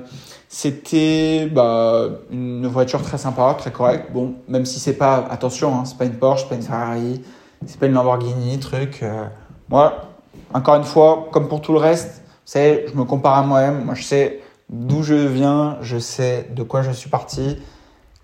c'était 0.48 1.48
bah, 1.50 2.08
une 2.30 2.66
voiture 2.66 3.02
très 3.02 3.18
sympa, 3.18 3.54
très 3.58 3.72
correcte. 3.72 4.12
Bon, 4.12 4.34
même 4.48 4.64
si 4.64 4.78
c'est 4.78 4.94
pas 4.94 5.26
attention, 5.30 5.74
hein, 5.74 5.84
c'est 5.84 5.96
pas 5.96 6.04
une 6.04 6.14
Porsche, 6.14 6.42
c'est 6.42 6.48
pas 6.48 6.54
une 6.54 6.62
Ferrari, 6.62 7.22
c'est 7.66 7.78
pas 7.78 7.86
une 7.86 7.92
Lamborghini, 7.92 8.58
truc. 8.58 9.00
Euh. 9.02 9.24
moi, 9.68 10.10
encore 10.52 10.76
une 10.76 10.84
fois, 10.84 11.28
comme 11.32 11.48
pour 11.48 11.60
tout 11.60 11.72
le 11.72 11.78
reste, 11.78 12.22
c'est 12.44 12.86
je 12.88 12.96
me 12.96 13.04
compare 13.04 13.38
à 13.38 13.42
moi-même. 13.42 13.84
Moi, 13.84 13.94
je 13.94 14.02
sais 14.02 14.40
d'où 14.70 15.02
je 15.02 15.14
viens, 15.14 15.78
je 15.80 15.98
sais 15.98 16.48
de 16.54 16.62
quoi 16.62 16.82
je 16.82 16.90
suis 16.90 17.10
parti, 17.10 17.58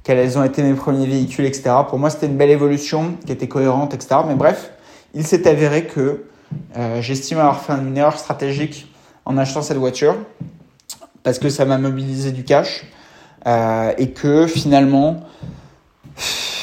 quels 0.02 0.38
ont 0.38 0.44
été 0.44 0.62
mes 0.62 0.74
premiers 0.74 1.06
véhicules, 1.06 1.44
etc. 1.44 1.70
Pour 1.88 1.98
moi, 1.98 2.10
c'était 2.10 2.26
une 2.26 2.36
belle 2.36 2.50
évolution 2.50 3.14
qui 3.26 3.32
était 3.32 3.48
cohérente, 3.48 3.94
etc. 3.94 4.20
Mais 4.26 4.34
bref, 4.34 4.72
il 5.14 5.26
s'est 5.26 5.48
avéré 5.48 5.86
que 5.86 6.24
euh, 6.76 7.00
j'estime 7.02 7.38
avoir 7.38 7.60
fait 7.60 7.72
une 7.72 7.96
erreur 7.96 8.18
stratégique 8.18 8.92
en 9.24 9.36
achetant 9.36 9.62
cette 9.62 9.76
voiture 9.76 10.16
parce 11.22 11.38
que 11.38 11.48
ça 11.48 11.64
m'a 11.64 11.78
mobilisé 11.78 12.32
du 12.32 12.44
cash 12.44 12.84
euh, 13.46 13.92
et 13.98 14.10
que 14.10 14.46
finalement, 14.46 15.20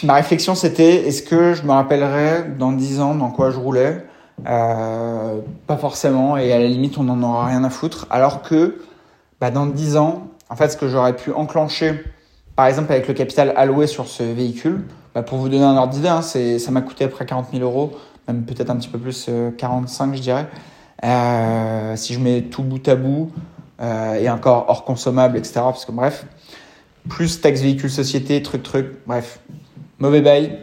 ma 0.03 0.15
réflexion 0.15 0.55
c'était 0.55 1.07
est-ce 1.07 1.23
que 1.23 1.53
je 1.53 1.63
me 1.63 1.71
rappellerai 1.71 2.45
dans 2.57 2.71
10 2.71 3.01
ans 3.01 3.15
dans 3.15 3.31
quoi 3.31 3.51
je 3.51 3.57
roulais? 3.57 4.05
Euh, 4.47 5.39
Pas 5.65 5.77
forcément 5.77 6.37
et 6.37 6.53
à 6.53 6.59
la 6.59 6.67
limite 6.67 6.97
on 6.97 7.03
n'en 7.03 7.21
aura 7.23 7.47
rien 7.47 7.63
à 7.63 7.69
foutre. 7.69 8.07
Alors 8.09 8.41
que 8.41 8.79
bah, 9.39 9.51
dans 9.51 9.65
10 9.65 9.97
ans, 9.97 10.27
en 10.49 10.55
fait 10.55 10.69
ce 10.69 10.77
que 10.77 10.87
j'aurais 10.87 11.15
pu 11.15 11.31
enclencher 11.31 12.03
par 12.55 12.65
exemple 12.65 12.91
avec 12.91 13.07
le 13.07 13.13
capital 13.13 13.53
alloué 13.55 13.87
sur 13.87 14.07
ce 14.07 14.23
véhicule, 14.23 14.85
bah, 15.13 15.21
pour 15.21 15.37
vous 15.37 15.49
donner 15.49 15.63
un 15.63 15.77
ordre 15.77 15.93
d'idée, 15.93 16.07
hein, 16.07 16.21
ça 16.21 16.71
m'a 16.71 16.81
coûté 16.81 17.05
à 17.05 17.07
près 17.07 17.25
40 17.25 17.47
000 17.51 17.63
euros 17.63 17.95
même 18.27 18.43
peut-être 18.43 18.69
un 18.69 18.75
petit 18.75 18.89
peu 18.89 18.99
plus, 18.99 19.29
45 19.57 20.09
euh, 20.09 20.15
je 20.15 20.21
dirais. 20.21 20.47
Euh, 21.03 21.95
si 21.95 22.13
je 22.13 22.19
mets 22.19 22.43
tout 22.43 22.63
bout 22.63 22.85
à 22.87 22.95
bout, 22.95 23.31
euh, 23.79 24.15
et 24.15 24.29
encore 24.29 24.65
hors 24.67 24.83
consommable, 24.83 25.37
etc. 25.37 25.53
Parce 25.55 25.85
que 25.85 25.91
bref, 25.91 26.25
plus 27.07 27.39
taxe 27.39 27.61
véhicule 27.61 27.89
société, 27.89 28.41
truc, 28.41 28.63
truc, 28.63 28.87
bref, 29.05 29.39
mauvais 29.99 30.21
bail. 30.21 30.59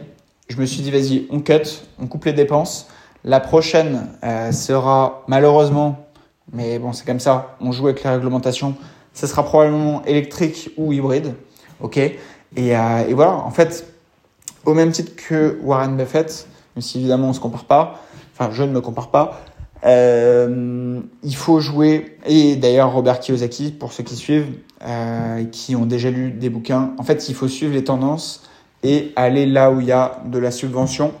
Je 0.49 0.57
me 0.57 0.65
suis 0.65 0.81
dit, 0.81 0.91
vas-y, 0.91 1.25
on 1.31 1.39
cut, 1.39 1.81
on 1.99 2.07
coupe 2.07 2.25
les 2.25 2.33
dépenses. 2.33 2.87
La 3.23 3.39
prochaine 3.39 4.09
sera 4.51 5.23
malheureusement, 5.27 6.05
mais 6.53 6.77
bon, 6.77 6.93
c'est 6.93 7.07
comme 7.07 7.19
ça, 7.19 7.55
on 7.59 7.71
joue 7.71 7.87
avec 7.87 8.03
les 8.03 8.09
réglementations, 8.11 8.75
ce 9.13 9.25
sera 9.25 9.43
probablement 9.43 10.05
électrique 10.05 10.69
ou 10.77 10.93
hybride. 10.93 11.33
Ok 11.79 11.97
et, 11.97 12.19
et, 12.57 13.13
voilà, 13.15 13.33
en 13.33 13.49
fait, 13.49 13.87
au 14.65 14.75
même 14.75 14.91
titre 14.91 15.13
que 15.15 15.57
Warren 15.63 15.97
Buffett, 15.97 16.47
même 16.75 16.81
si 16.81 16.99
évidemment 16.99 17.25
on 17.27 17.29
ne 17.29 17.35
se 17.35 17.39
compare 17.39 17.65
pas, 17.65 18.01
enfin 18.33 18.51
je 18.51 18.63
ne 18.63 18.71
me 18.71 18.81
compare 18.81 19.09
pas, 19.09 19.41
euh, 19.85 20.99
il 21.23 21.35
faut 21.35 21.59
jouer, 21.59 22.17
et 22.25 22.55
d'ailleurs 22.55 22.91
Robert 22.91 23.19
Kiyosaki, 23.19 23.71
pour 23.71 23.93
ceux 23.93 24.03
qui 24.03 24.15
suivent, 24.15 24.57
euh, 24.85 25.45
qui 25.45 25.75
ont 25.75 25.85
déjà 25.85 26.09
lu 26.09 26.31
des 26.31 26.49
bouquins, 26.49 26.93
en 26.97 27.03
fait 27.03 27.29
il 27.29 27.35
faut 27.35 27.47
suivre 27.47 27.73
les 27.73 27.83
tendances 27.83 28.43
et 28.83 29.13
aller 29.15 29.45
là 29.45 29.71
où 29.71 29.81
il 29.81 29.87
y 29.87 29.91
a 29.91 30.19
de 30.25 30.39
la 30.39 30.51
subvention, 30.51 31.11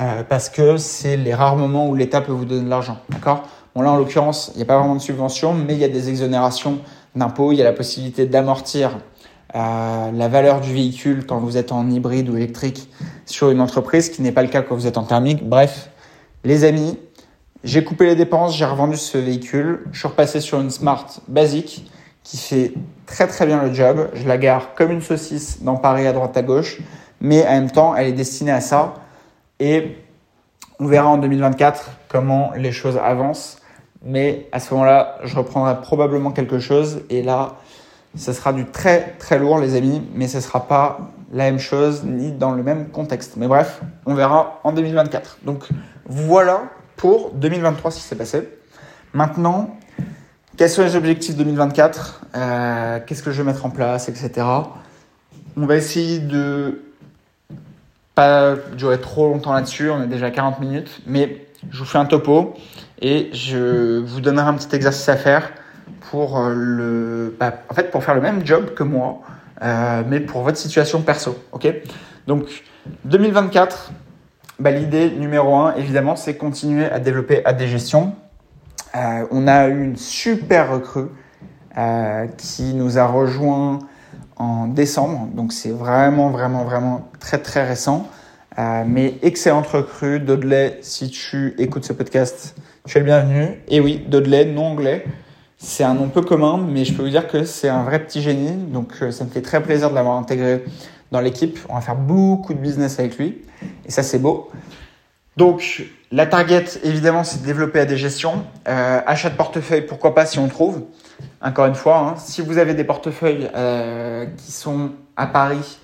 euh, 0.00 0.22
parce 0.28 0.48
que 0.48 0.76
c'est 0.76 1.16
les 1.16 1.34
rares 1.34 1.56
moments 1.56 1.88
où 1.88 1.94
l'État 1.94 2.20
peut 2.20 2.32
vous 2.32 2.44
donner 2.44 2.64
de 2.64 2.70
l'argent. 2.70 2.98
D'accord? 3.10 3.44
Bon 3.74 3.82
là 3.82 3.90
en 3.90 3.96
l'occurrence, 3.96 4.50
il 4.54 4.58
n'y 4.58 4.62
a 4.62 4.66
pas 4.66 4.78
vraiment 4.78 4.96
de 4.96 5.00
subvention, 5.00 5.54
mais 5.54 5.74
il 5.74 5.78
y 5.78 5.84
a 5.84 5.88
des 5.88 6.08
exonérations 6.08 6.78
d'impôts, 7.14 7.52
il 7.52 7.58
y 7.58 7.60
a 7.62 7.64
la 7.64 7.72
possibilité 7.72 8.26
d'amortir 8.26 8.98
euh, 9.54 10.10
la 10.12 10.28
valeur 10.28 10.60
du 10.60 10.72
véhicule 10.72 11.26
quand 11.26 11.38
vous 11.38 11.56
êtes 11.56 11.72
en 11.72 11.90
hybride 11.90 12.28
ou 12.28 12.36
électrique 12.36 12.88
sur 13.26 13.50
une 13.50 13.60
entreprise, 13.60 14.08
qui 14.08 14.22
n'est 14.22 14.32
pas 14.32 14.42
le 14.42 14.48
cas 14.48 14.62
quand 14.62 14.74
vous 14.74 14.86
êtes 14.86 14.98
en 14.98 15.04
thermique. 15.04 15.46
Bref, 15.46 15.90
les 16.44 16.64
amis, 16.64 16.98
j'ai 17.64 17.84
coupé 17.84 18.06
les 18.06 18.16
dépenses, 18.16 18.56
j'ai 18.56 18.64
revendu 18.64 18.96
ce 18.96 19.18
véhicule, 19.18 19.84
je 19.92 19.98
suis 19.98 20.08
repassé 20.08 20.40
sur 20.40 20.60
une 20.60 20.70
Smart 20.70 21.06
basique 21.28 21.90
qui 22.24 22.36
fait 22.36 22.72
très 23.06 23.26
très 23.26 23.46
bien 23.46 23.62
le 23.62 23.72
job. 23.72 24.10
Je 24.14 24.26
la 24.26 24.38
gare 24.38 24.74
comme 24.74 24.90
une 24.90 25.02
saucisse 25.02 25.62
dans 25.62 25.76
Paris 25.76 26.06
à 26.06 26.12
droite 26.12 26.36
à 26.36 26.42
gauche, 26.42 26.80
mais 27.20 27.46
en 27.46 27.50
même 27.50 27.70
temps, 27.70 27.94
elle 27.94 28.08
est 28.08 28.12
destinée 28.12 28.52
à 28.52 28.60
ça. 28.60 28.94
Et 29.60 29.96
on 30.80 30.86
verra 30.86 31.08
en 31.08 31.18
2024 31.18 31.90
comment 32.08 32.52
les 32.56 32.72
choses 32.72 32.98
avancent. 33.02 33.58
Mais 34.04 34.48
à 34.50 34.58
ce 34.58 34.74
moment-là, 34.74 35.18
je 35.22 35.36
reprendrai 35.36 35.80
probablement 35.80 36.32
quelque 36.32 36.58
chose. 36.58 37.02
Et 37.08 37.22
là, 37.22 37.56
ce 38.16 38.32
sera 38.32 38.52
du 38.52 38.66
très 38.66 39.14
très 39.18 39.38
lourd, 39.38 39.58
les 39.58 39.74
amis, 39.74 40.02
mais 40.14 40.28
ce 40.28 40.36
ne 40.36 40.42
sera 40.42 40.66
pas 40.66 41.12
la 41.32 41.44
même 41.44 41.58
chose 41.58 42.04
ni 42.04 42.30
dans 42.30 42.52
le 42.52 42.62
même 42.62 42.88
contexte. 42.88 43.36
Mais 43.36 43.48
bref, 43.48 43.80
on 44.06 44.14
verra 44.14 44.60
en 44.64 44.72
2024. 44.72 45.38
Donc 45.44 45.66
voilà 46.06 46.64
pour 46.96 47.30
2023 47.32 47.90
ce 47.90 47.96
qui 47.96 48.02
s'est 48.02 48.16
passé. 48.16 48.48
Maintenant, 49.14 49.76
quels 50.56 50.68
sont 50.68 50.82
les 50.82 50.96
objectifs 50.96 51.36
2024 51.36 52.20
euh, 52.34 53.00
Qu'est-ce 53.06 53.22
que 53.22 53.30
je 53.30 53.38
vais 53.42 53.50
mettre 53.50 53.64
en 53.64 53.70
place, 53.70 54.08
etc. 54.08 54.46
On 55.56 55.66
va 55.66 55.76
essayer 55.76 56.18
de 56.18 56.82
pas 58.14 58.56
durer 58.76 59.00
trop 59.00 59.28
longtemps 59.28 59.54
là-dessus. 59.54 59.90
On 59.90 60.02
est 60.02 60.06
déjà 60.06 60.26
à 60.26 60.30
40 60.30 60.60
minutes, 60.60 61.00
mais 61.06 61.46
je 61.70 61.78
vous 61.78 61.84
fais 61.86 61.98
un 61.98 62.04
topo 62.04 62.54
et 63.00 63.30
je 63.32 63.98
vous 63.98 64.20
donnerai 64.20 64.46
un 64.46 64.54
petit 64.54 64.74
exercice 64.76 65.08
à 65.08 65.16
faire 65.16 65.50
pour 66.12 66.38
euh, 66.38 66.52
le, 66.54 67.36
bah, 67.40 67.54
en 67.70 67.74
fait, 67.74 67.90
pour 67.90 68.04
faire 68.04 68.14
le 68.14 68.20
même 68.20 68.44
job 68.44 68.74
que 68.74 68.82
moi, 68.82 69.22
euh, 69.62 70.02
mais 70.06 70.20
pour 70.20 70.42
votre 70.42 70.58
situation 70.58 71.00
perso. 71.00 71.38
Ok? 71.52 71.66
Donc 72.26 72.64
2024, 73.06 73.92
bah, 74.58 74.72
l'idée 74.72 75.10
numéro 75.10 75.56
un, 75.56 75.74
évidemment, 75.74 76.14
c'est 76.14 76.36
continuer 76.36 76.84
à 76.84 76.98
développer 76.98 77.42
AD 77.46 77.62
Gestion. 77.62 78.14
Euh, 78.94 79.24
on 79.30 79.48
a 79.48 79.68
eu 79.68 79.84
une 79.84 79.96
super 79.96 80.72
recrue 80.72 81.08
euh, 81.78 82.26
qui 82.36 82.74
nous 82.74 82.98
a 82.98 83.06
rejoint 83.06 83.78
en 84.36 84.66
décembre, 84.66 85.30
donc 85.32 85.54
c'est 85.54 85.70
vraiment, 85.70 86.28
vraiment, 86.28 86.64
vraiment 86.64 87.08
très, 87.20 87.38
très 87.38 87.66
récent. 87.66 88.06
Mais 88.86 89.14
excellente 89.22 89.66
recrue, 89.66 90.20
Dodley, 90.20 90.78
si 90.82 91.08
tu 91.08 91.54
écoutes 91.56 91.86
ce 91.86 91.94
podcast, 91.94 92.54
tu 92.86 92.98
es 92.98 93.00
le 93.00 93.06
bienvenu. 93.06 93.62
Et 93.68 93.80
oui, 93.80 94.04
Dodley, 94.06 94.44
non 94.44 94.72
anglais. 94.72 95.06
C'est 95.64 95.84
un 95.84 95.94
nom 95.94 96.08
peu 96.08 96.22
commun, 96.22 96.58
mais 96.58 96.84
je 96.84 96.92
peux 96.92 97.04
vous 97.04 97.08
dire 97.08 97.28
que 97.28 97.44
c'est 97.44 97.68
un 97.68 97.84
vrai 97.84 98.00
petit 98.00 98.20
génie. 98.20 98.50
Donc 98.50 98.94
euh, 99.00 99.12
ça 99.12 99.24
me 99.24 99.30
fait 99.30 99.42
très 99.42 99.62
plaisir 99.62 99.90
de 99.90 99.94
l'avoir 99.94 100.18
intégré 100.18 100.64
dans 101.12 101.20
l'équipe. 101.20 101.56
On 101.68 101.76
va 101.76 101.80
faire 101.80 101.94
beaucoup 101.94 102.52
de 102.52 102.58
business 102.58 102.98
avec 102.98 103.16
lui. 103.16 103.42
Et 103.86 103.92
ça, 103.92 104.02
c'est 104.02 104.18
beau. 104.18 104.50
Donc 105.36 105.84
la 106.10 106.26
target, 106.26 106.64
évidemment, 106.82 107.22
c'est 107.22 107.42
de 107.42 107.46
développer 107.46 107.78
à 107.78 107.84
des 107.84 107.96
gestions. 107.96 108.44
Euh, 108.68 109.00
achat 109.06 109.30
de 109.30 109.36
portefeuille, 109.36 109.82
pourquoi 109.82 110.16
pas 110.16 110.26
si 110.26 110.40
on 110.40 110.48
trouve. 110.48 110.82
Encore 111.40 111.66
une 111.66 111.76
fois, 111.76 111.98
hein, 111.98 112.14
si 112.18 112.42
vous 112.42 112.58
avez 112.58 112.74
des 112.74 112.84
portefeuilles 112.84 113.48
euh, 113.54 114.26
qui 114.36 114.50
sont 114.50 114.90
à 115.16 115.28
Paris 115.28 115.78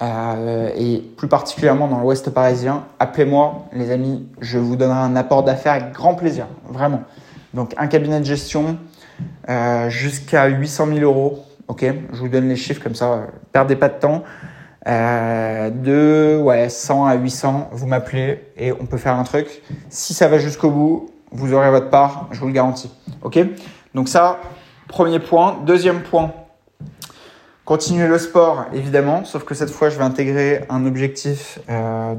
euh, 0.00 0.70
et 0.74 1.04
plus 1.18 1.28
particulièrement 1.28 1.86
dans 1.86 2.00
l'ouest 2.00 2.30
parisien, 2.30 2.86
appelez-moi 2.98 3.66
les 3.74 3.90
amis, 3.90 4.26
je 4.40 4.58
vous 4.58 4.74
donnerai 4.74 5.00
un 5.00 5.16
apport 5.16 5.44
d'affaires 5.44 5.74
avec 5.74 5.92
grand 5.92 6.14
plaisir, 6.14 6.46
vraiment. 6.66 7.02
Donc 7.52 7.74
un 7.76 7.86
cabinet 7.86 8.20
de 8.20 8.24
gestion, 8.24 8.78
euh, 9.48 9.88
jusqu'à 9.88 10.46
800 10.46 10.86
000 10.94 10.98
euros. 11.00 11.44
Ok, 11.68 11.84
je 12.12 12.18
vous 12.18 12.28
donne 12.28 12.48
les 12.48 12.56
chiffres 12.56 12.82
comme 12.82 12.94
ça, 12.94 13.26
perdez 13.52 13.76
pas 13.76 13.88
de 13.88 13.98
temps. 13.98 14.24
Euh, 14.86 15.70
de 15.70 16.40
ouais, 16.40 16.68
100 16.68 17.06
à 17.06 17.14
800, 17.16 17.70
vous 17.72 17.86
m'appelez 17.86 18.40
et 18.56 18.72
on 18.72 18.86
peut 18.86 18.96
faire 18.96 19.14
un 19.14 19.24
truc. 19.24 19.62
Si 19.90 20.14
ça 20.14 20.28
va 20.28 20.38
jusqu'au 20.38 20.70
bout, 20.70 21.10
vous 21.30 21.52
aurez 21.52 21.70
votre 21.70 21.90
part, 21.90 22.28
je 22.32 22.40
vous 22.40 22.46
le 22.46 22.52
garantis. 22.52 22.90
Ok? 23.22 23.38
Donc 23.94 24.08
ça, 24.08 24.40
premier 24.86 25.18
point. 25.18 25.58
Deuxième 25.66 26.00
point, 26.00 26.32
continuer 27.66 28.08
le 28.08 28.18
sport, 28.18 28.64
évidemment, 28.72 29.24
sauf 29.24 29.44
que 29.44 29.54
cette 29.54 29.70
fois, 29.70 29.90
je 29.90 29.98
vais 29.98 30.04
intégrer 30.04 30.64
un 30.70 30.86
objectif 30.86 31.58
euh, 31.68 32.14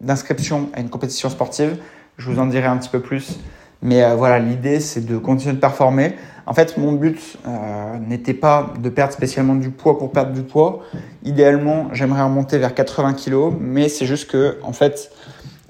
d'inscription 0.00 0.62
de, 0.62 0.66
à 0.74 0.80
une 0.80 0.88
compétition 0.88 1.28
sportive. 1.28 1.76
Je 2.16 2.30
vous 2.30 2.38
en 2.38 2.46
dirai 2.46 2.66
un 2.66 2.78
petit 2.78 2.88
peu 2.88 3.00
plus 3.00 3.38
mais 3.82 4.02
euh, 4.02 4.14
voilà, 4.14 4.38
l'idée, 4.38 4.80
c'est 4.80 5.04
de 5.04 5.16
continuer 5.16 5.54
de 5.54 5.60
performer. 5.60 6.16
En 6.46 6.52
fait, 6.52 6.76
mon 6.76 6.92
but 6.92 7.38
euh, 7.46 7.98
n'était 7.98 8.34
pas 8.34 8.72
de 8.78 8.88
perdre 8.88 9.12
spécialement 9.12 9.54
du 9.54 9.70
poids 9.70 9.98
pour 9.98 10.12
perdre 10.12 10.32
du 10.32 10.42
poids. 10.42 10.80
Idéalement, 11.24 11.88
j'aimerais 11.92 12.22
remonter 12.22 12.58
vers 12.58 12.74
80 12.74 13.14
kg, 13.14 13.54
mais 13.58 13.88
c'est 13.88 14.06
juste 14.06 14.30
que, 14.30 14.58
en 14.62 14.72
fait, 14.72 15.10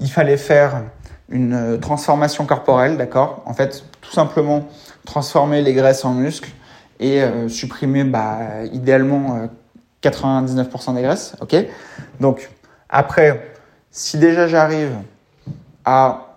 il 0.01 0.11
fallait 0.11 0.37
faire 0.37 0.83
une 1.29 1.55
euh, 1.55 1.77
transformation 1.77 2.47
corporelle, 2.47 2.97
d'accord? 2.97 3.43
En 3.47 3.55
fait, 3.55 3.85
tout 4.01 4.13
simplement 4.13 4.69
transformer 5.05 5.63
les 5.63 5.75
graisses 5.75 6.05
en 6.05 6.13
muscles 6.13 6.51
et 6.99 7.23
supprimer, 7.49 8.05
bah, 8.05 8.63
idéalement, 8.75 9.49
99% 10.03 10.95
des 10.95 11.01
graisses, 11.01 11.35
ok? 11.41 11.57
Donc, 12.21 12.51
après, 12.91 13.55
si 13.91 14.19
déjà 14.19 14.47
j'arrive 14.49 14.91
à 15.87 16.30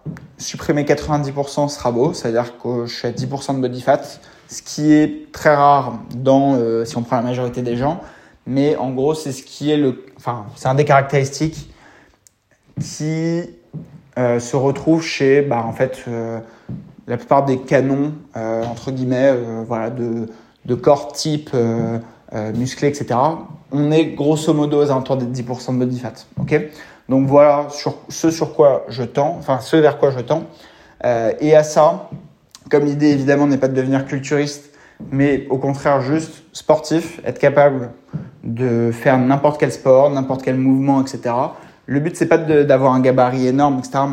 supprimer 0.43 0.83
90% 0.83 1.69
sera 1.69 1.91
beau, 1.91 2.13
c'est-à-dire 2.13 2.57
que 2.57 2.85
je 2.85 2.93
suis 2.93 3.07
à 3.07 3.11
10% 3.11 3.55
de 3.55 3.61
body 3.61 3.81
fat, 3.81 4.01
ce 4.47 4.61
qui 4.61 4.93
est 4.93 5.31
très 5.31 5.55
rare 5.55 5.99
dans, 6.15 6.55
euh, 6.55 6.85
si 6.85 6.97
on 6.97 7.01
prend 7.01 7.15
la 7.15 7.23
majorité 7.23 7.61
des 7.61 7.77
gens, 7.77 8.01
mais 8.45 8.75
en 8.75 8.91
gros, 8.91 9.13
c'est 9.13 9.31
ce 9.31 9.43
qui 9.43 9.71
est 9.71 9.77
le, 9.77 10.05
enfin, 10.17 10.45
c'est 10.55 10.67
un 10.67 10.75
des 10.75 10.85
caractéristiques 10.85 11.71
qui 12.79 13.41
euh, 14.17 14.39
se 14.39 14.55
retrouve 14.55 15.01
chez, 15.01 15.41
bah, 15.41 15.63
en 15.65 15.73
fait, 15.73 16.03
euh, 16.07 16.39
la 17.07 17.17
plupart 17.17 17.45
des 17.45 17.59
canons, 17.59 18.13
entre 18.35 18.91
guillemets, 18.91 19.33
voilà, 19.67 19.89
de, 19.89 20.29
de 20.63 20.75
corps 20.75 21.11
type 21.11 21.49
musclé, 22.55 22.87
etc. 22.87 23.19
On 23.73 23.91
est 23.91 24.05
grosso 24.05 24.53
modo 24.53 24.81
aux 24.81 24.89
alentours 24.89 25.17
des 25.17 25.25
10% 25.25 25.73
de 25.73 25.79
body 25.79 25.99
fat, 25.99 26.13
ok? 26.39 26.61
Donc 27.09 27.27
voilà 27.27 27.67
ce 28.09 28.31
sur 28.31 28.55
quoi 28.55 28.85
je 28.89 29.03
tends, 29.03 29.39
ce 29.61 29.77
vers 29.77 29.97
quoi 29.97 30.11
je 30.11 30.19
tends. 30.19 30.43
Euh, 31.05 31.33
et 31.39 31.55
à 31.55 31.63
ça, 31.63 32.09
comme 32.69 32.85
l'idée 32.85 33.11
évidemment 33.11 33.45
n'est 33.45 33.57
pas 33.57 33.67
de 33.67 33.75
devenir 33.75 34.05
culturiste, 34.05 34.73
mais 35.11 35.47
au 35.49 35.57
contraire 35.57 36.01
juste 36.01 36.43
sportif, 36.53 37.19
être 37.25 37.39
capable 37.39 37.91
de 38.43 38.91
faire 38.93 39.17
n'importe 39.17 39.59
quel 39.59 39.71
sport, 39.71 40.09
n'importe 40.11 40.43
quel 40.43 40.55
mouvement, 40.55 41.01
etc. 41.01 41.35
Le 41.85 41.99
but 41.99 42.15
c'est 42.15 42.27
pas 42.27 42.37
d'avoir 42.37 42.93
un 42.93 43.01
gabarit 43.01 43.47
énorme, 43.47 43.79
etc. 43.79 44.05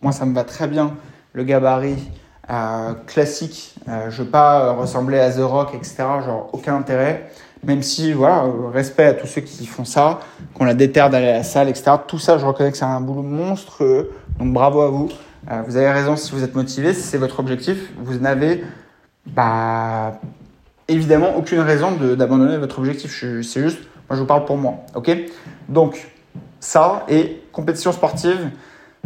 Moi 0.00 0.12
ça 0.12 0.24
me 0.24 0.34
va 0.34 0.44
très 0.44 0.68
bien 0.68 0.94
le 1.34 1.44
gabarit 1.44 2.10
euh, 2.50 2.94
classique. 3.06 3.74
Euh, 3.88 4.08
je 4.08 4.22
veux 4.22 4.30
pas 4.30 4.72
ressembler 4.72 5.18
à 5.18 5.30
The 5.30 5.40
Rock, 5.40 5.74
etc. 5.74 5.96
Genre 6.24 6.48
aucun 6.52 6.76
intérêt. 6.76 7.30
Même 7.64 7.82
si, 7.82 8.12
voilà, 8.12 8.44
respect 8.72 9.04
à 9.04 9.14
tous 9.14 9.26
ceux 9.26 9.40
qui 9.40 9.66
font 9.66 9.84
ça, 9.84 10.20
qu'on 10.54 10.64
la 10.64 10.74
déterre 10.74 11.10
d'aller 11.10 11.28
à 11.28 11.38
la 11.38 11.42
salle, 11.42 11.68
etc. 11.68 11.92
Tout 12.06 12.18
ça, 12.18 12.38
je 12.38 12.46
reconnais 12.46 12.70
que 12.70 12.76
c'est 12.76 12.84
un 12.84 13.00
boulot 13.00 13.22
monstrueux. 13.22 14.12
Donc 14.38 14.52
bravo 14.52 14.80
à 14.82 14.90
vous. 14.90 15.08
Euh, 15.50 15.62
vous 15.66 15.76
avez 15.76 15.90
raison 15.90 16.16
si 16.16 16.32
vous 16.32 16.44
êtes 16.44 16.54
motivé, 16.54 16.94
si 16.94 17.02
c'est 17.02 17.18
votre 17.18 17.40
objectif. 17.40 17.92
Vous 17.98 18.18
n'avez 18.18 18.64
bah, 19.26 20.20
évidemment 20.86 21.36
aucune 21.36 21.60
raison 21.60 21.92
d'abandonner 21.92 22.58
votre 22.58 22.78
objectif. 22.78 23.12
C'est 23.42 23.62
juste, 23.62 23.80
moi 24.08 24.16
je 24.16 24.20
vous 24.20 24.26
parle 24.26 24.44
pour 24.44 24.56
moi. 24.56 24.84
Donc, 25.68 26.08
ça 26.60 27.04
et 27.08 27.42
compétition 27.52 27.92
sportive, 27.92 28.50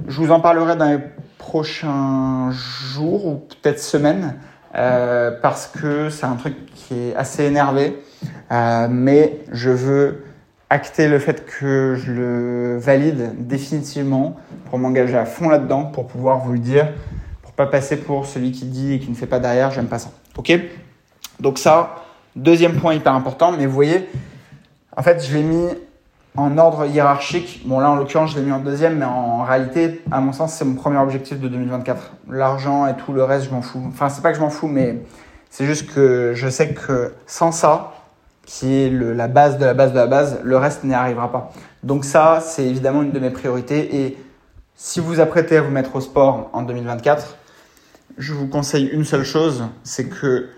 je 0.07 0.20
vous 0.20 0.30
en 0.30 0.40
parlerai 0.40 0.76
dans 0.76 0.90
les 0.90 0.98
prochains 1.38 2.50
jours 2.50 3.26
ou 3.26 3.34
peut-être 3.36 3.80
semaines. 3.80 4.36
Euh, 4.75 5.31
parce 5.43 5.66
que 5.66 6.09
c'est 6.09 6.25
un 6.25 6.37
truc 6.37 6.55
qui 6.75 6.95
est 6.95 7.14
assez 7.14 7.45
énervé. 7.45 8.03
Euh, 8.51 8.87
mais 8.91 9.41
je 9.53 9.70
veux 9.70 10.25
acter 10.70 11.09
le 11.09 11.18
fait 11.18 11.45
que 11.45 11.97
je 11.97 12.12
le 12.12 12.79
valide 12.79 13.47
définitivement 13.47 14.37
pour 14.70 14.79
m'engager 14.79 15.18
à 15.18 15.27
fond 15.27 15.49
là-dedans, 15.49 15.85
pour 15.85 16.07
pouvoir 16.07 16.39
vous 16.39 16.53
le 16.53 16.59
dire, 16.59 16.89
pour 17.43 17.53
pas 17.53 17.66
passer 17.66 17.99
pour 17.99 18.25
celui 18.25 18.53
qui 18.53 18.64
dit 18.64 18.95
et 18.95 18.99
qui 18.99 19.11
ne 19.11 19.14
fait 19.14 19.27
pas 19.27 19.39
derrière, 19.39 19.70
j'aime 19.70 19.87
pas 19.87 19.99
ça. 19.99 20.11
Ok? 20.37 20.53
Donc 21.41 21.59
ça, 21.59 21.97
deuxième 22.37 22.77
point 22.77 22.95
hyper 22.95 23.14
important, 23.14 23.53
mais 23.53 23.66
vous 23.66 23.75
voyez, 23.75 24.09
en 24.97 25.03
fait, 25.03 25.23
je 25.27 25.37
l'ai 25.37 25.43
mis 25.43 25.68
en 26.37 26.57
ordre 26.57 26.87
hiérarchique. 26.87 27.62
Bon, 27.66 27.78
là, 27.78 27.91
en 27.91 27.97
l'occurrence, 27.97 28.33
je 28.33 28.39
l'ai 28.39 28.45
mis 28.45 28.53
en 28.53 28.61
deuxième, 28.61 28.99
mais 28.99 29.05
en 29.05 29.43
réalité, 29.43 30.03
à 30.11 30.20
mon 30.20 30.33
sens, 30.33 30.55
c'est 30.55 30.64
mon 30.64 30.74
premier 30.74 30.99
objectif 30.99 31.39
de 31.39 31.49
2024. 31.49 32.12
L'argent 32.30 32.87
et 32.87 32.95
tout 32.95 33.12
le 33.12 33.22
reste, 33.24 33.47
je 33.47 33.51
m'en 33.51 33.62
fous. 33.62 33.83
Enfin, 33.89 34.09
c'est 34.09 34.22
pas 34.22 34.30
que 34.30 34.37
je 34.37 34.43
m'en 34.43 34.51
fous, 34.51 34.68
mais 34.68 35.03
c'est 35.51 35.66
juste 35.66 35.93
que 35.93 36.33
je 36.35 36.49
sais 36.49 36.72
que 36.72 37.12
sans 37.26 37.53
ça, 37.53 37.93
qui 38.47 38.74
est 38.74 38.91
la 38.91 39.28
base 39.28 39.59
de 39.59 39.64
la 39.64 39.74
base 39.74 39.93
de 39.93 39.99
la 39.99 40.07
base, 40.07 40.41
le 40.43 40.57
reste 40.57 40.85
n'y 40.85 40.95
arrivera 40.95 41.30
pas. 41.30 41.53
Donc 41.83 42.05
ça, 42.05 42.41
c'est 42.41 42.64
évidemment 42.64 43.03
une 43.03 43.12
de 43.12 43.18
mes 43.18 43.30
priorités. 43.30 44.03
Et 44.03 44.18
si 44.74 45.01
vous 45.01 45.20
apprêtez 45.20 45.59
à 45.59 45.62
vous 45.62 45.70
mettre 45.70 45.95
au 45.97 46.01
sport 46.01 46.51
en 46.53 46.62
2024, 46.62 47.37
je 48.18 48.33
vous 48.33 48.49
conseille 48.49 48.87
une 48.87 49.05
seule 49.05 49.24
chose, 49.24 49.64
c'est 49.85 50.09
que 50.09 50.49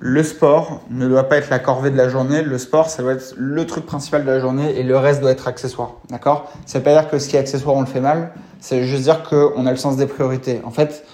le 0.00 0.22
sport 0.22 0.82
ne 0.90 1.08
doit 1.08 1.24
pas 1.24 1.38
être 1.38 1.50
la 1.50 1.58
corvée 1.58 1.90
de 1.90 1.96
la 1.96 2.08
journée. 2.08 2.42
Le 2.42 2.58
sport, 2.58 2.88
ça 2.88 3.02
doit 3.02 3.14
être 3.14 3.34
le 3.36 3.66
truc 3.66 3.84
principal 3.84 4.24
de 4.24 4.30
la 4.30 4.38
journée 4.38 4.78
et 4.78 4.84
le 4.84 4.96
reste 4.96 5.20
doit 5.20 5.32
être 5.32 5.48
accessoire. 5.48 5.94
D'accord? 6.08 6.52
Ça 6.66 6.78
veut 6.78 6.84
pas 6.84 6.92
dire 6.92 7.10
que 7.10 7.18
ce 7.18 7.28
qui 7.28 7.36
est 7.36 7.40
accessoire, 7.40 7.74
on 7.74 7.80
le 7.80 7.86
fait 7.86 8.00
mal. 8.00 8.32
C'est 8.60 8.84
juste 8.84 9.02
dire 9.02 9.24
qu'on 9.24 9.66
a 9.66 9.70
le 9.70 9.76
sens 9.76 9.96
des 9.96 10.06
priorités. 10.06 10.60
En 10.64 10.70
fait, 10.70 11.04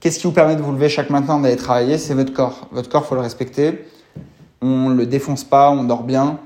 qu'est-ce 0.00 0.18
qui 0.18 0.26
vous 0.26 0.32
permet 0.32 0.56
de 0.56 0.62
vous 0.62 0.72
lever 0.72 0.88
chaque 0.88 1.10
matin, 1.10 1.38
d'aller 1.38 1.56
travailler? 1.56 1.98
C'est 1.98 2.14
votre 2.14 2.32
corps. 2.32 2.66
Votre 2.72 2.88
corps, 2.88 3.06
faut 3.06 3.14
le 3.14 3.20
respecter. 3.20 3.86
On 4.60 4.88
le 4.88 5.06
défonce 5.06 5.44
pas, 5.44 5.70
on 5.70 5.84
dort 5.84 6.02
bien, 6.02 6.38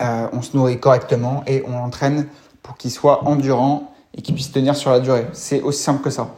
euh, 0.00 0.26
on 0.32 0.42
se 0.42 0.56
nourrit 0.56 0.80
correctement 0.80 1.44
et 1.46 1.62
on 1.66 1.78
l'entraîne 1.78 2.26
pour 2.62 2.76
qu'il 2.76 2.90
soit 2.90 3.28
endurant 3.28 3.92
et 4.16 4.22
qu'il 4.22 4.34
puisse 4.34 4.50
tenir 4.50 4.76
sur 4.76 4.90
la 4.90 5.00
durée. 5.00 5.26
C'est 5.32 5.60
aussi 5.60 5.82
simple 5.82 6.02
que 6.02 6.10
ça. 6.10 6.28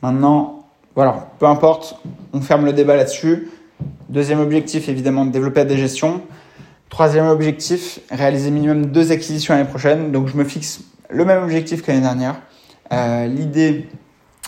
Maintenant, 0.00 0.64
voilà, 0.94 1.28
peu 1.38 1.46
importe, 1.46 1.96
on 2.32 2.40
ferme 2.40 2.64
le 2.64 2.72
débat 2.72 2.96
là-dessus. 2.96 3.50
Deuxième 4.08 4.40
objectif, 4.40 4.88
évidemment, 4.88 5.24
de 5.24 5.30
développer 5.30 5.60
la 5.60 5.66
digestion. 5.66 6.20
Troisième 6.90 7.28
objectif, 7.28 8.00
réaliser 8.10 8.50
minimum 8.50 8.84
deux 8.84 9.12
acquisitions 9.12 9.54
l'année 9.54 9.66
prochaine. 9.66 10.12
Donc 10.12 10.28
je 10.28 10.36
me 10.36 10.44
fixe 10.44 10.82
le 11.08 11.24
même 11.24 11.42
objectif 11.42 11.80
que 11.82 11.90
l'année 11.90 12.02
dernière. 12.02 12.36
Euh, 12.92 13.26
L'idée, 13.26 13.88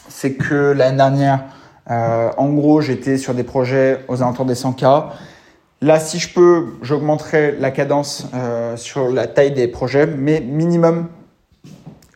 c'est 0.09 0.35
que 0.35 0.73
l'année 0.73 0.99
dernière, 0.99 1.45
euh, 1.91 2.29
en 2.37 2.51
gros, 2.51 2.83
j'étais 2.83 3.17
sur 3.17 3.33
des 3.33 3.45
projets 3.45 4.01
aux 4.09 4.21
alentours 4.21 4.45
des 4.45 4.55
100K. 4.55 5.07
Là, 5.81 5.99
si 5.99 6.19
je 6.19 6.35
peux, 6.35 6.67
j'augmenterai 6.83 7.57
la 7.59 7.71
cadence 7.71 8.29
euh, 8.35 8.77
sur 8.77 9.09
la 9.11 9.27
taille 9.27 9.53
des 9.53 9.67
projets, 9.67 10.07
mais 10.07 10.41
minimum, 10.41 11.09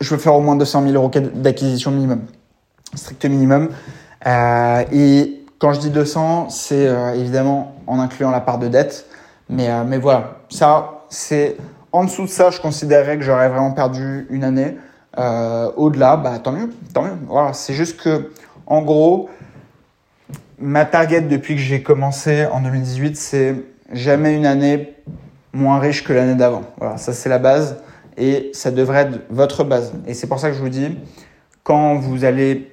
je 0.01 0.11
veux 0.11 0.21
faire 0.21 0.35
au 0.35 0.43
moins 0.43 0.57
200 0.57 0.83
000 0.83 0.95
euros 0.95 1.11
d'acquisition 1.35 1.91
minimum, 1.91 2.21
strict 2.95 3.25
minimum. 3.25 3.71
Et 4.93 5.38
quand 5.59 5.73
je 5.73 5.81
dis 5.81 5.91
200, 5.91 6.51
c'est 6.51 6.87
euh, 6.87 7.15
évidemment 7.15 7.75
en 7.87 7.99
incluant 7.99 8.31
la 8.31 8.41
part 8.41 8.59
de 8.59 8.69
dette. 8.69 9.07
Mais, 9.49 9.69
euh, 9.69 9.85
mais 9.85 9.99
voilà, 9.99 10.39
ça, 10.51 11.05
c'est 11.09 11.57
en 11.93 12.05
dessous 12.05 12.25
de 12.25 12.29
ça, 12.29 12.51
je 12.51 12.61
considérerais 12.61 13.17
que 13.17 13.25
j'aurais 13.25 13.49
vraiment 13.49 13.73
perdu 13.73 14.27
une 14.31 14.45
année. 14.45 14.77
Euh, 15.19 15.71
Au-delà, 15.77 16.17
bah, 16.17 16.39
tant 16.39 16.53
mieux, 16.53 16.71
tant 16.93 17.03
mieux. 17.03 17.17
Voilà, 17.27 17.53
c'est 17.55 17.75
juste 17.75 18.01
que, 18.01 18.31
en 18.67 18.83
gros, 18.83 19.29
ma 20.59 20.85
target 20.85 21.23
depuis 21.23 21.55
que 21.55 21.61
j'ai 21.61 21.83
commencé 21.83 22.47
en 22.47 22.61
2018, 22.61 23.17
c'est 23.17 23.57
jamais 23.93 24.35
une 24.35 24.47
année 24.47 24.95
moins 25.53 25.79
riche 25.79 26.05
que 26.05 26.13
l'année 26.13 26.35
d'avant. 26.35 26.63
Voilà, 26.79 26.99
ça 26.99 27.13
c'est 27.13 27.29
la 27.29 27.39
base 27.39 27.79
et 28.17 28.51
ça 28.53 28.71
devrait 28.71 29.03
être 29.03 29.21
votre 29.31 29.65
base. 29.65 29.93
Et 30.07 30.15
c'est 30.15 30.27
pour 30.27 30.39
ça 30.39 30.51
que 30.51 30.55
je 30.55 30.61
vous 30.61 30.69
dis, 30.69 30.99
quand 31.63 31.97
vous 31.97 32.25
allez 32.25 32.73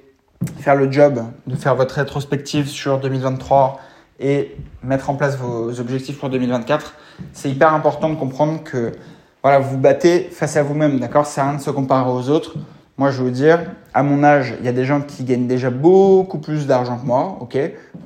faire 0.60 0.76
le 0.76 0.92
job 0.92 1.24
de 1.48 1.56
faire 1.56 1.76
votre 1.76 1.96
rétrospective 1.96 2.68
sur 2.68 3.00
2023 3.00 3.80
et 4.20 4.56
mettre 4.84 5.10
en 5.10 5.16
place 5.16 5.38
vos 5.38 5.80
objectifs 5.80 6.20
pour 6.20 6.30
2024, 6.30 6.94
c'est 7.34 7.50
hyper 7.50 7.74
important 7.74 8.10
de 8.10 8.16
comprendre 8.16 8.64
que 8.64 8.92
voilà, 9.44 9.60
vous 9.60 9.78
battez 9.78 10.22
face 10.32 10.58
à 10.58 10.64
vous-même, 10.64 11.00
d'accord? 11.00 11.26
C'est 11.26 11.42
rien 11.42 11.54
de 11.54 11.62
se 11.62 11.70
comparer 11.70 12.10
aux 12.10 12.30
autres. 12.30 12.56
Moi, 12.98 13.12
je 13.12 13.22
veux 13.22 13.32
dire, 13.32 13.60
à 13.94 14.04
mon 14.04 14.24
âge, 14.24 14.56
il 14.60 14.66
y 14.66 14.70
a 14.70 14.72
des 14.72 14.86
gens 14.86 15.02
qui 15.02 15.24
gagnent 15.24 15.48
déjà 15.48 15.70
beaucoup 15.70 16.40
plus 16.40 16.66
d'argent 16.66 16.98
que 16.98 17.06
moi, 17.06 17.38
ok? 17.42 17.58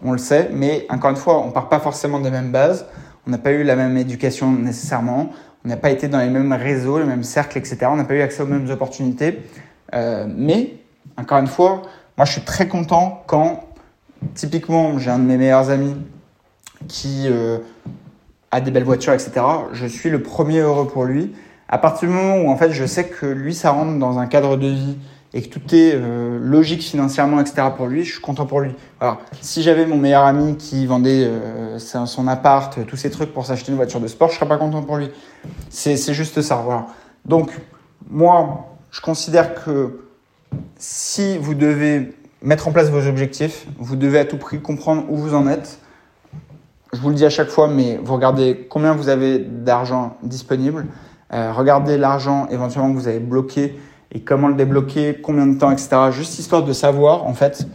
On 0.04 0.12
le 0.12 0.18
sait, 0.18 0.50
mais 0.52 0.86
encore 0.90 1.12
une 1.12 1.16
fois, 1.16 1.40
on 1.40 1.52
part 1.52 1.70
pas 1.70 1.80
forcément 1.80 2.20
des 2.20 2.32
mêmes 2.32 2.52
bases, 2.52 2.88
on 3.26 3.32
n'a 3.32 3.38
pas 3.38 3.52
eu 3.52 3.64
la 3.64 3.76
même 3.76 3.96
éducation 3.98 4.52
nécessairement, 4.52 5.30
on 5.64 5.70
n'a 5.70 5.78
pas 5.78 5.92
été 5.92 6.08
dans 6.08 6.20
les 6.20 6.30
mêmes 6.30 6.52
réseaux, 6.52 7.00
les 7.00 7.06
mêmes 7.06 7.24
cercles, 7.24 7.58
etc. 7.58 7.78
On 7.90 7.96
n'a 7.96 8.04
pas 8.04 8.16
eu 8.16 8.22
accès 8.22 8.42
aux 8.42 8.48
mêmes 8.48 8.70
opportunités. 8.70 9.40
Euh, 9.94 10.26
mais, 10.28 10.74
encore 11.18 11.38
une 11.38 11.48
fois, 11.48 11.84
moi, 12.20 12.26
je 12.26 12.34
suis 12.34 12.42
très 12.42 12.68
content 12.68 13.24
quand, 13.28 13.64
typiquement, 14.36 15.00
j'ai 15.00 15.10
un 15.10 15.20
de 15.20 15.24
mes 15.24 15.38
meilleurs 15.38 15.70
amis 15.70 15.96
qui 16.90 17.28
euh, 17.28 17.60
a 18.52 18.60
des 18.60 18.72
belles 18.72 18.84
voitures, 18.84 19.14
etc. 19.14 19.32
Je 19.72 19.86
suis 19.86 20.10
le 20.10 20.22
premier 20.22 20.60
heureux 20.60 20.86
pour 20.86 21.06
lui. 21.06 21.34
À 21.70 21.78
partir 21.78 22.10
du 22.10 22.14
moment 22.14 22.36
où, 22.36 22.50
en 22.50 22.58
fait, 22.58 22.74
je 22.74 22.86
sais 22.86 23.08
que 23.08 23.26
lui, 23.26 23.56
ça 23.56 23.72
rentre 23.72 23.98
dans 24.00 24.20
un 24.20 24.26
cadre 24.26 24.58
de 24.58 24.68
vie 24.68 24.98
et 25.34 25.42
que 25.42 25.48
tout 25.48 25.62
est 25.74 25.94
euh, 25.96 26.38
logique 26.42 26.82
financièrement, 26.82 27.40
etc. 27.40 27.70
pour 27.78 27.88
lui, 27.88 28.04
je 28.04 28.12
suis 28.12 28.22
content 28.22 28.46
pour 28.46 28.60
lui. 28.60 28.76
Alors, 29.00 29.22
si 29.40 29.64
j'avais 29.64 29.86
mon 29.86 29.96
meilleur 29.96 30.26
ami 30.26 30.58
qui 30.58 30.86
vendait 30.88 31.24
euh, 31.24 31.80
son 31.80 32.28
appart, 32.28 32.86
tous 32.86 32.98
ces 32.98 33.12
trucs 33.12 33.34
pour 33.34 33.46
s'acheter 33.46 33.72
une 33.72 33.78
voiture 33.78 34.02
de 34.02 34.08
sport, 34.08 34.30
je 34.30 34.36
serais 34.36 34.50
pas 34.50 34.58
content 34.58 34.82
pour 34.82 34.98
lui. 34.98 35.10
C'est 35.70 35.96
juste 36.14 36.42
ça. 36.42 36.86
Donc, 37.24 37.50
moi, 38.10 38.76
je 38.92 39.00
considère 39.00 39.64
que 39.64 40.09
si 40.78 41.38
vous 41.38 41.54
devez 41.54 42.14
mettre 42.42 42.68
en 42.68 42.72
place 42.72 42.90
vos 42.90 43.08
objectifs, 43.08 43.68
vous 43.78 43.96
devez 43.96 44.20
à 44.20 44.26
tout 44.26 44.38
prix 44.38 44.62
comprendre 44.62 45.06
où 45.10 45.18
vous 45.18 45.34
en 45.34 45.48
êtes. 45.48 45.80
Je 46.94 47.00
vous 47.00 47.10
le 47.10 47.16
dis 47.16 47.26
à 47.26 47.30
chaque 47.30 47.50
fois, 47.50 47.68
mais 47.68 48.00
vous 48.02 48.14
regardez 48.14 48.68
combien 48.70 48.94
vous 48.94 49.10
avez 49.10 49.40
d'argent 49.40 50.18
disponible, 50.24 50.88
euh, 51.34 51.52
regardez 51.54 51.98
l'argent 51.98 52.48
éventuellement 52.50 52.92
que 52.92 52.98
vous 52.98 53.08
avez 53.08 53.20
bloqué 53.20 53.78
et 54.12 54.22
comment 54.22 54.48
le 54.48 54.56
débloquer, 54.56 55.20
combien 55.22 55.46
de 55.46 55.60
temps, 55.60 55.70
etc. 55.70 55.90
Juste 56.12 56.40
histoire 56.40 56.64
de 56.64 56.74
savoir 56.74 57.28
en 57.28 57.34
fait 57.34 57.68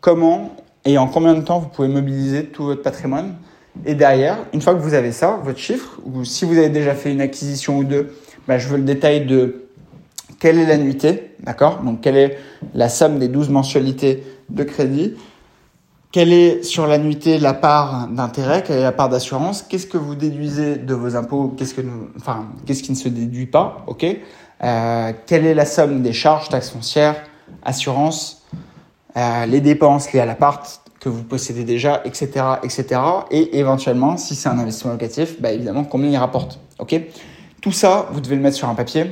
comment 0.00 0.56
et 0.84 0.98
en 0.98 1.06
combien 1.06 1.34
de 1.34 1.42
temps 1.42 1.60
vous 1.60 1.68
pouvez 1.68 1.88
mobiliser 1.88 2.46
tout 2.46 2.64
votre 2.64 2.82
patrimoine. 2.82 3.36
Et 3.84 3.94
derrière, 3.94 4.38
une 4.52 4.60
fois 4.60 4.74
que 4.74 4.80
vous 4.80 4.94
avez 4.94 5.12
ça, 5.12 5.38
votre 5.44 5.58
chiffre, 5.58 6.00
ou 6.04 6.24
si 6.24 6.44
vous 6.44 6.58
avez 6.58 6.70
déjà 6.70 6.94
fait 6.94 7.12
une 7.12 7.20
acquisition 7.20 7.78
ou 7.78 7.84
deux, 7.84 8.12
bah, 8.48 8.58
je 8.58 8.66
veux 8.66 8.78
le 8.78 8.82
détail 8.82 9.26
de 9.26 9.67
quelle 10.38 10.58
est 10.58 10.66
l'annuité, 10.66 11.34
d'accord? 11.40 11.82
Donc, 11.82 12.00
quelle 12.00 12.16
est 12.16 12.38
la 12.74 12.88
somme 12.88 13.18
des 13.18 13.28
12 13.28 13.48
mensualités 13.48 14.22
de 14.48 14.62
crédit? 14.62 15.14
Quelle 16.10 16.32
est 16.32 16.62
sur 16.62 16.86
l'annuité 16.86 17.38
la 17.38 17.54
part 17.54 18.08
d'intérêt? 18.08 18.62
Quelle 18.66 18.78
est 18.78 18.82
la 18.82 18.92
part 18.92 19.08
d'assurance? 19.08 19.62
Qu'est-ce 19.62 19.86
que 19.86 19.98
vous 19.98 20.14
déduisez 20.14 20.76
de 20.76 20.94
vos 20.94 21.16
impôts? 21.16 21.54
Qu'est-ce 21.56 21.74
que, 21.74 21.82
enfin, 22.16 22.46
qui 22.64 22.90
ne 22.90 22.96
se 22.96 23.08
déduit 23.08 23.46
pas? 23.46 23.84
Ok? 23.86 24.06
Euh, 24.64 25.12
Quelle 25.26 25.44
est 25.44 25.54
la 25.54 25.66
somme 25.66 26.02
des 26.02 26.12
charges, 26.12 26.48
taxes 26.48 26.70
foncières, 26.70 27.16
assurance, 27.62 28.46
euh, 29.16 29.46
les 29.46 29.60
dépenses 29.60 30.12
liées 30.12 30.20
à 30.20 30.26
l'appart 30.26 30.80
que 31.00 31.08
vous 31.08 31.24
possédez 31.24 31.64
déjà, 31.64 32.00
etc., 32.04 32.44
etc. 32.62 33.00
Et 33.30 33.58
éventuellement, 33.58 34.16
si 34.16 34.34
c'est 34.34 34.48
un 34.48 34.58
investissement 34.58 34.92
locatif, 34.92 35.40
bah 35.40 35.52
évidemment, 35.52 35.84
combien 35.84 36.10
il 36.10 36.16
rapporte? 36.16 36.58
Ok? 36.78 36.98
Tout 37.60 37.72
ça, 37.72 38.08
vous 38.12 38.20
devez 38.20 38.36
le 38.36 38.42
mettre 38.42 38.56
sur 38.56 38.68
un 38.68 38.74
papier 38.74 39.06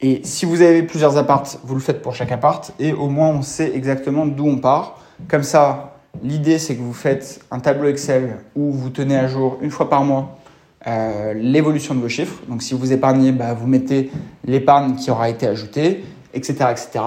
et 0.00 0.20
si 0.24 0.44
vous 0.44 0.60
avez 0.60 0.82
plusieurs 0.82 1.16
appartes, 1.16 1.58
vous 1.64 1.74
le 1.74 1.80
faites 1.80 2.02
pour 2.02 2.14
chaque 2.14 2.32
appart 2.32 2.72
et 2.78 2.92
au 2.92 3.08
moins 3.08 3.28
on 3.28 3.42
sait 3.42 3.72
exactement 3.74 4.26
d'où 4.26 4.46
on 4.46 4.58
part. 4.58 5.00
Comme 5.28 5.42
ça, 5.42 5.96
l'idée 6.22 6.58
c'est 6.58 6.76
que 6.76 6.82
vous 6.82 6.92
faites 6.92 7.40
un 7.50 7.60
tableau 7.60 7.88
Excel 7.88 8.36
où 8.54 8.72
vous 8.72 8.90
tenez 8.90 9.16
à 9.16 9.26
jour 9.26 9.58
une 9.62 9.70
fois 9.70 9.88
par 9.88 10.04
mois 10.04 10.38
euh, 10.86 11.32
l'évolution 11.34 11.94
de 11.94 12.00
vos 12.00 12.08
chiffres. 12.08 12.42
Donc 12.48 12.62
si 12.62 12.74
vous 12.74 12.92
épargnez, 12.92 13.32
bah, 13.32 13.54
vous 13.54 13.66
mettez 13.66 14.10
l'épargne 14.44 14.96
qui 14.96 15.10
aura 15.10 15.30
été 15.30 15.46
ajoutée, 15.46 16.04
etc. 16.34 16.66
etc. 16.70 17.00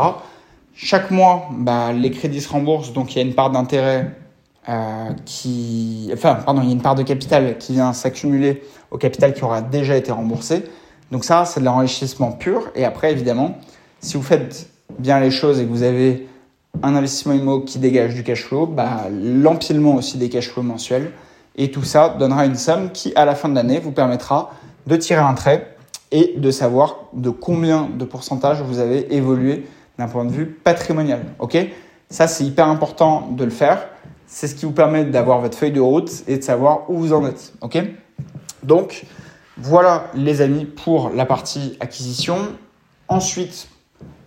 Chaque 0.73 1.11
mois, 1.11 1.49
bah, 1.51 1.93
les 1.93 2.09
crédits 2.09 2.41
se 2.41 2.49
remboursent, 2.49 2.91
donc 2.91 3.13
il 3.13 3.19
y 3.19 3.21
a 3.21 3.25
une 3.25 3.35
part 3.35 3.51
d'intérêt 3.51 4.15
euh, 4.67 5.09
qui... 5.25 6.09
Enfin, 6.13 6.35
pardon, 6.35 6.61
il 6.61 6.67
y 6.67 6.71
a 6.71 6.73
une 6.73 6.81
part 6.81 6.95
de 6.95 7.03
capital 7.03 7.57
qui 7.57 7.73
vient 7.73 7.93
s'accumuler 7.93 8.63
au 8.89 8.97
capital 8.97 9.33
qui 9.33 9.43
aura 9.43 9.61
déjà 9.61 9.95
été 9.95 10.11
remboursé. 10.11 10.63
Donc 11.11 11.23
ça, 11.23 11.45
c'est 11.45 11.59
de 11.59 11.65
l'enrichissement 11.65 12.31
pur. 12.31 12.69
Et 12.75 12.85
après, 12.85 13.11
évidemment, 13.11 13.57
si 13.99 14.17
vous 14.17 14.23
faites 14.23 14.69
bien 14.97 15.19
les 15.19 15.31
choses 15.31 15.59
et 15.59 15.65
que 15.65 15.69
vous 15.69 15.83
avez 15.83 16.27
un 16.83 16.95
investissement 16.95 17.33
IMO 17.33 17.61
qui 17.61 17.79
dégage 17.79 18.13
du 18.13 18.23
cash 18.23 18.43
flow, 18.45 18.65
bah, 18.65 19.07
l'empilement 19.11 19.95
aussi 19.95 20.17
des 20.17 20.29
cash 20.29 20.49
flows 20.49 20.63
mensuels. 20.63 21.11
Et 21.55 21.71
tout 21.71 21.83
ça 21.83 22.15
donnera 22.17 22.45
une 22.45 22.55
somme 22.55 22.91
qui, 22.91 23.11
à 23.15 23.25
la 23.25 23.35
fin 23.35 23.49
de 23.49 23.55
l'année, 23.55 23.79
vous 23.79 23.91
permettra 23.91 24.51
de 24.87 24.95
tirer 24.95 25.21
un 25.21 25.33
trait 25.33 25.75
et 26.11 26.35
de 26.37 26.51
savoir 26.51 26.95
de 27.13 27.29
combien 27.29 27.89
de 27.93 28.05
pourcentage 28.05 28.61
vous 28.61 28.79
avez 28.79 29.13
évolué 29.13 29.65
d'un 29.97 30.07
point 30.07 30.25
de 30.25 30.31
vue 30.31 30.45
patrimonial. 30.45 31.21
Ok? 31.39 31.57
Ça, 32.09 32.27
c'est 32.27 32.43
hyper 32.43 32.67
important 32.67 33.27
de 33.31 33.43
le 33.43 33.51
faire. 33.51 33.89
C'est 34.25 34.47
ce 34.47 34.55
qui 34.55 34.65
vous 34.65 34.71
permet 34.71 35.03
d'avoir 35.05 35.41
votre 35.41 35.57
feuille 35.57 35.71
de 35.71 35.81
route 35.81 36.23
et 36.27 36.37
de 36.37 36.43
savoir 36.43 36.89
où 36.89 36.97
vous 36.97 37.13
en 37.13 37.25
êtes. 37.25 37.53
Ok? 37.61 37.77
Donc, 38.63 39.05
voilà 39.61 40.05
les 40.13 40.41
amis 40.41 40.65
pour 40.65 41.09
la 41.09 41.25
partie 41.25 41.77
acquisition. 41.79 42.37
Ensuite, 43.07 43.67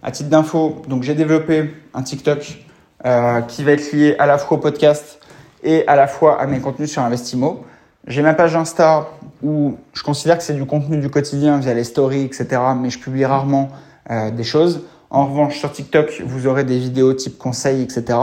à 0.02 0.10
titre 0.10 0.28
d'info, 0.28 0.82
donc 0.88 1.04
j'ai 1.04 1.14
développé 1.14 1.72
un 1.94 2.02
TikTok 2.02 2.58
euh, 3.06 3.40
qui 3.42 3.64
va 3.64 3.72
être 3.72 3.92
lié 3.92 4.14
à 4.18 4.26
la 4.26 4.36
fois 4.36 4.58
au 4.58 4.60
podcast 4.60 5.20
et 5.62 5.86
à 5.86 5.96
la 5.96 6.06
fois 6.06 6.40
à 6.40 6.46
mes 6.46 6.60
contenus 6.60 6.90
sur 6.90 7.02
Investimo. 7.02 7.64
J'ai 8.06 8.20
ma 8.20 8.34
page 8.34 8.56
Insta 8.56 9.08
où 9.42 9.76
je 9.94 10.02
considère 10.02 10.36
que 10.36 10.44
c'est 10.44 10.54
du 10.54 10.66
contenu 10.66 10.98
du 10.98 11.08
quotidien 11.08 11.58
via 11.58 11.72
les 11.72 11.84
stories, 11.84 12.24
etc. 12.24 12.60
Mais 12.78 12.90
je 12.90 12.98
publie 12.98 13.24
rarement 13.24 13.70
euh, 14.10 14.30
des 14.30 14.44
choses. 14.44 14.82
En 15.08 15.26
revanche, 15.26 15.58
sur 15.58 15.72
TikTok, 15.72 16.22
vous 16.26 16.46
aurez 16.46 16.64
des 16.64 16.78
vidéos 16.78 17.14
type 17.14 17.38
conseils, 17.38 17.82
etc. 17.82 18.18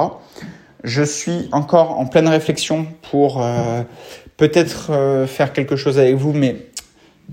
Je 0.83 1.03
suis 1.03 1.49
encore 1.51 1.99
en 1.99 2.05
pleine 2.05 2.27
réflexion 2.27 2.85
pour 3.09 3.41
euh, 3.41 3.81
peut-être 4.37 5.25
faire 5.27 5.53
quelque 5.53 5.75
chose 5.75 5.99
avec 5.99 6.15
vous, 6.15 6.33
mais 6.33 6.68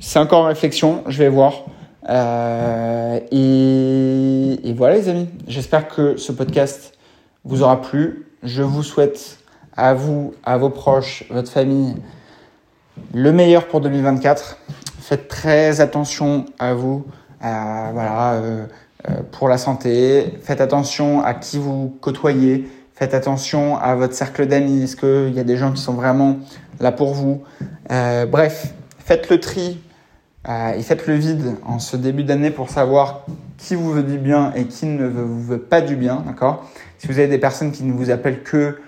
c'est 0.01 0.19
encore 0.19 0.45
en 0.45 0.47
réflexion. 0.47 1.03
Je 1.07 1.19
vais 1.19 1.29
voir. 1.29 1.65
Euh, 2.09 3.21
et, 3.31 4.73
voilà 4.75 4.97
les 4.97 5.09
amis, 5.09 5.29
j'espère 5.49 5.89
que 5.89 6.17
ce 6.17 6.33
podcast 6.33 6.93
vous 7.45 7.63
aura 7.63 7.81
plu. 7.81 8.27
Je 8.43 8.63
vous 8.63 8.83
souhaite 8.83 9.39
à 9.77 9.95
vous, 9.95 10.35
à 10.45 10.59
vos 10.59 10.71
proches, 10.71 11.25
votre 11.31 11.51
famille, 11.51 11.95
le 13.15 13.33
meilleur 13.33 13.67
pour 13.67 13.81
2024. 13.81 14.59
Faites 15.01 15.29
très 15.29 15.81
attention 15.81 16.45
à 16.59 16.75
vous, 16.75 17.07
voilà, 17.41 18.35
euh, 18.35 18.67
euh, 19.09 19.15
pour 19.33 19.49
la 19.49 19.57
santé. 19.57 20.35
Faites 20.43 20.61
attention 20.61 21.25
à 21.25 21.33
qui 21.33 21.59
vous 21.59 21.97
côtoyez. 22.01 22.69
Faites 22.95 23.15
attention 23.15 23.79
à 23.79 23.95
votre 23.95 24.15
cercle 24.15 24.47
d'amis. 24.47 24.83
Est-ce 24.85 24.97
qu'il 24.97 25.35
y 25.35 25.41
a 25.41 25.45
des 25.45 25.57
gens 25.57 25.73
qui 25.73 25.81
sont 25.81 25.95
vraiment 25.95 26.37
là 26.81 26.93
pour 26.93 27.15
vous? 27.15 27.43
Bref, 27.89 28.75
faites 28.99 29.31
le 29.31 29.41
tri 29.41 29.79
euh, 30.49 30.75
et 30.75 30.83
faites 30.83 31.07
le 31.07 31.15
vide 31.15 31.57
en 31.65 31.79
ce 31.79 31.97
début 31.97 32.23
d'année 32.23 32.51
pour 32.51 32.71
savoir 32.71 33.25
qui 33.59 33.75
vous 33.75 33.91
veut 33.91 34.03
du 34.03 34.19
bien 34.19 34.53
et 34.55 34.67
qui 34.67 34.87
ne 34.87 35.07
vous 35.07 35.43
veut 35.43 35.59
pas 35.59 35.81
du 35.81 35.97
bien, 35.97 36.23
d'accord? 36.25 36.65
Si 36.99 37.09
vous 37.09 37.19
avez 37.19 37.29
des 37.29 37.39
personnes 37.39 37.73
qui 37.73 37.83
ne 37.83 37.93
vous 37.93 38.11
appellent 38.11 38.43
que 38.43 38.79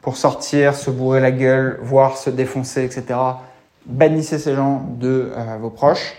pour 0.00 0.16
sortir, 0.16 0.74
se 0.74 0.90
bourrer 0.90 1.20
la 1.20 1.30
gueule, 1.30 1.78
voire 1.82 2.18
se 2.18 2.30
défoncer, 2.30 2.84
etc., 2.84 3.18
bannissez 3.86 4.38
ces 4.38 4.54
gens 4.54 4.86
de 4.98 5.32
euh, 5.36 5.56
vos 5.60 5.70
proches. 5.70 6.14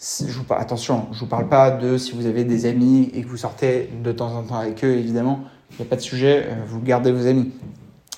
je 0.00 0.32
vous, 0.32 0.44
attention, 0.50 1.06
je 1.12 1.20
vous 1.20 1.26
parle 1.26 1.48
pas 1.48 1.70
de 1.70 1.98
si 1.98 2.12
vous 2.12 2.26
avez 2.26 2.44
des 2.44 2.66
amis 2.66 3.10
et 3.14 3.22
que 3.22 3.28
vous 3.28 3.36
sortez 3.36 3.90
de 4.02 4.12
temps 4.12 4.34
en 4.34 4.42
temps 4.42 4.56
avec 4.56 4.82
eux, 4.84 4.94
évidemment, 4.94 5.40
il 5.70 5.76
n'y 5.76 5.86
a 5.86 5.88
pas 5.88 5.96
de 5.96 6.00
sujet, 6.00 6.46
euh, 6.48 6.54
vous 6.66 6.80
gardez 6.80 7.12
vos 7.12 7.26
amis. 7.26 7.52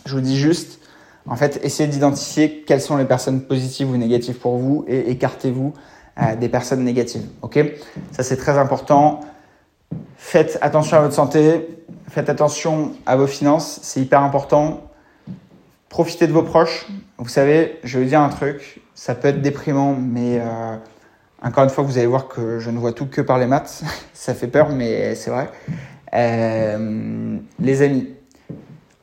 Je 0.07 0.15
vous 0.15 0.21
dis 0.21 0.39
juste, 0.39 0.81
en 1.27 1.37
fait, 1.37 1.61
essayez 1.63 1.89
d'identifier 1.89 2.65
quelles 2.67 2.81
sont 2.81 2.97
les 2.97 3.05
personnes 3.05 3.43
positives 3.43 3.91
ou 3.91 3.97
négatives 3.97 4.39
pour 4.39 4.57
vous 4.57 4.85
et 4.89 5.11
écartez-vous 5.11 5.75
des 6.39 6.49
personnes 6.49 6.85
négatives. 6.85 7.27
Ok? 7.43 7.59
Ça 8.13 8.23
c'est 8.23 8.37
très 8.37 8.59
important. 8.59 9.21
Faites 10.17 10.59
attention 10.61 10.97
à 10.97 11.01
votre 11.01 11.15
santé, 11.15 11.67
faites 12.09 12.29
attention 12.29 12.93
à 13.07 13.17
vos 13.17 13.27
finances, 13.27 13.81
c'est 13.83 14.01
hyper 14.01 14.23
important. 14.23 14.85
Profitez 15.89 16.27
de 16.27 16.33
vos 16.33 16.43
proches. 16.43 16.87
Vous 17.19 17.29
savez, 17.29 17.81
je 17.83 17.99
vais 17.99 18.05
vous 18.05 18.11
dire 18.11 18.21
un 18.21 18.29
truc, 18.29 18.81
ça 18.95 19.15
peut 19.15 19.29
être 19.29 19.43
déprimant, 19.43 19.95
mais 19.95 20.39
euh, 20.39 20.77
encore 21.43 21.65
une 21.65 21.71
fois, 21.71 21.83
vous 21.83 21.99
allez 21.99 22.07
voir 22.07 22.29
que 22.29 22.59
je 22.59 22.71
ne 22.71 22.79
vois 22.79 22.93
tout 22.93 23.07
que 23.07 23.21
par 23.21 23.39
les 23.39 23.47
maths. 23.47 23.83
ça 24.13 24.35
fait 24.35 24.47
peur, 24.47 24.69
mais 24.69 25.15
c'est 25.15 25.31
vrai. 25.31 25.51
Euh, 26.13 27.39
les 27.59 27.83
amis, 27.83 28.09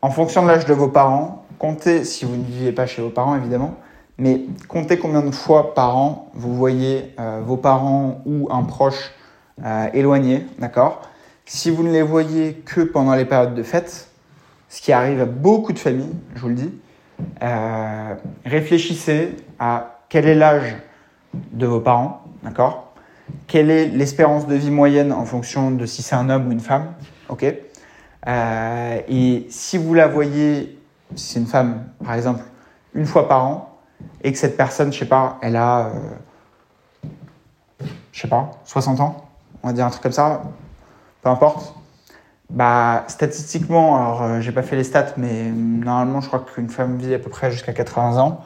en 0.01 0.11
fonction 0.11 0.43
de 0.43 0.47
l'âge 0.47 0.65
de 0.65 0.73
vos 0.73 0.87
parents, 0.87 1.45
comptez, 1.57 2.03
si 2.03 2.25
vous 2.25 2.35
ne 2.35 2.43
vivez 2.43 2.71
pas 2.71 2.85
chez 2.85 3.01
vos 3.01 3.09
parents 3.09 3.35
évidemment, 3.35 3.75
mais 4.17 4.41
comptez 4.67 4.97
combien 4.97 5.21
de 5.21 5.31
fois 5.31 5.73
par 5.73 5.95
an 5.95 6.29
vous 6.33 6.55
voyez 6.55 7.13
euh, 7.19 7.41
vos 7.45 7.57
parents 7.57 8.21
ou 8.25 8.47
un 8.51 8.63
proche 8.63 9.11
euh, 9.63 9.87
éloigné, 9.93 10.45
d'accord? 10.59 11.01
Si 11.45 11.69
vous 11.69 11.83
ne 11.83 11.91
les 11.91 12.01
voyez 12.01 12.53
que 12.53 12.81
pendant 12.81 13.13
les 13.15 13.25
périodes 13.25 13.53
de 13.53 13.63
fête, 13.63 14.09
ce 14.69 14.81
qui 14.81 14.91
arrive 14.91 15.21
à 15.21 15.25
beaucoup 15.25 15.71
de 15.71 15.79
familles, 15.79 16.13
je 16.35 16.41
vous 16.41 16.49
le 16.49 16.55
dis, 16.55 16.73
euh, 17.41 18.15
réfléchissez 18.45 19.35
à 19.59 19.99
quel 20.09 20.27
est 20.27 20.35
l'âge 20.35 20.75
de 21.51 21.67
vos 21.67 21.79
parents, 21.79 22.23
d'accord? 22.43 22.93
Quelle 23.45 23.69
est 23.69 23.87
l'espérance 23.87 24.47
de 24.47 24.55
vie 24.55 24.71
moyenne 24.71 25.13
en 25.13 25.25
fonction 25.25 25.71
de 25.71 25.85
si 25.85 26.01
c'est 26.01 26.15
un 26.15 26.29
homme 26.29 26.47
ou 26.47 26.51
une 26.51 26.59
femme, 26.59 26.93
ok? 27.29 27.45
Et 29.09 29.47
si 29.49 29.77
vous 29.77 29.93
la 29.93 30.07
voyez, 30.07 30.77
si 31.15 31.33
c'est 31.33 31.39
une 31.39 31.45
femme 31.45 31.85
par 32.03 32.13
exemple, 32.15 32.43
une 32.93 33.05
fois 33.05 33.27
par 33.27 33.45
an, 33.45 33.76
et 34.27 34.31
que 34.33 34.37
cette 34.37 34.57
personne, 34.57 34.91
je 34.91 34.99
sais 34.99 35.05
pas, 35.05 35.37
elle 35.41 35.55
a, 35.55 35.85
euh, 35.85 35.89
je 38.11 38.19
sais 38.19 38.27
pas, 38.27 38.51
60 38.65 38.99
ans, 38.99 39.29
on 39.63 39.67
va 39.67 39.73
dire 39.73 39.85
un 39.85 39.89
truc 39.89 40.03
comme 40.03 40.11
ça, 40.11 40.41
peu 41.21 41.29
importe. 41.29 41.73
Bah, 42.49 43.05
statistiquement, 43.07 43.95
alors 43.95 44.23
euh, 44.23 44.41
j'ai 44.41 44.51
pas 44.51 44.63
fait 44.63 44.75
les 44.75 44.83
stats, 44.83 45.13
mais 45.15 45.43
normalement, 45.45 46.19
je 46.19 46.27
crois 46.27 46.41
qu'une 46.41 46.69
femme 46.69 46.97
vit 46.97 47.13
à 47.13 47.19
peu 47.19 47.29
près 47.29 47.51
jusqu'à 47.51 47.71
80 47.71 48.17
ans. 48.17 48.41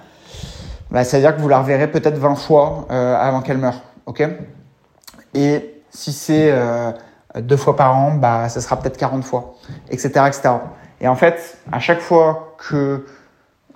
Bah, 0.91 1.03
ça 1.03 1.17
veut 1.17 1.23
dire 1.23 1.36
que 1.36 1.41
vous 1.41 1.49
la 1.49 1.57
reverrez 1.57 1.89
peut-être 1.89 2.19
20 2.19 2.36
fois 2.36 2.86
euh, 2.91 3.15
avant 3.15 3.41
qu'elle 3.41 3.57
meure, 3.57 3.82
ok? 4.05 4.23
Et 5.34 5.82
si 5.89 6.13
c'est 6.13 6.53
deux 7.39 7.57
fois 7.57 7.75
par 7.75 7.97
an, 7.97 8.13
bah, 8.13 8.49
ça 8.49 8.61
sera 8.61 8.77
peut-être 8.77 8.97
40 8.97 9.23
fois, 9.23 9.55
etc., 9.89 10.09
etc. 10.27 10.49
Et 10.99 11.07
en 11.07 11.15
fait, 11.15 11.57
à 11.71 11.79
chaque 11.79 12.01
fois 12.01 12.55
que 12.59 13.03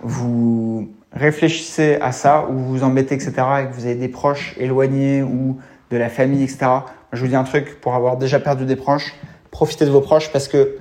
vous 0.03 0.87
réfléchissez 1.15 1.97
à 2.01 2.11
ça, 2.11 2.45
ou 2.49 2.53
vous 2.53 2.69
vous 2.69 2.83
embêtez, 2.83 3.15
etc., 3.15 3.31
et 3.61 3.67
que 3.67 3.73
vous 3.73 3.85
avez 3.85 3.95
des 3.95 4.09
proches 4.09 4.55
éloignés 4.57 5.23
ou 5.23 5.57
de 5.89 5.97
la 5.97 6.09
famille, 6.09 6.43
etc. 6.43 6.67
je 7.13 7.21
vous 7.21 7.27
dis 7.27 7.35
un 7.35 7.43
truc, 7.43 7.79
pour 7.79 7.95
avoir 7.95 8.17
déjà 8.17 8.39
perdu 8.39 8.65
des 8.65 8.75
proches, 8.75 9.13
profitez 9.51 9.85
de 9.85 9.91
vos 9.91 10.01
proches 10.01 10.31
parce 10.31 10.47
que 10.47 10.77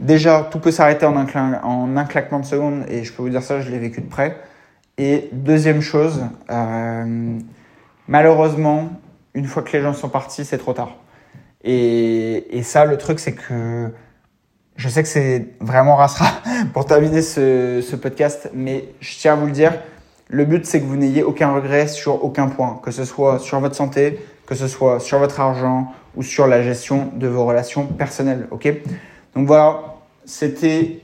déjà, 0.00 0.48
tout 0.50 0.58
peut 0.58 0.72
s'arrêter 0.72 1.06
en, 1.06 1.16
un 1.16 1.62
en 1.62 1.96
un 1.96 2.04
claquement 2.04 2.40
de 2.40 2.46
secondes, 2.46 2.84
et 2.88 3.04
je 3.04 3.12
peux 3.12 3.22
vous 3.22 3.28
dire 3.28 3.42
ça, 3.42 3.60
je 3.60 3.70
l'ai 3.70 3.78
vécu 3.78 4.00
de 4.00 4.08
près. 4.08 4.36
Et 4.98 5.28
deuxième 5.32 5.80
chose, 5.80 6.24
euh, 6.50 7.38
malheureusement, 8.08 8.90
une 9.34 9.46
fois 9.46 9.62
que 9.62 9.76
les 9.76 9.82
gens 9.82 9.92
sont 9.92 10.08
partis, 10.08 10.44
c'est 10.44 10.58
trop 10.58 10.72
tard. 10.72 10.96
Et 11.66 12.60
ça, 12.62 12.84
le 12.84 12.98
truc, 12.98 13.18
c'est 13.18 13.32
que 13.32 13.90
je 14.76 14.88
sais 14.88 15.02
que 15.02 15.08
c'est 15.08 15.46
vraiment 15.60 15.96
rassera 15.96 16.26
pour 16.72 16.86
terminer 16.86 17.22
ce, 17.22 17.94
podcast, 17.96 18.50
mais 18.54 18.88
je 19.00 19.16
tiens 19.18 19.34
à 19.34 19.36
vous 19.36 19.46
le 19.46 19.52
dire. 19.52 19.72
Le 20.28 20.44
but, 20.44 20.66
c'est 20.66 20.80
que 20.80 20.86
vous 20.86 20.96
n'ayez 20.96 21.22
aucun 21.22 21.52
regret 21.54 21.86
sur 21.86 22.24
aucun 22.24 22.48
point, 22.48 22.80
que 22.82 22.90
ce 22.90 23.04
soit 23.04 23.38
sur 23.38 23.60
votre 23.60 23.76
santé, 23.76 24.18
que 24.46 24.54
ce 24.54 24.68
soit 24.68 25.00
sur 25.00 25.18
votre 25.18 25.38
argent 25.40 25.92
ou 26.16 26.22
sur 26.22 26.46
la 26.46 26.62
gestion 26.62 27.10
de 27.14 27.26
vos 27.26 27.44
relations 27.44 27.86
personnelles. 27.86 28.48
Ok? 28.50 28.72
Donc 29.34 29.46
voilà, 29.46 29.96
c'était 30.24 31.02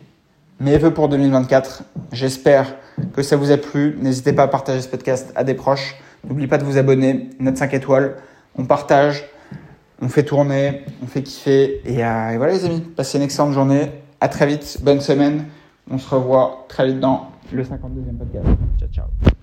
mes 0.59 0.79
vœux 0.79 0.93
pour 0.93 1.09
2024. 1.09 1.85
J'espère 2.12 2.75
que 3.14 3.23
ça 3.23 3.37
vous 3.37 3.51
a 3.51 3.57
plu. 3.57 3.97
N'hésitez 4.01 4.33
pas 4.33 4.45
à 4.45 4.49
partager 4.49 4.81
ce 4.81 4.89
podcast 4.89 5.33
à 5.37 5.45
des 5.45 5.55
proches. 5.55 5.97
N'oubliez 6.27 6.49
pas 6.49 6.59
de 6.59 6.64
vous 6.64 6.77
abonner, 6.77 7.31
note 7.39 7.57
5 7.57 7.73
étoiles. 7.75 8.16
On 8.59 8.64
partage 8.64 9.25
on 10.01 10.09
fait 10.09 10.24
tourner, 10.24 10.82
on 11.03 11.07
fait 11.07 11.22
kiffer. 11.22 11.82
Euh, 11.86 12.30
et, 12.30 12.36
voilà 12.36 12.53
les 12.53 12.64
amis, 12.64 12.80
passez 12.80 13.18
une 13.18 13.24
excellente 13.24 13.53
journée. 13.53 13.90
À 14.20 14.28
très 14.28 14.46
vite, 14.46 14.78
bonne 14.82 15.01
semaine. 15.01 15.46
On 15.90 15.98
se 15.98 16.09
revoit 16.14 16.66
très 16.68 16.86
vite 16.86 17.01
dans 17.01 17.30
le 17.53 17.62
52e 17.62 18.18
podcast. 18.18 18.46
Ciao, 18.78 18.88
ciao. 18.92 19.34